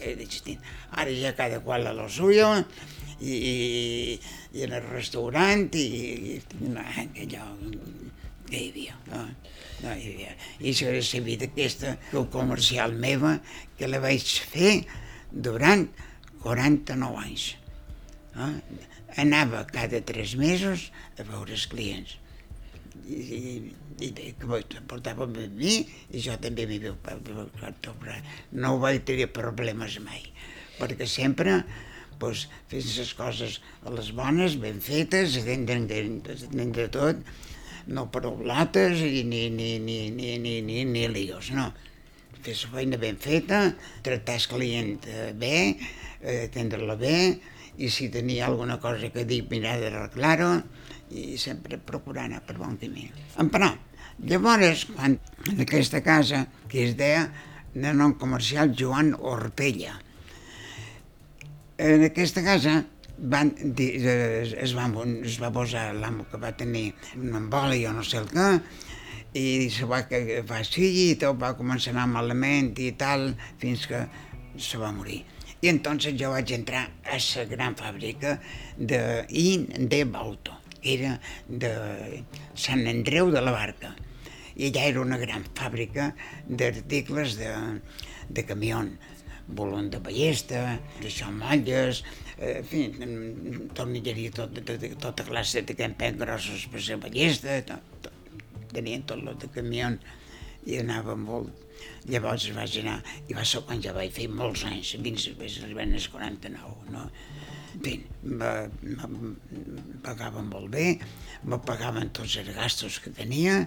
Eh, 0.00 0.56
Ara 0.92 1.12
ja 1.12 1.34
cada 1.36 1.60
qual 1.60 1.86
a 1.86 1.92
lo 1.92 2.08
suyo, 2.08 2.50
i, 3.20 3.32
i, 3.32 4.20
i 4.56 4.64
en 4.66 4.72
el 4.76 4.84
restaurant, 4.90 5.68
i, 5.74 6.36
i 6.36 7.22
allò 7.24 7.46
que 8.46 8.58
hi 8.58 8.68
havia. 8.70 8.96
No? 9.10 9.22
No 9.82 9.94
hi 9.94 10.10
havia. 10.12 10.34
I 10.60 10.72
això 10.72 10.90
era 10.90 11.02
la 11.04 11.22
vida 11.26 11.48
aquesta 11.50 11.96
comercial 12.32 12.94
meva, 12.96 13.38
que 13.78 13.88
la 13.88 14.00
vaig 14.04 14.36
fer 14.52 14.76
durant 15.30 15.88
49 16.44 17.24
anys. 17.24 17.48
No? 18.36 18.52
Anava 19.16 19.64
cada 19.72 20.02
tres 20.04 20.36
mesos 20.36 20.90
a 21.16 21.24
veure 21.24 21.56
els 21.56 21.66
clients. 21.72 22.18
I, 23.06 23.16
i, 23.16 24.08
i 24.08 24.12
que 24.36 24.80
portava 24.90 25.28
amb 25.28 25.38
mi 25.54 25.76
i 26.10 26.22
jo 26.22 26.34
també 26.42 26.66
m'hi 26.66 26.80
veu 26.82 26.96
no 28.52 28.78
vaig 28.82 29.04
tenir 29.06 29.28
problemes 29.32 30.00
mai 30.02 30.24
perquè 30.80 31.06
sempre 31.08 31.60
pues, 32.18 32.46
fent 32.70 32.86
les 32.98 33.12
coses 33.16 33.58
a 33.84 33.92
les 33.94 34.12
bones, 34.16 34.56
ben 34.60 34.80
fetes, 34.84 35.36
de 36.76 36.86
tot, 36.92 37.20
no 37.86 38.06
per 38.12 38.24
oblates 38.28 39.02
i 39.04 39.22
ni, 39.28 39.46
ni, 39.50 39.76
ni, 39.78 39.98
ni, 40.10 40.36
ni, 40.42 40.60
ni, 40.62 40.84
ni 40.84 41.04
líos, 41.12 41.52
no. 41.56 41.70
fer 42.46 42.54
la 42.54 42.70
feina 42.76 42.98
ben 43.02 43.16
feta, 43.18 43.60
tractar 44.06 44.36
el 44.38 44.44
client 44.52 45.06
eh, 45.10 45.30
bé, 45.34 45.56
eh, 46.22 46.44
atendre-la 46.46 46.94
bé, 47.00 47.16
i 47.76 47.88
si 47.90 48.06
tenia 48.14 48.46
alguna 48.46 48.78
cosa 48.80 49.10
que 49.12 49.24
dir, 49.26 49.42
mirar 49.50 49.76
d'arreglar-ho, 49.82 50.50
i 51.10 51.36
sempre 51.38 51.78
procurar 51.78 52.26
anar 52.26 52.42
per 52.46 52.56
bon 52.58 52.76
camí. 52.80 53.06
Però, 53.52 53.70
llavors, 54.24 54.86
quan 54.94 55.18
en 55.52 55.62
aquesta 55.66 56.02
casa, 56.02 56.46
que 56.70 56.88
es 56.88 56.96
deia 56.98 57.28
de 57.74 57.92
nom 57.94 58.16
comercial 58.18 58.74
Joan 58.78 59.14
Orpella, 59.18 59.94
en 61.78 62.06
aquesta 62.08 62.42
casa 62.44 62.80
van 63.18 63.52
es, 63.78 64.74
van, 64.76 64.96
es 65.24 65.38
va 65.40 65.50
posar 65.52 65.88
l'amo 65.96 66.26
que 66.30 66.40
va 66.40 66.52
tenir 66.56 66.90
un 67.16 67.34
emboli 67.36 67.86
o 67.88 67.92
no 67.96 68.04
sé 68.04 68.20
el 68.20 68.28
què, 68.32 68.48
i 69.36 69.68
se 69.72 69.88
va 69.88 70.02
que 70.08 70.42
va 70.48 70.62
seguir 70.64 71.10
i 71.12 71.16
tot 71.20 71.38
va 71.40 71.54
començar 71.56 71.92
a 71.92 71.96
anar 71.96 72.06
malament 72.12 72.72
i 72.80 72.92
tal, 72.96 73.30
fins 73.60 73.86
que 73.88 74.06
se 74.56 74.80
va 74.80 74.92
morir. 74.92 75.22
I 75.60 75.68
entonces 75.72 76.16
jo 76.20 76.30
vaig 76.32 76.52
entrar 76.52 76.86
a 77.04 77.18
la 77.18 77.44
gran 77.48 77.76
fàbrica 77.76 78.38
de 78.76 79.24
In 79.28 79.66
de 79.88 80.04
Bauto, 80.04 80.56
era 80.82 81.16
de 81.48 81.72
Sant 82.54 82.86
Andreu 82.90 83.30
de 83.34 83.42
la 83.44 83.54
Barca. 83.54 83.94
I 84.56 84.70
allà 84.70 84.86
era 84.90 85.02
una 85.02 85.18
gran 85.20 85.44
fàbrica 85.56 86.12
d'articles 86.48 87.36
de, 87.40 87.52
de 88.28 88.44
camió, 88.48 88.80
volum 89.46 89.90
de 89.90 90.00
ballesta, 90.02 90.80
de 91.02 91.10
xamalles, 91.12 92.02
eh, 92.38 92.58
en 92.58 92.64
fi, 92.64 92.86
tornilleria, 93.76 94.32
tot, 94.34 94.56
tot, 94.66 94.86
tota 95.02 95.26
classe 95.28 95.62
de 95.62 95.76
campeny 95.78 96.18
grossos 96.18 96.66
per 96.72 96.82
la 96.88 96.98
ballesta, 97.04 97.60
tot, 97.68 97.92
tot 98.02 98.72
tenien 98.72 99.04
tot 99.08 99.22
lot 99.22 99.38
de 99.40 99.52
camió 99.52 99.92
i 100.66 100.80
anava 100.82 101.14
molt. 101.16 101.62
Llavors 102.10 102.48
vaig 102.56 102.78
anar, 102.80 103.00
i 103.28 103.36
va 103.36 103.44
ser 103.46 103.62
quan 103.66 103.82
ja 103.84 103.92
vaig 103.94 104.12
fer 104.14 104.26
molts 104.32 104.64
anys, 104.66 104.94
fins 105.02 105.28
després 105.28 105.60
arribant 105.62 105.94
als 105.94 106.08
49, 106.12 106.90
no? 106.94 107.06
Fi, 107.84 107.98
me, 108.22 108.52
pagaven 110.04 110.48
molt 110.50 110.70
bé, 110.72 110.86
me 111.44 111.58
pagaven 111.66 112.10
tots 112.16 112.38
els 112.40 112.54
gastos 112.56 112.98
que 113.04 113.12
tenia, 113.14 113.64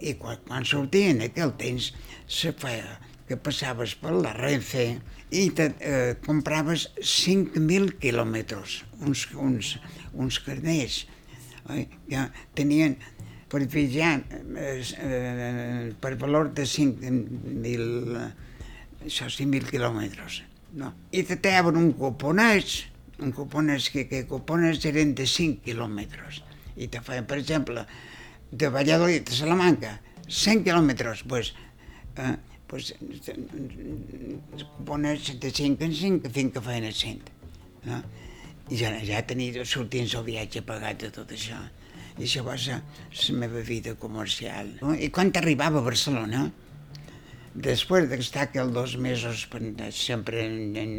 i 0.00 0.14
quan, 0.18 0.40
quan 0.46 0.66
sortia 0.66 1.12
en 1.12 1.22
aquell 1.26 1.52
temps 1.60 1.90
se 2.30 2.52
feia 2.56 2.98
que 3.28 3.38
passaves 3.38 3.94
per 4.00 4.12
la 4.16 4.32
Renfe 4.34 4.86
i 5.30 5.44
te, 5.54 5.68
eh, 5.78 6.16
compraves 6.24 6.88
5.000 6.98 7.94
quilòmetres, 8.02 8.80
uns, 9.06 9.26
uns, 9.38 9.76
uns 10.14 10.40
carners, 10.42 11.04
eh, 11.70 11.86
que 12.08 12.26
tenien 12.58 12.96
per 13.50 13.62
viatjar 13.66 14.16
eh, 14.56 14.82
eh, 14.82 15.90
per 16.02 16.14
valor 16.18 16.50
de 16.54 16.66
5.000 16.66 18.24
això, 19.06 19.26
5.000 19.26 19.70
quilòmetres. 19.70 20.42
No? 20.80 20.92
I 21.10 21.24
te 21.26 21.38
treuen 21.42 21.78
un 21.78 21.92
cuponet, 21.98 22.76
un 23.22 23.32
cuponet 23.36 23.88
que, 23.92 24.06
que 24.08 24.26
cupones 24.28 24.84
eren 24.88 25.14
de 25.14 25.26
5 25.28 25.64
quilòmetres. 25.66 26.42
I 26.80 26.88
te 26.92 27.02
feien, 27.04 27.26
per 27.28 27.40
exemple, 27.40 27.84
de 28.50 28.70
Valladolid 28.72 29.28
a 29.28 29.36
Salamanca, 29.36 29.98
100 30.28 30.64
quilòmetres, 30.66 31.24
pues, 31.28 31.52
eh, 32.16 32.36
pues, 32.70 32.94
cupones 34.78 35.40
de 35.40 35.50
5 35.50 35.84
en 35.84 35.94
5, 35.94 36.30
fins 36.30 36.54
que 36.54 36.64
feien 36.64 36.92
100. 36.92 37.20
No? 37.90 38.00
I 38.70 38.78
ja, 38.78 38.94
ja 39.02 39.20
tenia 39.26 39.64
sortint 39.66 40.08
el 40.14 40.26
viatge 40.26 40.62
pagat 40.62 41.02
de 41.02 41.10
tot 41.14 41.32
això. 41.34 41.58
I 42.20 42.26
això 42.26 42.44
va 42.46 42.56
ser 42.60 42.78
la 42.80 43.38
meva 43.42 43.62
vida 43.66 43.94
comercial. 43.98 44.76
I 44.98 45.08
quan 45.14 45.32
arribava 45.40 45.80
a 45.80 45.86
Barcelona, 45.86 46.44
després 47.54 48.06
d'estar 48.10 48.46
aquells 48.46 48.72
dos 48.74 48.94
mesos 48.96 49.48
sempre 49.96 50.44
en, 50.46 50.76
en, 50.78 50.92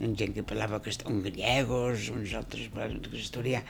en 0.00 0.16
gent 0.18 0.34
que 0.34 0.42
parlava 0.42 0.80
un 1.06 1.22
gallegos, 1.22 2.08
uns 2.10 2.34
altres 2.34 2.68
estudiar, 3.14 3.62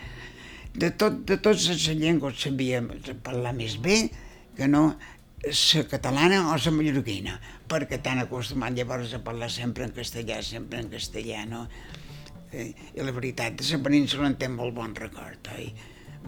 de, 0.75 0.91
tot, 0.91 1.21
de 1.29 1.37
totes 1.37 1.69
les 1.69 2.01
llengües 2.01 2.41
sabia 2.41 2.81
parlar 3.25 3.55
més 3.57 3.77
bé 3.77 4.09
que 4.57 4.69
no 4.69 4.97
la 5.45 5.85
catalana 5.91 6.41
o 6.51 6.57
la 6.57 6.73
mallorquina, 6.75 7.37
perquè 7.69 8.01
tan 8.03 8.19
acostumat 8.25 8.75
llavors 8.75 9.15
a 9.15 9.23
parlar 9.23 9.51
sempre 9.51 9.85
en 9.85 9.93
castellà, 9.95 10.41
sempre 10.43 10.81
en 10.81 10.91
castellà, 10.91 11.45
no? 11.47 11.69
Eh, 12.51 12.73
I 12.97 13.05
la 13.05 13.13
veritat, 13.13 13.55
de 13.61 13.65
la 13.77 13.83
península 13.85 14.27
en 14.27 14.37
té 14.41 14.49
molt 14.49 14.75
bon 14.75 14.97
record, 14.97 15.53
oi? 15.55 15.71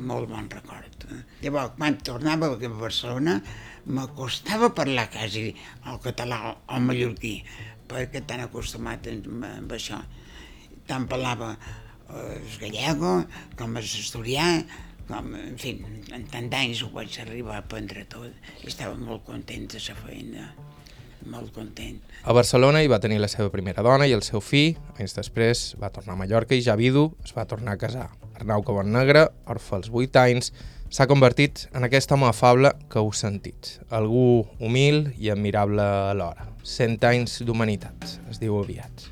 molt 0.01 0.28
bon 0.31 0.47
record. 0.51 1.05
Llavors, 1.43 1.74
quan 1.76 1.99
tornava 2.07 2.53
a 2.53 2.70
Barcelona, 2.70 3.41
m'acostava 3.87 4.72
parlar 4.76 5.09
quasi 5.12 5.51
el 5.89 6.01
català 6.05 6.41
o 6.51 6.55
el 6.76 6.87
mallorquí, 6.87 7.35
perquè 7.91 8.24
tan 8.26 8.45
acostumat 8.45 9.09
amb 9.12 9.74
això. 9.76 10.01
Tant 10.91 11.07
parlava 11.11 11.53
eh, 11.55 12.39
el 12.39 12.57
gallego 12.62 13.14
com 13.59 13.76
el 13.76 13.85
asturià, 13.85 14.49
com, 15.11 15.35
en 15.35 15.57
fi, 15.59 15.76
en 16.14 16.26
tant 16.31 16.51
d'anys 16.51 16.85
ho 16.85 16.91
vaig 16.95 17.20
arribar 17.22 17.59
a 17.59 17.64
aprendre 17.64 18.05
tot 18.11 18.31
i 18.62 18.68
estava 18.70 18.95
molt 18.99 19.24
content 19.26 19.66
de 19.70 19.83
la 19.89 19.97
feina 20.05 20.51
molt 21.28 21.53
content. 21.53 21.99
A 22.24 22.33
Barcelona 22.37 22.83
hi 22.83 22.89
va 22.89 23.01
tenir 23.03 23.18
la 23.20 23.28
seva 23.28 23.51
primera 23.53 23.83
dona 23.85 24.07
i 24.09 24.14
el 24.16 24.22
seu 24.24 24.41
fill. 24.45 24.78
Anys 24.99 25.16
després 25.16 25.64
va 25.81 25.91
tornar 25.93 26.14
a 26.16 26.20
Mallorca 26.20 26.57
i 26.57 26.64
ja 26.64 26.76
vidu 26.81 27.11
es 27.24 27.35
va 27.37 27.47
tornar 27.49 27.76
a 27.76 27.81
casar. 27.81 28.09
Arnau 28.39 28.64
Cabonnegre, 28.64 29.26
orfe 29.53 29.76
als 29.76 29.91
8 29.93 30.22
anys, 30.22 30.53
s'ha 30.91 31.07
convertit 31.07 31.68
en 31.72 31.86
aquest 31.86 32.11
home 32.11 32.26
afable 32.26 32.72
que 32.91 32.99
heu 32.99 33.12
sentit. 33.14 33.76
Algú 33.95 34.47
humil 34.59 35.12
i 35.18 35.30
admirable 35.30 35.86
alhora. 36.11 36.49
100 36.66 37.07
anys 37.07 37.38
d'humanitat, 37.47 38.18
es 38.30 38.43
diu 38.43 38.59
aviat. 38.59 39.07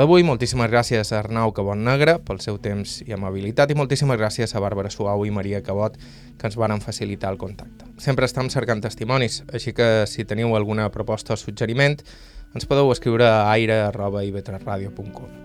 D'avui. 0.00 0.24
Moltíssimes 0.24 0.70
gràcies 0.72 1.12
a 1.12 1.18
Arnau 1.20 1.52
Cabot 1.52 1.76
Negre 1.76 2.16
pel 2.24 2.40
seu 2.40 2.56
temps 2.62 3.00
i 3.04 3.12
amabilitat 3.12 3.70
i 3.70 3.76
moltíssimes 3.76 4.16
gràcies 4.16 4.54
a 4.54 4.62
Bàrbara 4.64 4.88
Suau 4.92 5.26
i 5.28 5.32
Maria 5.34 5.60
Cabot 5.62 5.98
que 6.40 6.48
ens 6.48 6.56
van 6.56 6.80
facilitar 6.80 7.34
el 7.34 7.38
contacte. 7.38 7.84
Sempre 8.00 8.24
estem 8.24 8.48
cercant 8.48 8.80
testimonis, 8.80 9.42
així 9.52 9.74
que 9.76 10.06
si 10.08 10.24
teniu 10.24 10.56
alguna 10.56 10.88
proposta 10.94 11.36
o 11.36 11.40
suggeriment 11.40 12.00
ens 12.54 12.66
podeu 12.66 12.88
escriure 12.94 13.28
a 13.28 13.50
aire.ivetresradio.com. 13.52 15.36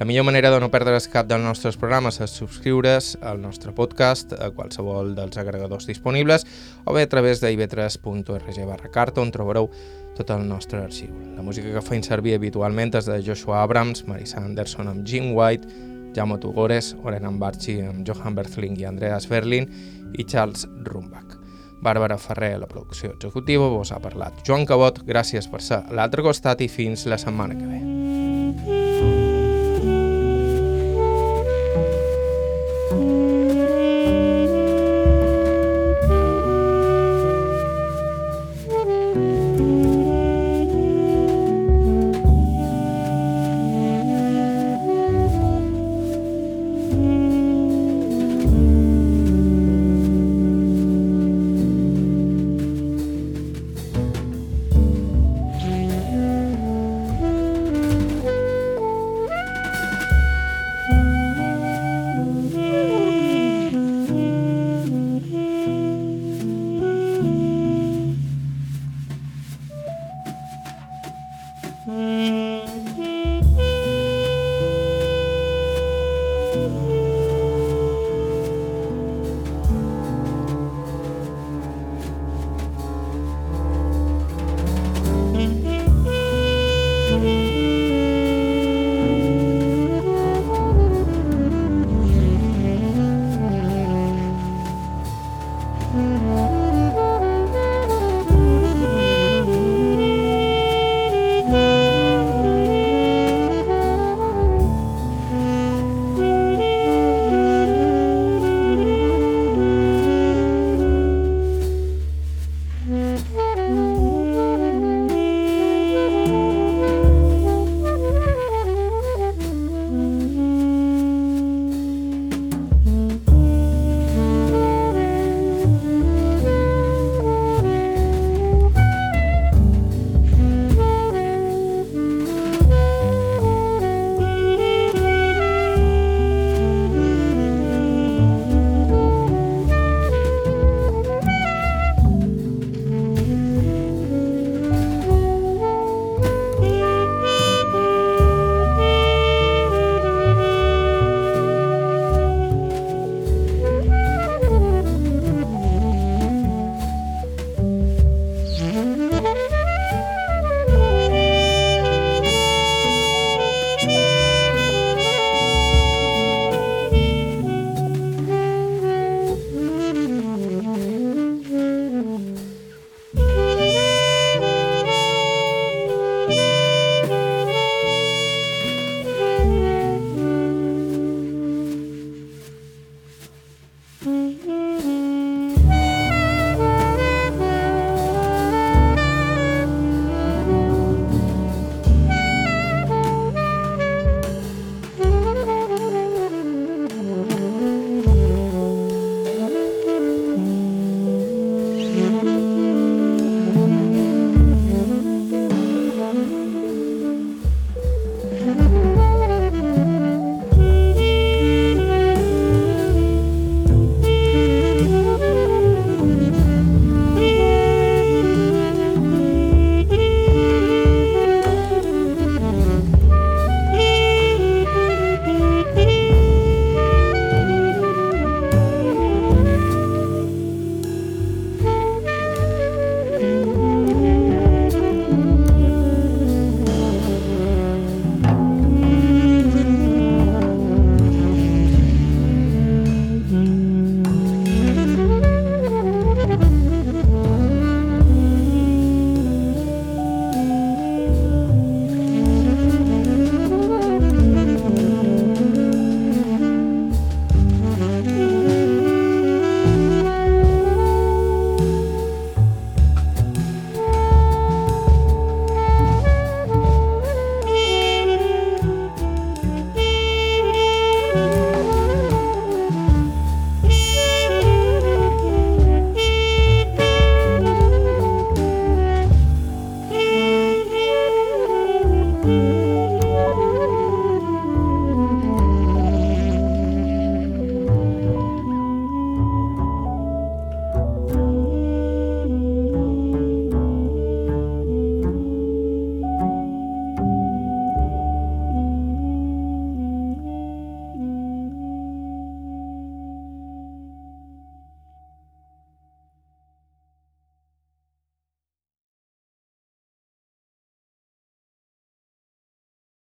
La 0.00 0.06
millor 0.08 0.24
manera 0.24 0.48
de 0.48 0.62
no 0.64 0.70
perdre's 0.72 1.10
cap 1.12 1.26
dels 1.28 1.44
nostres 1.44 1.76
programes 1.76 2.22
és 2.24 2.32
subscriure's 2.32 3.18
al 3.20 3.42
nostre 3.42 3.74
podcast 3.76 4.32
a 4.32 4.48
qualsevol 4.56 5.12
dels 5.12 5.36
agregadors 5.36 5.84
disponibles 5.84 6.46
o 6.86 6.94
bé 6.96 7.02
a 7.04 7.10
través 7.12 7.42
d'ivetres.org 7.44 8.64
barra 8.64 8.88
carta 8.88 9.20
on 9.20 9.28
trobareu 9.28 9.68
tot 10.20 10.34
el 10.36 10.46
nostre 10.48 10.82
arxiu. 10.84 11.12
La 11.36 11.42
música 11.42 11.72
que 11.72 11.82
feim 11.84 12.04
servir 12.04 12.36
habitualment 12.36 12.92
és 12.98 13.08
de 13.08 13.20
Joshua 13.24 13.62
Abrams, 13.64 14.04
Marisa 14.08 14.42
Anderson 14.42 14.90
amb 14.92 15.06
Jim 15.08 15.32
White, 15.36 15.68
Jamo 16.14 16.38
Tugores, 16.42 16.94
Oren 17.04 17.26
Ambarchi 17.28 17.80
amb 17.86 18.04
Johan 18.06 18.36
Berthling 18.36 18.78
i 18.80 18.88
Andreas 18.88 19.28
Berlin 19.30 19.68
i 20.18 20.26
Charles 20.26 20.66
Rumbach. 20.84 21.38
Bàrbara 21.80 22.18
Ferrer 22.20 22.58
la 22.60 22.68
producció 22.68 23.14
executiva 23.14 23.70
vos 23.72 23.92
ha 23.92 24.02
parlat. 24.02 24.42
Joan 24.46 24.66
Cabot, 24.68 25.00
gràcies 25.08 25.48
per 25.48 25.62
ser 25.64 25.80
a 25.80 25.96
l'altre 25.96 26.26
costat 26.26 26.60
i 26.60 26.68
fins 26.68 27.06
la 27.08 27.18
setmana 27.18 27.56
que 27.56 27.70
ve. 27.70 29.09